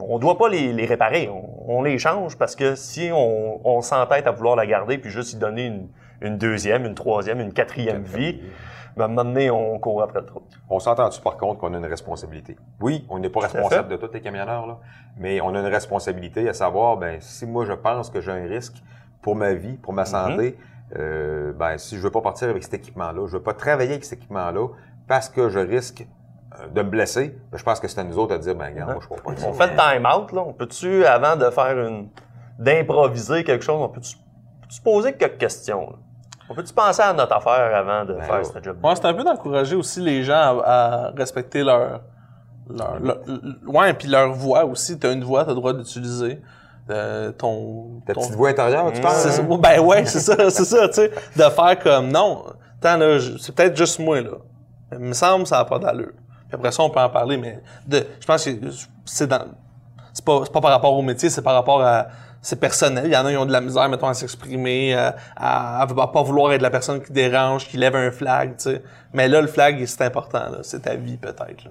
on 0.08 0.18
doit 0.18 0.38
pas 0.38 0.48
les, 0.48 0.72
les 0.72 0.86
réparer. 0.86 1.28
On, 1.28 1.78
on 1.78 1.82
les 1.82 1.98
change 1.98 2.36
parce 2.36 2.56
que 2.56 2.74
si 2.74 3.10
on, 3.12 3.60
on 3.66 3.80
s'entête 3.80 4.26
à 4.26 4.30
vouloir 4.32 4.56
la 4.56 4.66
garder 4.66 4.98
puis 4.98 5.10
juste 5.10 5.32
y 5.32 5.36
donner 5.36 5.66
une, 5.66 5.88
une 6.20 6.38
deuxième, 6.38 6.84
une 6.84 6.94
troisième, 6.94 7.40
une 7.40 7.52
quatrième 7.52 8.02
vie, 8.02 8.40
ben, 8.96 9.02
à 9.02 9.04
un 9.04 9.08
moment 9.08 9.24
donné, 9.24 9.50
on 9.50 9.78
court 9.78 10.02
après 10.02 10.20
le 10.20 10.26
trou. 10.26 10.42
On 10.68 10.80
s'entend-tu 10.80 11.20
par 11.20 11.36
contre 11.36 11.60
qu'on 11.60 11.72
a 11.74 11.78
une 11.78 11.86
responsabilité? 11.86 12.56
Oui, 12.80 13.06
on 13.08 13.20
n'est 13.20 13.30
pas 13.30 13.40
responsable 13.40 13.88
de 13.88 13.96
tous 13.96 14.12
les 14.12 14.20
camionneurs, 14.20 14.66
là, 14.66 14.78
mais 15.16 15.40
on 15.40 15.54
a 15.54 15.60
une 15.60 15.66
responsabilité 15.66 16.48
à 16.48 16.52
savoir, 16.52 16.96
ben, 16.96 17.20
si 17.20 17.46
moi 17.46 17.64
je 17.64 17.72
pense 17.72 18.10
que 18.10 18.20
j'ai 18.20 18.32
un 18.32 18.48
risque 18.48 18.82
pour 19.22 19.36
ma 19.36 19.54
vie, 19.54 19.74
pour 19.74 19.92
ma 19.92 20.04
santé, 20.04 20.58
euh, 20.96 21.52
ben, 21.52 21.78
si 21.78 21.96
je 21.96 22.02
veux 22.02 22.10
pas 22.10 22.20
partir 22.20 22.48
avec 22.48 22.64
cet 22.64 22.74
équipement-là, 22.74 23.26
je 23.28 23.36
veux 23.36 23.42
pas 23.42 23.54
travailler 23.54 23.92
avec 23.92 24.04
cet 24.04 24.18
équipement-là 24.18 24.68
parce 25.06 25.28
que 25.28 25.48
je 25.48 25.60
risque 25.60 26.06
de 26.74 26.82
me 26.82 26.88
blesser, 26.90 27.36
ben, 27.50 27.58
je 27.58 27.62
pense 27.64 27.80
que 27.80 27.88
c'est 27.88 28.00
à 28.00 28.04
nous 28.04 28.18
autres 28.18 28.34
à 28.34 28.38
dire, 28.38 28.54
ben, 28.54 28.66
regarde, 28.66 28.92
moi, 28.92 29.00
je 29.00 29.14
ne 29.14 29.20
pas 29.36 29.48
On 29.48 29.52
fait 29.52 29.66
le 29.68 29.76
time-out, 29.76 30.32
là. 30.32 30.42
On 30.46 30.52
peut-tu, 30.52 31.04
avant 31.04 31.36
de 31.36 31.48
faire 31.50 31.78
une. 31.86 32.08
d'improviser 32.58 33.44
quelque 33.44 33.64
chose, 33.64 33.80
on 33.80 33.88
peut-tu 33.88 34.16
peut 34.16 34.22
se 34.68 34.80
poser 34.82 35.12
quelques 35.14 35.38
questions, 35.38 35.90
là? 35.90 35.96
On 36.48 36.54
peut-tu 36.54 36.72
penser 36.74 37.00
à 37.02 37.12
notre 37.12 37.34
affaire 37.36 37.74
avant 37.76 38.04
de 38.04 38.14
Ben 38.14 38.22
faire 38.22 38.34
ouais. 38.38 38.44
ce 38.44 38.60
job? 38.62 38.76
Ouais, 38.82 38.94
c'est 38.96 39.04
un 39.06 39.14
peu 39.14 39.22
d'encourager 39.24 39.76
aussi 39.76 40.00
les 40.00 40.24
gens 40.24 40.60
à, 40.64 40.64
à 40.64 41.10
respecter 41.16 41.62
leur, 41.62 42.00
leur, 42.68 42.98
leur- 43.00 43.18
ouais, 43.68 43.94
puis 43.94 44.08
leur 44.08 44.32
voix 44.32 44.64
aussi. 44.64 44.98
T'as 44.98 45.12
une 45.12 45.22
voix, 45.22 45.44
t'as 45.44 45.50
le 45.50 45.54
droit 45.56 45.72
d'utiliser 45.72 46.40
euh, 46.90 47.30
ton, 47.30 48.00
Ta 48.04 48.14
ton- 48.14 48.20
petite 48.22 48.34
voix 48.34 48.48
intérieure, 48.48 48.90
tu 48.92 49.00
Mmh. 49.00 49.04
C'est 49.10 49.30
ça. 49.30 49.42
Ben 49.42 49.80
ouais, 49.80 50.04
c'est 50.06 50.18
ça, 50.20 50.50
c'est 50.50 50.64
ça, 50.64 50.88
tu 50.88 50.94
sais, 50.94 51.10
de 51.36 51.42
faire 51.42 51.78
comme 51.78 52.08
non. 52.08 52.42
Attends 52.82 52.96
là, 52.98 53.18
c'est 53.38 53.54
peut-être 53.54 53.76
juste 53.76 54.00
moi 54.00 54.20
là. 54.20 54.30
Il 54.92 54.98
me 54.98 55.12
semble 55.12 55.44
que 55.44 55.48
ça 55.50 55.58
n'a 55.58 55.64
pas 55.66 55.78
d'allure. 55.78 56.12
Après 56.52 56.72
ça, 56.72 56.82
on 56.82 56.90
peut 56.90 57.00
en 57.00 57.08
parler, 57.10 57.36
mais 57.36 57.60
de, 57.86 58.04
je 58.20 58.26
pense 58.26 58.44
que 58.44 58.50
c'est 59.04 59.26
dans, 59.26 59.44
c'est 60.12 60.24
pas, 60.24 60.60
par 60.60 60.70
rapport 60.70 60.94
au 60.94 61.02
métier, 61.02 61.30
c'est 61.30 61.42
par 61.42 61.54
rapport 61.54 61.82
à 61.82 62.06
c'est 62.42 62.58
personnel. 62.58 63.04
Il 63.06 63.12
y 63.12 63.16
en 63.16 63.26
a 63.26 63.30
qui 63.30 63.36
ont 63.36 63.44
de 63.44 63.52
la 63.52 63.60
misère, 63.60 63.88
mettons, 63.88 64.08
à 64.08 64.14
s'exprimer, 64.14 64.94
euh, 64.94 65.10
à, 65.36 65.82
à, 65.82 65.82
à 65.82 66.06
pas 66.06 66.22
vouloir 66.22 66.52
être 66.52 66.62
la 66.62 66.70
personne 66.70 67.02
qui 67.02 67.12
dérange, 67.12 67.68
qui 67.68 67.76
lève 67.76 67.94
un 67.94 68.10
flag, 68.10 68.56
tu 68.56 68.70
sais. 68.70 68.82
Mais 69.12 69.28
là, 69.28 69.42
le 69.42 69.46
flag, 69.46 69.84
c'est 69.84 70.02
important. 70.04 70.44
C'est 70.62 70.80
ta 70.80 70.94
vie, 70.94 71.18
peut-être. 71.18 71.64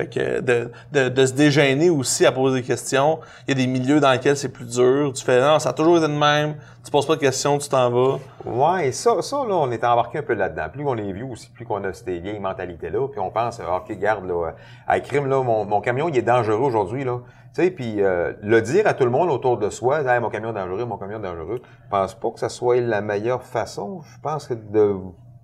Fait 0.00 0.06
que 0.06 0.40
de, 0.40 1.26
se 1.26 1.32
dégêner 1.32 1.90
aussi 1.90 2.24
à 2.24 2.32
poser 2.32 2.60
des 2.60 2.66
questions. 2.66 3.18
Il 3.46 3.50
y 3.50 3.60
a 3.60 3.66
des 3.66 3.70
milieux 3.70 4.00
dans 4.00 4.10
lesquels 4.12 4.36
c'est 4.36 4.48
plus 4.48 4.64
dur. 4.64 5.12
Tu 5.12 5.22
fais, 5.22 5.40
non, 5.40 5.58
ça 5.58 5.70
a 5.70 5.72
toujours 5.74 5.98
été 5.98 6.08
de 6.08 6.18
même. 6.18 6.54
Tu 6.82 6.90
poses 6.90 7.06
pas 7.06 7.16
de 7.16 7.20
questions, 7.20 7.58
tu 7.58 7.68
t'en 7.68 7.90
vas. 7.90 8.18
Ouais, 8.46 8.92
ça, 8.92 9.20
ça, 9.20 9.36
là, 9.46 9.54
on 9.54 9.70
est 9.70 9.84
embarqué 9.84 10.18
un 10.18 10.22
peu 10.22 10.32
là-dedans. 10.32 10.68
Plus 10.72 10.84
on 10.86 10.96
est 10.96 11.12
vieux 11.12 11.26
aussi, 11.26 11.50
plus 11.50 11.66
qu'on 11.66 11.84
a 11.84 11.92
ces 11.92 12.18
vieilles 12.18 12.38
mentalités-là, 12.38 13.08
puis 13.08 13.20
on 13.20 13.30
pense, 13.30 13.60
ah, 13.60 13.76
OK, 13.76 13.98
garde, 13.98 14.26
là, 14.26 14.52
à 14.86 15.00
crime, 15.00 15.26
là, 15.26 15.42
mon, 15.42 15.66
mon 15.66 15.82
camion, 15.82 16.08
il 16.08 16.16
est 16.16 16.22
dangereux 16.22 16.64
aujourd'hui, 16.64 17.04
là. 17.04 17.20
Tu 17.54 17.64
sais, 17.64 17.70
puis 17.70 18.00
euh, 18.00 18.32
le 18.42 18.62
dire 18.62 18.86
à 18.86 18.94
tout 18.94 19.04
le 19.04 19.10
monde 19.10 19.28
autour 19.28 19.58
de 19.58 19.68
soi, 19.68 20.02
hey, 20.02 20.20
mon 20.20 20.30
camion 20.30 20.50
est 20.50 20.54
dangereux, 20.54 20.84
mon 20.84 20.96
camion 20.96 21.18
est 21.18 21.22
dangereux, 21.22 21.60
je 21.84 21.90
pense 21.90 22.14
pas 22.14 22.30
que 22.30 22.38
ça 22.38 22.48
soit 22.48 22.80
la 22.80 23.00
meilleure 23.00 23.42
façon. 23.42 24.00
Je 24.02 24.20
pense 24.22 24.46
que 24.46 24.54
de 24.54 24.94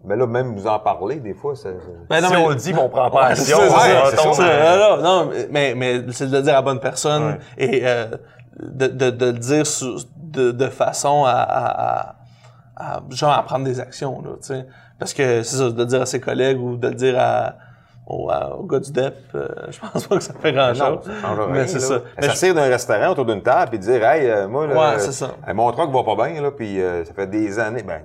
mais 0.06 0.16
là, 0.16 0.26
même 0.26 0.54
vous 0.54 0.66
en 0.66 0.78
parler, 0.78 1.16
des 1.16 1.34
fois, 1.34 1.54
ça... 1.56 1.68
Ben 2.08 2.20
non, 2.20 2.28
si 2.28 2.34
mais... 2.34 2.40
on 2.44 2.48
le 2.50 2.54
dit, 2.54 2.74
on 2.78 2.88
prend 2.88 3.10
pas 3.10 3.26
action. 3.26 3.58
Ouais, 3.58 3.68
c'est 4.10 4.16
ça, 4.16 4.32
ça, 4.32 4.96
non, 4.96 5.02
non, 5.26 5.30
mais, 5.50 5.74
mais 5.76 6.02
c'est 6.12 6.28
de 6.28 6.36
le 6.36 6.42
dire 6.42 6.52
à 6.52 6.56
la 6.56 6.62
bonne 6.62 6.80
personne 6.80 7.24
Ouais. 7.26 7.38
et 7.58 7.80
euh, 7.84 8.06
de, 8.60 8.86
de, 8.86 9.10
de 9.10 9.26
le 9.26 9.32
dire 9.34 9.66
sur- 9.66 9.98
de, 10.16 10.50
de 10.52 10.66
façon 10.68 11.24
à, 11.24 11.30
à, 11.32 12.00
à, 12.00 12.16
à- 12.96 13.02
genre 13.10 13.32
à 13.32 13.42
prendre 13.42 13.64
des 13.64 13.80
actions, 13.80 14.22
là, 14.22 14.30
tu 14.40 14.48
sais. 14.48 14.66
Parce 14.98 15.12
que 15.12 15.42
c'est 15.42 15.56
ça, 15.56 15.70
de 15.70 15.76
le 15.78 15.84
dire 15.86 16.00
à 16.02 16.06
ses 16.06 16.20
collègues 16.20 16.58
ou 16.60 16.76
de 16.76 16.88
le 16.88 16.94
dire 16.94 17.16
à, 17.18 17.54
au, 18.06 18.28
gars 18.70 18.78
du 18.78 18.92
DEP, 18.92 19.14
euh, 19.34 19.48
je 19.70 19.78
pense 19.80 20.06
pas 20.06 20.16
que 20.16 20.22
ça 20.22 20.32
fait 20.40 20.52
grand-chose. 20.52 21.00
Mais 21.50 21.66
c'est 21.66 21.80
ça. 21.80 22.00
Mais 22.20 22.28
S'asseoir 22.28 22.54
d'un 22.54 22.68
restaurant 22.70 23.10
autour 23.10 23.24
d'une 23.26 23.42
table 23.42 23.74
et 23.74 23.78
dire, 23.78 24.04
hey, 24.04 24.30
euh, 24.30 24.46
moi, 24.48 24.66
là, 24.66 24.74
Ouais, 24.92 24.98
c'est 25.00 25.12
ça. 25.12 25.32
euh, 25.48 25.52
mon 25.54 25.70
truck 25.72 25.90
va 25.92 26.02
pas 26.04 26.28
bien, 26.28 26.40
là, 26.40 26.50
puis 26.50 26.80
euh, 26.80 27.04
ça 27.04 27.12
fait 27.14 27.26
des 27.26 27.58
années, 27.58 27.82
ben, 27.82 28.00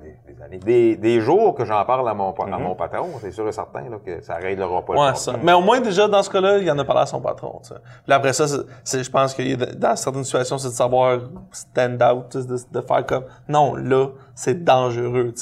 des, 0.49 0.57
des 0.57 0.57
années, 0.57 0.57
des, 0.59 0.95
des 0.97 1.21
jours 1.21 1.53
que 1.55 1.65
j'en 1.65 1.83
parle 1.85 2.07
à 2.09 2.13
mon, 2.13 2.31
à 2.33 2.57
mon 2.57 2.75
patron, 2.75 3.07
c'est 3.21 3.31
sûr 3.31 3.47
et 3.47 3.51
certain, 3.51 3.81
là, 3.89 3.97
que 4.05 4.21
ça 4.21 4.35
réglera 4.35 4.83
pas 4.85 4.93
le 4.93 4.99
Ouais, 4.99 5.15
ça. 5.15 5.33
Mais 5.43 5.53
au 5.53 5.61
moins, 5.61 5.79
déjà, 5.79 6.07
dans 6.07 6.23
ce 6.23 6.29
cas-là, 6.29 6.57
il 6.59 6.69
en 6.71 6.77
a 6.79 6.83
parlé 6.83 7.01
à 7.03 7.05
son 7.05 7.21
patron. 7.21 7.59
Puis 7.63 8.13
après 8.13 8.33
ça, 8.33 8.45
c'est- 8.83 9.03
je 9.03 9.09
pense 9.11 9.33
que 9.33 9.73
dans 9.75 9.95
certaines 9.95 10.23
situations, 10.23 10.57
c'est 10.57 10.69
de 10.69 10.73
savoir 10.73 11.19
stand 11.51 12.01
out, 12.01 12.35
de, 12.37 12.57
de 12.71 12.81
faire 12.81 13.05
comme, 13.05 13.25
non, 13.47 13.75
là, 13.75 14.07
c'est 14.35 14.63
dangereux. 14.63 15.33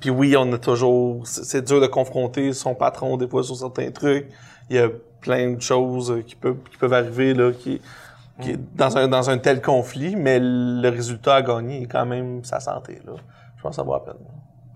Puis 0.00 0.10
oui, 0.10 0.36
on 0.36 0.52
a 0.52 0.58
toujours, 0.58 1.26
c'est, 1.26 1.62
dur 1.66 1.80
de 1.80 1.86
confronter 1.86 2.52
son 2.52 2.74
patron, 2.74 3.16
des 3.16 3.28
fois, 3.28 3.42
sur 3.42 3.56
certains 3.56 3.90
trucs. 3.90 4.28
Il 4.70 4.76
y 4.76 4.78
a 4.78 4.88
plein 5.20 5.52
de 5.52 5.60
choses 5.62 6.22
qui 6.26 6.34
peuvent, 6.36 6.58
qui 6.70 6.76
peuvent 6.76 6.92
arriver, 6.92 7.34
là, 7.34 7.52
qui, 7.52 7.80
qui 8.40 8.56
dans 8.74 8.96
un, 8.98 9.08
dans 9.08 9.30
un 9.30 9.38
tel 9.38 9.62
conflit, 9.62 10.14
mais 10.16 10.38
le 10.40 10.88
résultat 10.88 11.36
à 11.36 11.42
gagner 11.42 11.82
est 11.82 11.86
quand 11.86 12.06
même 12.06 12.44
sa 12.44 12.60
santé, 12.60 13.00
là. 13.06 13.12
Je 13.56 13.62
pense 13.62 13.70
que 13.70 13.76
ça 13.76 13.82
vaut 13.82 13.94
la 13.94 14.00
peine. 14.00 14.14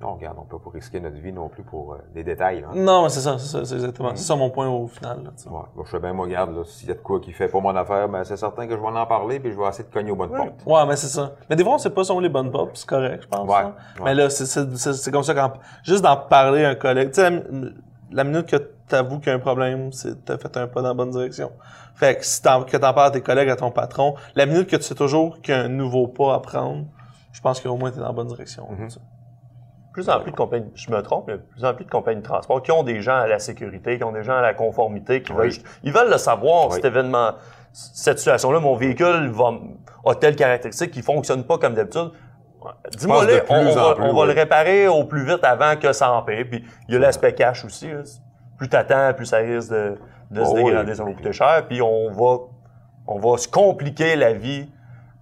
Non, 0.00 0.14
regarde, 0.14 0.38
on 0.40 0.44
peut 0.44 0.58
pas 0.58 0.70
risquer 0.70 0.98
notre 0.98 1.16
vie 1.18 1.32
non 1.32 1.50
plus 1.50 1.62
pour 1.62 1.92
euh, 1.92 1.98
des 2.14 2.24
détails, 2.24 2.64
hein. 2.66 2.72
Non, 2.74 3.02
mais 3.02 3.10
c'est 3.10 3.20
ça, 3.20 3.36
c'est 3.38 3.46
ça, 3.48 3.64
c'est 3.66 3.74
exactement. 3.74 4.10
C'est 4.14 4.24
ça 4.24 4.34
mon 4.34 4.48
point 4.48 4.66
au 4.66 4.86
final, 4.86 5.22
là, 5.24 5.30
tu 5.36 5.42
sais. 5.42 5.50
Ouais, 5.50 5.60
bon, 5.76 5.84
je 5.84 5.90
sais 5.90 6.00
bien, 6.00 6.14
moi, 6.14 6.24
regarde, 6.24 6.64
s'il 6.64 6.88
y 6.88 6.90
a 6.90 6.94
de 6.94 7.00
quoi 7.00 7.20
qui 7.20 7.32
fait 7.32 7.48
pas 7.48 7.60
mon 7.60 7.76
affaire, 7.76 8.08
ben, 8.08 8.24
c'est 8.24 8.38
certain 8.38 8.66
que 8.66 8.74
je 8.74 8.80
vais 8.80 8.86
en 8.86 9.06
parler, 9.06 9.38
puis 9.40 9.52
je 9.52 9.58
vais 9.58 9.68
essayer 9.68 9.84
de 9.86 9.92
cogner 9.92 10.10
aux 10.10 10.16
bonnes 10.16 10.30
portes. 10.30 10.62
Ouais, 10.64 10.86
mais 10.86 10.96
c'est 10.96 11.08
ça. 11.08 11.32
Mais 11.50 11.56
des 11.56 11.62
fois, 11.64 11.74
on 11.74 11.78
sait 11.78 11.90
pas 11.90 12.02
si 12.04 12.10
on 12.12 12.20
les 12.20 12.30
bonnes 12.30 12.50
pop, 12.50 12.70
c'est 12.72 12.86
correct, 12.88 13.24
je 13.24 13.28
pense. 13.28 13.46
Ouais, 13.46 13.56
hein. 13.56 13.74
ouais. 13.98 14.04
Mais 14.06 14.14
là, 14.14 14.30
c'est- 14.30 15.10
comme 15.10 15.22
ça 15.22 15.34
quand 15.34 15.52
juste 15.82 16.02
d'en 16.02 16.16
parler 16.16 16.64
à 16.64 16.70
un 16.70 16.74
collègue, 16.76 17.10
tu 17.10 17.20
sais, 17.20 17.28
la, 17.30 17.40
la 18.10 18.24
minute 18.24 18.46
que 18.46 18.56
t'avoues 18.88 19.18
qu'il 19.18 19.28
y 19.28 19.32
a 19.32 19.34
un 19.34 19.38
problème, 19.38 19.92
c'est 19.92 20.24
t'as 20.24 20.38
fait 20.38 20.56
un 20.56 20.66
pas 20.66 20.80
dans 20.80 20.88
la 20.88 20.94
bonne 20.94 21.10
direction. 21.10 21.52
Fait 21.94 22.16
que 22.16 22.24
si 22.24 22.40
que 22.40 22.76
t'en 22.78 22.94
parles 22.94 23.08
à 23.08 23.10
tes 23.10 23.20
collègues, 23.20 23.50
à 23.50 23.56
ton 23.56 23.70
patron, 23.70 24.14
la 24.34 24.46
minute 24.46 24.66
que 24.68 24.76
tu 24.76 24.82
sais 24.82 24.94
toujours 24.94 25.42
qu'il 25.42 25.54
y 25.54 25.58
a 25.58 25.60
un 25.60 25.68
nouveau 25.68 26.08
pas 26.08 26.34
à 26.34 26.40
prendre, 26.40 26.86
je 27.32 27.40
pense 27.42 27.60
qu'au 27.60 27.76
moins 27.76 27.90
t'es 27.90 27.98
dans 28.00 28.06
la 28.06 28.12
bonne 28.12 28.28
direction. 28.28 28.66
Mhm. 28.70 28.88
Plus 29.92 30.08
en 30.08 30.20
plus 30.20 30.30
de 30.30 30.36
compagnies, 30.36 30.70
je 30.74 30.90
me 30.90 31.02
trompe, 31.02 31.24
mais 31.28 31.36
plus 31.38 31.64
en 31.64 31.74
plus 31.74 31.84
de 31.84 31.90
compagnies 31.90 32.20
de 32.20 32.26
transport 32.26 32.62
qui 32.62 32.70
ont 32.72 32.82
des 32.82 33.00
gens 33.00 33.16
à 33.16 33.26
la 33.26 33.38
sécurité, 33.38 33.98
qui 33.98 34.04
ont 34.04 34.12
des 34.12 34.22
gens 34.22 34.36
à 34.36 34.40
la 34.42 34.54
conformité, 34.54 35.22
qui 35.22 35.32
Oui. 35.32 35.38
veulent, 35.38 35.52
ils 35.82 35.92
veulent 35.92 36.10
le 36.10 36.18
savoir, 36.18 36.68
Oui. 36.68 36.74
cet 36.74 36.84
événement, 36.84 37.32
cette 37.72 38.18
situation-là, 38.18 38.60
mon 38.60 38.76
véhicule 38.76 39.28
va, 39.32 39.50
a 40.06 40.14
telle 40.14 40.36
caractéristique 40.36 40.90
qui 40.92 41.02
fonctionne 41.02 41.44
pas 41.44 41.58
comme 41.58 41.74
d'habitude. 41.74 42.10
Dis-moi, 42.98 43.16
on, 43.16 43.22
on 43.22 43.64
va, 43.74 43.94
plus, 43.94 44.02
on 44.04 44.14
va 44.14 44.20
oui. 44.22 44.26
le 44.28 44.32
réparer 44.34 44.86
au 44.88 45.04
plus 45.04 45.24
vite 45.24 45.42
avant 45.44 45.76
que 45.76 45.92
ça 45.92 46.12
empire. 46.12 46.44
Puis 46.50 46.64
il 46.88 46.94
y 46.94 46.96
a 46.96 47.00
l'aspect 47.00 47.34
cash 47.34 47.64
aussi. 47.64 47.88
là. 47.90 48.00
Plus 48.58 48.68
t'attends, 48.68 49.14
plus 49.14 49.24
ça 49.26 49.38
risque 49.38 49.70
de, 49.70 49.96
de 50.30 50.44
se 50.44 50.50
Oh 50.50 50.54
dégrader, 50.54 50.94
ça 50.94 51.02
va 51.04 51.12
coûter 51.12 51.32
cher. 51.32 51.64
Puis 51.66 51.80
on 51.80 52.10
va, 52.10 52.36
on 53.06 53.18
va 53.18 53.38
se 53.38 53.48
compliquer 53.48 54.14
la 54.14 54.34
vie 54.34 54.68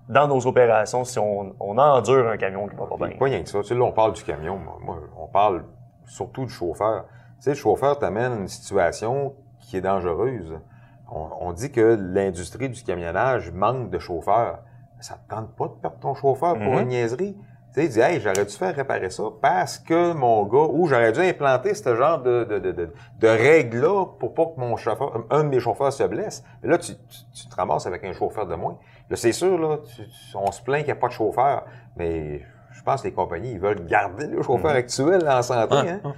dans 0.08 0.26
nos 0.28 0.46
opérations 0.46 1.04
si 1.04 1.18
on, 1.18 1.54
on 1.60 1.76
endure 1.78 2.28
un 2.28 2.36
camion 2.36 2.66
qui 2.68 2.74
va 2.76 2.86
pas 2.86 2.96
bien. 3.08 3.16
Pas 3.18 3.24
rien 3.26 3.42
que 3.42 3.48
ça? 3.48 3.60
Tu 3.60 3.68
sais, 3.68 3.74
là, 3.74 3.82
on 3.84 3.92
parle 3.92 4.12
du 4.12 4.22
camion. 4.22 4.56
Moi, 4.56 4.78
moi, 4.80 4.98
on 5.18 5.26
parle 5.26 5.64
surtout 6.06 6.44
du 6.46 6.52
chauffeur. 6.52 7.04
Tu 7.36 7.42
sais, 7.44 7.50
le 7.50 7.56
chauffeur 7.56 7.98
t'amène 7.98 8.32
une 8.40 8.48
situation 8.48 9.34
qui 9.60 9.76
est 9.76 9.80
dangereuse. 9.82 10.58
On, 11.10 11.28
on 11.40 11.52
dit 11.52 11.70
que 11.70 11.96
l'industrie 12.00 12.68
du 12.68 12.82
camionnage 12.82 13.50
manque 13.52 13.90
de 13.90 13.98
chauffeurs. 13.98 14.60
Ça 15.00 15.14
te 15.14 15.32
tente 15.34 15.54
pas 15.54 15.66
de 15.68 15.72
perdre 15.80 15.98
ton 16.00 16.14
chauffeur 16.14 16.54
pour 16.54 16.72
Mhm. 16.72 16.80
une 16.80 16.88
niaiserie? 16.88 17.36
Tu 17.74 17.74
sais, 17.82 17.84
il 17.84 17.90
dit, 17.90 18.00
hey, 18.00 18.18
j'aurais 18.18 18.46
dû 18.46 18.52
faire 18.56 18.74
réparer 18.74 19.10
ça 19.10 19.24
parce 19.42 19.78
que 19.78 20.12
mon 20.14 20.44
gars, 20.46 20.66
ou 20.72 20.86
j'aurais 20.88 21.12
dû 21.12 21.20
implanter 21.20 21.74
ce 21.74 21.94
genre 21.94 22.18
de, 22.20 22.44
de, 22.44 22.58
de, 22.58 22.72
de, 22.72 22.92
de 23.20 23.28
règles-là 23.28 24.06
pour 24.18 24.32
pas 24.34 24.46
que 24.46 24.58
mon 24.58 24.76
chauffeur, 24.76 25.24
un 25.30 25.44
de 25.44 25.48
mes 25.50 25.60
chauffeurs 25.60 25.92
se 25.92 26.02
blesse. 26.04 26.42
Mais 26.62 26.70
là, 26.70 26.78
tu, 26.78 26.94
tu, 26.96 27.18
tu 27.34 27.46
te 27.48 27.54
ramasses 27.54 27.86
avec 27.86 28.02
un 28.04 28.12
chauffeur 28.14 28.46
de 28.46 28.54
moins. 28.54 28.78
Là, 29.10 29.16
c'est 29.16 29.32
sûr, 29.32 29.58
là, 29.58 29.78
tu- 29.78 30.02
on 30.36 30.50
se 30.52 30.60
plaint 30.62 30.78
qu'il 30.84 30.92
n'y 30.92 30.98
a 30.98 31.00
pas 31.00 31.08
de 31.08 31.12
chauffeur, 31.12 31.64
mais 31.96 32.42
je 32.72 32.82
pense 32.82 33.02
que 33.02 33.08
les 33.08 33.14
compagnies, 33.14 33.52
ils 33.52 33.60
veulent 33.60 33.86
garder 33.86 34.26
le 34.26 34.42
chauffeur 34.42 34.72
actuel 34.72 35.26
en 35.28 35.42
santé. 35.42 35.74
Hein. 36.04 36.14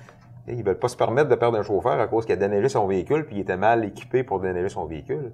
Ils 0.49 0.65
veulent 0.65 0.79
pas 0.79 0.89
se 0.89 0.97
permettre 0.97 1.29
de 1.29 1.35
perdre 1.37 1.59
un 1.59 1.63
chauffeur 1.63 2.01
à 2.01 2.07
cause 2.09 2.25
qu'il 2.27 2.33
a 2.33 2.37
déneigé 2.37 2.69
son 2.69 2.87
véhicule 2.89 3.25
puis 3.27 3.37
il 3.37 3.41
était 3.43 3.57
mal 3.57 3.85
équipé 3.85 4.25
pour 4.25 4.41
déneiger 4.41 4.69
son 4.69 4.87
véhicule. 4.87 5.33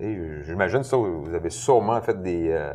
J'imagine 0.00 0.82
ça, 0.82 0.96
vous 0.96 1.34
avez 1.34 1.50
sûrement 1.50 2.00
fait 2.00 2.20
des, 2.22 2.48
euh, 2.50 2.72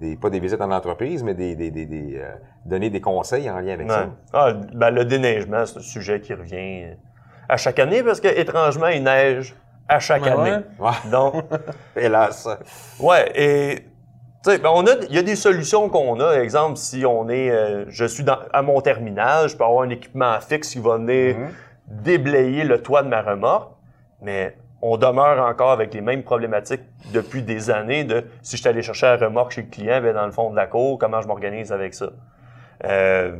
des 0.00 0.16
pas 0.16 0.30
des 0.30 0.40
visites 0.40 0.60
en 0.60 0.70
entreprise, 0.70 1.22
mais 1.22 1.34
des, 1.34 1.54
des, 1.56 1.70
des, 1.70 2.16
euh, 2.16 2.34
donner 2.64 2.90
des 2.90 3.00
conseils 3.00 3.48
en 3.50 3.58
lien 3.60 3.74
avec 3.74 3.86
ça. 3.90 4.10
Ah, 4.32 4.52
ben, 4.74 4.90
le 4.90 5.04
déneigement, 5.04 5.64
c'est 5.66 5.78
un 5.78 5.82
sujet 5.82 6.20
qui 6.20 6.34
revient 6.34 6.88
à 7.48 7.56
chaque 7.56 7.78
année 7.78 8.02
parce 8.02 8.20
que 8.20 8.28
étrangement, 8.28 8.88
il 8.88 9.02
neige 9.02 9.54
à 9.88 9.98
chaque 10.00 10.26
année. 10.26 10.50
ouais. 10.78 10.86
Ouais, 10.86 10.92
Donc, 11.10 11.34
hélas. 11.96 12.48
ouais, 13.00 13.32
et 13.34 13.76
tu 14.44 14.50
sais, 14.52 14.58
ben, 14.58 14.70
on 14.72 14.86
a, 14.86 14.92
il 15.08 15.14
y 15.14 15.18
a 15.18 15.22
des 15.22 15.36
solutions 15.36 15.88
qu'on 15.88 16.20
a. 16.20 16.34
Exemple, 16.40 16.76
si 16.76 17.04
on 17.04 17.28
est, 17.28 17.50
euh, 17.50 17.84
je 17.88 18.04
suis 18.04 18.22
dans, 18.24 18.38
à 18.52 18.62
mon 18.62 18.80
terminal, 18.80 19.48
je 19.48 19.56
peux 19.56 19.64
avoir 19.64 19.82
un 19.82 19.88
équipement 19.90 20.38
fixe 20.40 20.70
qui 20.70 20.78
va 20.80 20.96
venir 20.96 21.36
Mhm. 21.36 21.48
déblayer 21.88 22.64
le 22.64 22.80
toit 22.82 23.02
de 23.02 23.08
ma 23.08 23.22
remorque, 23.22 23.72
mais 24.22 24.56
on 24.80 24.96
demeure 24.96 25.44
encore 25.44 25.72
avec 25.72 25.92
les 25.92 26.00
mêmes 26.00 26.22
problématiques 26.22 26.82
depuis 27.12 27.42
des 27.42 27.68
années 27.70 28.04
de 28.04 28.24
si 28.42 28.56
je 28.56 28.60
suis 28.60 28.68
allé 28.68 28.80
chercher 28.82 29.06
la 29.06 29.16
remorque 29.16 29.50
chez 29.52 29.62
le 29.62 29.68
client, 29.68 30.00
ben 30.00 30.14
dans 30.14 30.26
le 30.26 30.30
fond 30.32 30.50
de 30.50 30.56
la 30.56 30.66
cour, 30.68 30.98
comment 30.98 31.20
je 31.20 31.26
m'organise 31.26 31.72
avec 31.72 31.94
ça? 31.94 32.10
Euh, 32.84 33.36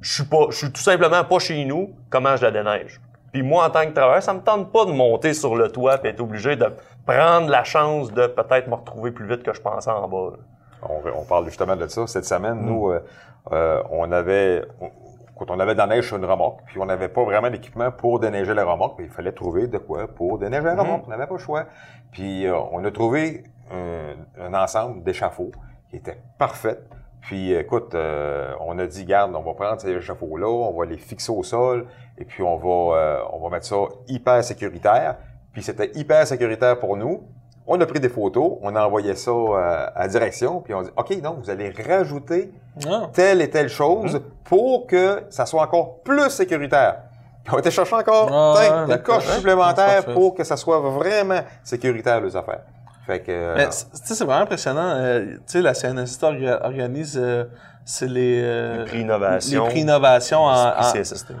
je 0.00 0.12
suis 0.14 0.24
pas, 0.24 0.46
je 0.50 0.56
suis 0.56 0.70
tout 0.70 0.80
simplement 0.80 1.24
pas 1.24 1.38
chez 1.40 1.64
nous, 1.64 1.90
comment 2.10 2.36
je 2.36 2.42
la 2.44 2.52
déneige? 2.52 3.00
Puis 3.32 3.42
moi, 3.42 3.66
en 3.66 3.70
tant 3.70 3.84
que 3.84 3.90
travailleur, 3.92 4.22
ça 4.22 4.32
me 4.34 4.40
tente 4.40 4.72
pas 4.72 4.84
de 4.86 4.92
monter 4.92 5.34
sur 5.34 5.54
le 5.56 5.70
toit 5.70 5.98
et 6.04 6.08
être 6.08 6.20
obligé 6.20 6.56
de 6.56 6.66
prendre 7.06 7.48
la 7.48 7.64
chance 7.64 8.12
de 8.12 8.26
peut-être 8.26 8.68
me 8.68 8.74
retrouver 8.74 9.10
plus 9.10 9.26
vite 9.26 9.42
que 9.42 9.52
je 9.52 9.60
pensais 9.60 9.90
en 9.90 10.08
bas. 10.08 10.30
On, 10.82 11.00
on 11.20 11.24
parle 11.24 11.44
justement 11.46 11.76
de 11.76 11.86
ça. 11.88 12.06
Cette 12.06 12.24
semaine, 12.24 12.60
Mm. 12.62 12.66
nous, 12.66 12.90
euh, 12.90 13.00
euh, 13.52 13.82
on 13.90 14.10
avait, 14.12 14.62
on- 14.80 14.90
quand 15.38 15.50
on 15.50 15.60
avait 15.60 15.74
de 15.74 15.78
la 15.78 15.86
neige 15.86 16.06
sur 16.08 16.16
une 16.16 16.24
remorque, 16.24 16.60
puis 16.66 16.78
on 16.80 16.86
n'avait 16.86 17.08
pas 17.08 17.22
vraiment 17.22 17.48
d'équipement 17.50 17.90
pour 17.92 18.18
déneiger 18.18 18.54
la 18.54 18.64
remorque, 18.64 18.96
puis 18.96 19.06
il 19.06 19.10
fallait 19.12 19.32
trouver 19.32 19.66
de 19.68 19.78
quoi 19.78 20.06
pour 20.08 20.38
déneiger 20.38 20.64
la 20.64 20.74
Mhm. 20.74 20.80
remorque. 20.80 21.02
On 21.06 21.10
n'avait 21.10 21.26
pas 21.26 21.34
le 21.34 21.38
choix. 21.40 21.64
Puis 22.12 22.46
euh, 22.46 22.56
on 22.72 22.84
a 22.84 22.90
trouvé 22.90 23.44
un, 23.70 24.44
un 24.46 24.54
ensemble 24.54 25.02
d'échafauds 25.02 25.50
qui 25.90 25.96
était 25.96 26.18
parfait. 26.38 26.78
Puis 27.20 27.52
écoute, 27.52 27.94
euh, 27.94 28.52
on 28.60 28.78
a 28.78 28.86
dit, 28.86 29.04
garde, 29.04 29.34
on 29.34 29.42
va 29.42 29.52
prendre 29.54 29.80
ces 29.80 29.90
échafauds-là, 29.90 30.46
on 30.48 30.78
va 30.78 30.86
les 30.86 30.96
fixer 30.98 31.32
au 31.32 31.42
sol, 31.42 31.86
et 32.16 32.24
puis 32.24 32.42
on 32.42 32.56
va, 32.56 32.96
euh, 32.96 33.18
on 33.32 33.40
va 33.40 33.50
mettre 33.50 33.66
ça 33.66 33.76
hyper 34.08 34.42
sécuritaire. 34.42 35.16
Puis 35.52 35.62
c'était 35.62 35.90
hyper 35.94 36.26
sécuritaire 36.26 36.78
pour 36.78 36.96
nous. 36.96 37.22
On 37.66 37.78
a 37.80 37.86
pris 37.86 38.00
des 38.00 38.08
photos, 38.08 38.52
on 38.62 38.74
a 38.76 38.86
envoyé 38.86 39.14
ça 39.14 39.30
euh, 39.30 39.86
à 39.94 40.02
la 40.02 40.08
direction, 40.08 40.60
puis 40.60 40.72
on 40.72 40.82
dit, 40.82 40.90
OK, 40.96 41.20
donc 41.20 41.38
vous 41.42 41.50
allez 41.50 41.70
rajouter 41.70 42.50
Ah. 42.88 43.08
telle 43.12 43.42
et 43.42 43.50
telle 43.50 43.68
chose 43.68 44.14
Mhm. 44.14 44.22
pour 44.44 44.86
que 44.86 45.24
ça 45.28 45.44
soit 45.44 45.62
encore 45.62 45.98
plus 46.02 46.30
sécuritaire. 46.30 47.00
Puis 47.44 47.52
on 47.52 47.56
a 47.56 47.60
été 47.60 47.70
chercher 47.70 47.94
encore 47.94 48.30
Ah, 48.32 48.86
une 48.88 48.98
coche 49.02 49.26
supplémentaire 49.26 50.04
pour 50.06 50.34
que 50.34 50.44
ça 50.44 50.56
soit 50.56 50.80
vraiment 50.80 51.40
sécuritaire, 51.62 52.20
les 52.20 52.36
affaires. 52.36 52.60
Fait 53.08 53.20
que... 53.20 53.32
euh, 53.32 53.54
Mais, 53.56 53.66
c'est- 53.70 53.86
tu 53.90 54.06
sais, 54.06 54.14
c'est 54.14 54.24
vraiment 54.24 54.42
impressionnant. 54.42 54.86
euh, 54.96 55.24
tu 55.24 55.40
sais, 55.46 55.62
la 55.62 55.72
CNST 55.74 56.22
orga- 56.22 56.60
organise, 56.62 57.18
euh, 57.20 57.44
c'est 57.84 58.06
les, 58.06 58.42
euh, 58.44 58.80
Les 58.80 58.84
prix 58.84 59.00
innovation. 59.00 59.64
les 59.64 59.70
prix 59.70 59.80
innovation 59.80 60.40
en, 60.44 60.52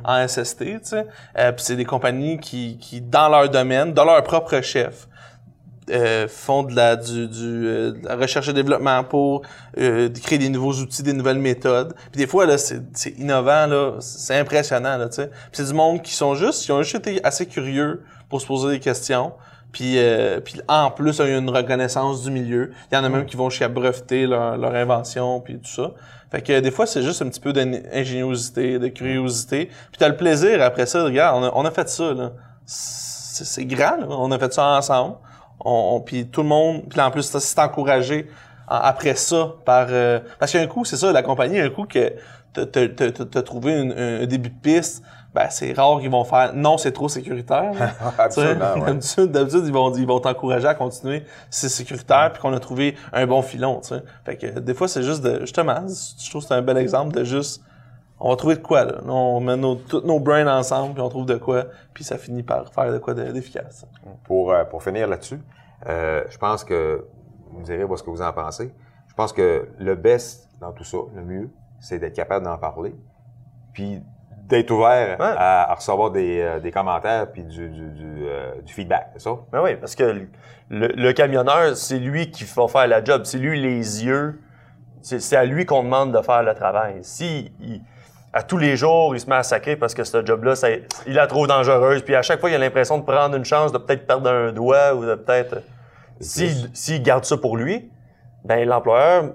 en, 0.04 0.26
SST, 0.26 0.58
tu 0.64 0.78
sais. 0.82 1.06
Puis 1.34 1.52
c'est 1.58 1.76
des 1.76 1.84
compagnies 1.84 2.38
qui, 2.40 2.78
qui, 2.80 3.02
dans 3.02 3.28
leur 3.28 3.48
domaine, 3.50 3.92
dans 3.92 4.06
leur 4.06 4.22
propre 4.24 4.60
chef, 4.62 5.06
font 6.28 6.62
de 6.64 6.74
la, 6.74 6.96
du, 6.96 7.28
du, 7.28 7.62
de 7.62 7.98
la 8.04 8.16
recherche 8.16 8.48
et 8.48 8.52
développement 8.52 9.04
pour 9.04 9.42
créer 9.74 10.38
des 10.38 10.48
nouveaux 10.48 10.72
outils, 10.74 11.02
des 11.02 11.12
nouvelles 11.12 11.38
méthodes. 11.38 11.94
Puis 12.12 12.20
des 12.20 12.26
fois, 12.26 12.46
là, 12.46 12.58
c'est 12.58 12.80
c'est 12.94 13.10
innovant, 13.18 13.66
là, 13.66 13.92
c'est 14.00 14.38
impressionnant, 14.38 14.96
là, 14.98 15.08
tu 15.08 15.16
sais. 15.16 15.26
Puis 15.28 15.50
c'est 15.52 15.64
du 15.66 15.74
monde 15.74 16.02
qui 16.02 16.14
sont 16.14 16.34
juste, 16.34 16.64
qui 16.64 16.72
ont 16.72 16.82
juste 16.82 16.96
été 17.06 17.20
assez 17.24 17.46
curieux 17.46 18.02
pour 18.28 18.40
se 18.40 18.46
poser 18.46 18.70
des 18.70 18.80
questions. 18.80 19.32
Puis, 19.72 19.98
euh, 19.98 20.40
puis 20.40 20.60
en 20.66 20.90
plus, 20.90 21.18
il 21.18 21.28
y 21.30 21.34
a 21.34 21.38
une 21.38 21.50
reconnaissance 21.50 22.22
du 22.22 22.30
milieu. 22.30 22.72
Il 22.90 22.94
y 22.94 22.98
en 22.98 23.04
a 23.04 23.08
même 23.08 23.26
qui 23.26 23.36
vont 23.36 23.50
jusqu'à 23.50 23.68
breveter 23.68 24.26
leur, 24.26 24.56
leur 24.56 24.74
invention, 24.74 25.40
puis 25.40 25.58
tout 25.58 25.68
ça. 25.70 25.92
Fait 26.30 26.42
que 26.42 26.60
des 26.60 26.70
fois, 26.70 26.86
c'est 26.86 27.02
juste 27.02 27.22
un 27.22 27.28
petit 27.28 27.40
peu 27.40 27.52
d'ingéniosité, 27.52 28.78
de 28.78 28.88
curiosité. 28.88 29.66
Puis 29.66 29.98
t'as 29.98 30.08
le 30.08 30.16
plaisir 30.16 30.62
après 30.62 30.86
ça, 30.86 31.04
regarde, 31.04 31.42
on 31.42 31.46
a, 31.46 31.52
on 31.54 31.64
a 31.64 31.70
fait 31.70 31.88
ça, 31.88 32.12
là. 32.14 32.32
C'est 32.66 33.44
c'est 33.44 33.64
grand, 33.64 33.96
là. 33.98 34.06
On 34.08 34.30
a 34.32 34.38
fait 34.38 34.52
ça 34.52 34.64
ensemble. 34.76 35.16
On, 35.64 35.96
on- 35.96 36.00
puis 36.00 36.26
tout 36.28 36.42
le 36.42 36.48
monde, 36.48 36.82
puis 36.90 37.00
en 37.00 37.10
plus, 37.10 37.22
c'est 37.22 37.58
encouragé 37.60 38.28
en- 38.68 38.74
après 38.76 39.14
ça 39.14 39.52
par... 39.64 39.86
euh, 39.90 40.18
parce 40.40 40.52
qu'un 40.52 40.66
coup, 40.66 40.84
c'est 40.84 40.96
ça, 40.96 41.12
la 41.12 41.22
compagnie, 41.22 41.58
un 41.60 41.70
coup 41.70 41.84
que 41.84 42.12
t'as- 42.52 43.42
trouvé 43.42 43.72
une- 43.80 43.92
un 43.92 44.26
début 44.26 44.48
de 44.50 44.54
piste, 44.60 45.02
ben 45.34 45.48
c'est 45.50 45.72
rare 45.72 46.00
qu'ils 46.00 46.10
vont 46.10 46.24
faire 46.24 46.52
«Non, 46.54 46.78
c'est 46.78 46.92
trop 46.92 47.08
sécuritaire.» 47.08 47.72
Absolument, 48.18 48.74
ouais. 48.74 49.26
D'habitude, 49.26 49.62
ils 49.66 49.72
vont, 49.72 49.92
ils 49.94 50.06
vont 50.06 50.20
t'encourager 50.20 50.66
à 50.66 50.74
continuer 50.74 51.24
si 51.50 51.60
c'est 51.60 51.68
sécuritaire 51.68 52.32
puis 52.32 52.40
qu'on 52.40 52.52
a 52.52 52.60
trouvé 52.60 52.96
un 53.12 53.26
bon 53.26 53.42
filon. 53.42 53.80
Fait 54.24 54.36
que 54.36 54.58
des 54.58 54.74
fois, 54.74 54.88
c'est 54.88 55.02
juste 55.02 55.22
de, 55.22 55.40
justement, 55.40 55.86
je 55.86 56.30
trouve 56.30 56.42
que 56.42 56.48
c'est 56.48 56.54
un 56.54 56.62
bel 56.62 56.78
exemple 56.78 57.14
de 57.14 57.24
juste, 57.24 57.62
on 58.20 58.30
va 58.30 58.36
trouver 58.36 58.56
de 58.56 58.62
quoi, 58.62 58.84
là. 58.84 58.94
On 59.06 59.40
met 59.40 59.56
nos, 59.56 59.76
tous 59.76 60.00
nos 60.00 60.18
brains 60.18 60.46
ensemble 60.46 60.94
puis 60.94 61.02
on 61.02 61.08
trouve 61.08 61.26
de 61.26 61.36
quoi 61.36 61.66
puis 61.94 62.04
ça 62.04 62.16
finit 62.18 62.42
par 62.42 62.72
faire 62.72 62.90
de 62.90 62.98
quoi 62.98 63.14
de- 63.14 63.30
d'efficace. 63.30 63.86
Pour, 64.24 64.50
euh, 64.50 64.64
pour 64.64 64.82
finir 64.82 65.06
là-dessus, 65.08 65.40
euh, 65.88 66.24
je 66.28 66.38
pense 66.38 66.64
que, 66.64 67.06
vous 67.50 67.60
me 67.60 67.64
direz 67.64 67.84
ce 67.96 68.02
que 68.02 68.10
vous 68.10 68.22
en 68.22 68.32
pensez, 68.32 68.72
je 69.06 69.14
pense 69.14 69.32
que 69.32 69.68
le 69.78 69.94
best 69.94 70.48
dans 70.60 70.72
tout 70.72 70.84
ça, 70.84 70.98
le 71.14 71.22
mieux, 71.22 71.50
c'est 71.80 71.98
d'être 71.98 72.16
capable 72.16 72.44
d'en 72.44 72.58
parler, 72.58 72.94
puis 73.72 74.02
d'être 74.48 74.70
ouvert 74.70 75.18
Ouais. 75.20 75.26
à, 75.36 75.70
à 75.70 75.74
recevoir 75.74 76.10
des, 76.10 76.40
euh, 76.40 76.60
des 76.60 76.70
commentaires 76.70 77.30
puis 77.30 77.42
du, 77.44 77.68
du, 77.68 77.88
du, 77.90 78.26
euh, 78.26 78.52
du 78.64 78.72
feedback, 78.72 79.08
c'est 79.14 79.22
ça? 79.22 79.30
Ben 79.52 79.60
oui, 79.62 79.76
parce 79.76 79.94
que 79.94 80.04
le, 80.70 80.88
le- 80.88 81.12
camionneur, 81.12 81.76
c'est 81.76 81.98
lui 81.98 82.30
qui 82.30 82.44
va 82.44 82.66
faire 82.68 82.86
la 82.86 83.02
job. 83.04 83.22
C'est 83.24 83.38
lui 83.38 83.60
les 83.60 84.04
yeux. 84.04 84.40
C'est 85.02 85.20
c'est 85.20 85.36
à 85.36 85.44
lui 85.44 85.64
qu'on 85.64 85.82
demande 85.84 86.12
de 86.16 86.20
faire 86.22 86.42
le 86.42 86.54
travail. 86.54 86.98
Si 87.02 87.52
il- 87.60 87.80
à 88.32 88.42
tous 88.42 88.58
les 88.58 88.76
jours, 88.76 89.14
il 89.14 89.20
se 89.20 89.28
met 89.28 89.36
à 89.36 89.42
sacrer 89.42 89.76
parce 89.76 89.94
que 89.94 90.04
ce 90.04 90.24
job-là, 90.24 90.52
il 91.06 91.14
la 91.14 91.26
trouve 91.26 91.46
dangereuse, 91.46 92.02
puis 92.02 92.14
à 92.14 92.20
chaque 92.22 92.40
fois, 92.40 92.50
il 92.50 92.54
a 92.54 92.58
l'impression 92.58 92.98
de 92.98 93.02
prendre 93.04 93.34
une 93.34 93.44
chance 93.44 93.72
de 93.72 93.78
peut-être 93.78 94.06
perdre 94.06 94.30
un 94.30 94.52
doigt 94.52 94.94
ou 94.94 95.04
de 95.06 95.14
peut-être... 95.14 95.62
S'il 96.20 96.68
s'il 96.74 97.02
garde 97.02 97.24
ça 97.24 97.36
pour 97.38 97.56
lui, 97.56 97.90
ben 98.44 98.68
l'employeur, 98.68 99.32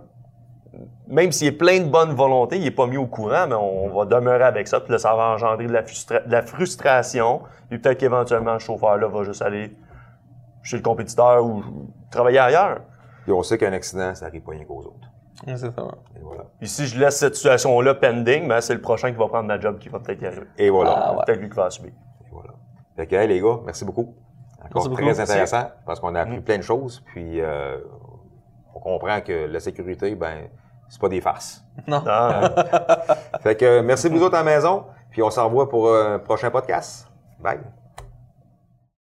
même 1.07 1.31
s'il 1.31 1.47
est 1.47 1.51
plein 1.51 1.79
de 1.79 1.85
bonne 1.89 2.13
volonté, 2.13 2.57
il 2.57 2.65
est 2.65 2.71
pas 2.71 2.87
mis 2.87 2.97
au 2.97 3.05
courant, 3.07 3.45
mais 3.47 3.55
on 3.55 3.89
va 3.89 4.05
demeurer 4.05 4.43
avec 4.43 4.67
ça. 4.67 4.79
Puis 4.79 4.91
là, 4.91 4.97
ça 4.97 5.15
va 5.15 5.29
engendrer 5.29 5.67
de 5.67 5.73
la, 5.73 5.83
frustra- 5.83 6.25
de 6.25 6.31
la 6.31 6.41
frustration. 6.41 7.41
Puis 7.69 7.79
peut-être 7.79 7.99
qu'éventuellement, 7.99 8.53
le 8.53 8.59
chauffeur-là 8.59 9.07
va 9.07 9.23
juste 9.23 9.41
aller 9.41 9.75
chez 10.63 10.77
le 10.77 10.83
compétiteur 10.83 11.45
ou 11.45 11.63
travailler 12.09 12.39
ailleurs. 12.39 12.81
Puis 13.23 13.31
on 13.31 13.43
sait 13.43 13.57
qu'un 13.57 13.73
accident, 13.73 14.15
ça 14.15 14.25
arrive 14.27 14.41
pas 14.41 14.51
rien 14.51 14.65
qu'aux 14.65 14.79
autres. 14.79 15.07
Exactement. 15.47 15.91
Et 16.15 16.19
voilà. 16.21 16.43
Puis 16.59 16.69
si 16.69 16.87
je 16.87 16.97
laisse 16.99 17.17
cette 17.17 17.35
situation-là 17.35 17.95
pending, 17.95 18.47
ben 18.47 18.61
c'est 18.61 18.73
le 18.73 18.81
prochain 18.81 19.11
qui 19.11 19.17
va 19.17 19.27
prendre 19.27 19.47
ma 19.47 19.59
job 19.59 19.77
qui 19.79 19.89
va 19.89 19.99
peut-être 19.99 20.21
y 20.21 20.25
arriver. 20.25 20.47
Et 20.57 20.69
voilà. 20.69 20.91
Ah, 20.95 21.13
ouais. 21.15 21.23
Peut-être 21.25 21.39
lui 21.39 21.49
qui 21.49 21.55
va 21.55 21.69
subir. 21.69 21.91
Et 21.91 22.27
voilà. 22.31 22.51
Fait 22.95 23.07
que, 23.07 23.15
hey, 23.15 23.27
les 23.27 23.41
gars, 23.41 23.57
merci 23.65 23.83
beaucoup. 23.83 24.15
Encore 24.59 24.69
Merci 24.75 24.89
beaucoup. 24.89 25.01
très 25.01 25.19
intéressant 25.19 25.65
parce 25.85 25.99
qu'on 25.99 26.15
a 26.15 26.23
Mm. 26.23 26.27
appris 26.29 26.41
plein 26.41 26.57
de 26.57 26.63
choses. 26.63 27.03
Puis 27.07 27.41
euh, 27.41 27.77
on 28.73 28.79
comprend 28.79 29.19
que 29.21 29.47
la 29.47 29.59
sécurité, 29.59 30.15
ben, 30.15 30.47
c'est 30.93 31.01
pas 31.01 31.09
des 31.09 31.21
farces. 31.21 31.63
Non. 31.87 32.03
Ah, 32.07 32.51
Fait 33.41 33.55
que 33.55 33.81
merci 33.81 34.07
vous 34.07 34.21
autres 34.21 34.35
à 34.35 34.43
la 34.43 34.55
maison. 34.55 34.85
Puis 35.09 35.23
on 35.23 35.31
se 35.31 35.39
revoit 35.39 35.67
pour 35.67 35.91
un 35.93 36.19
prochain 36.19 36.51
podcast. 36.51 37.07
Bye. 37.39 37.59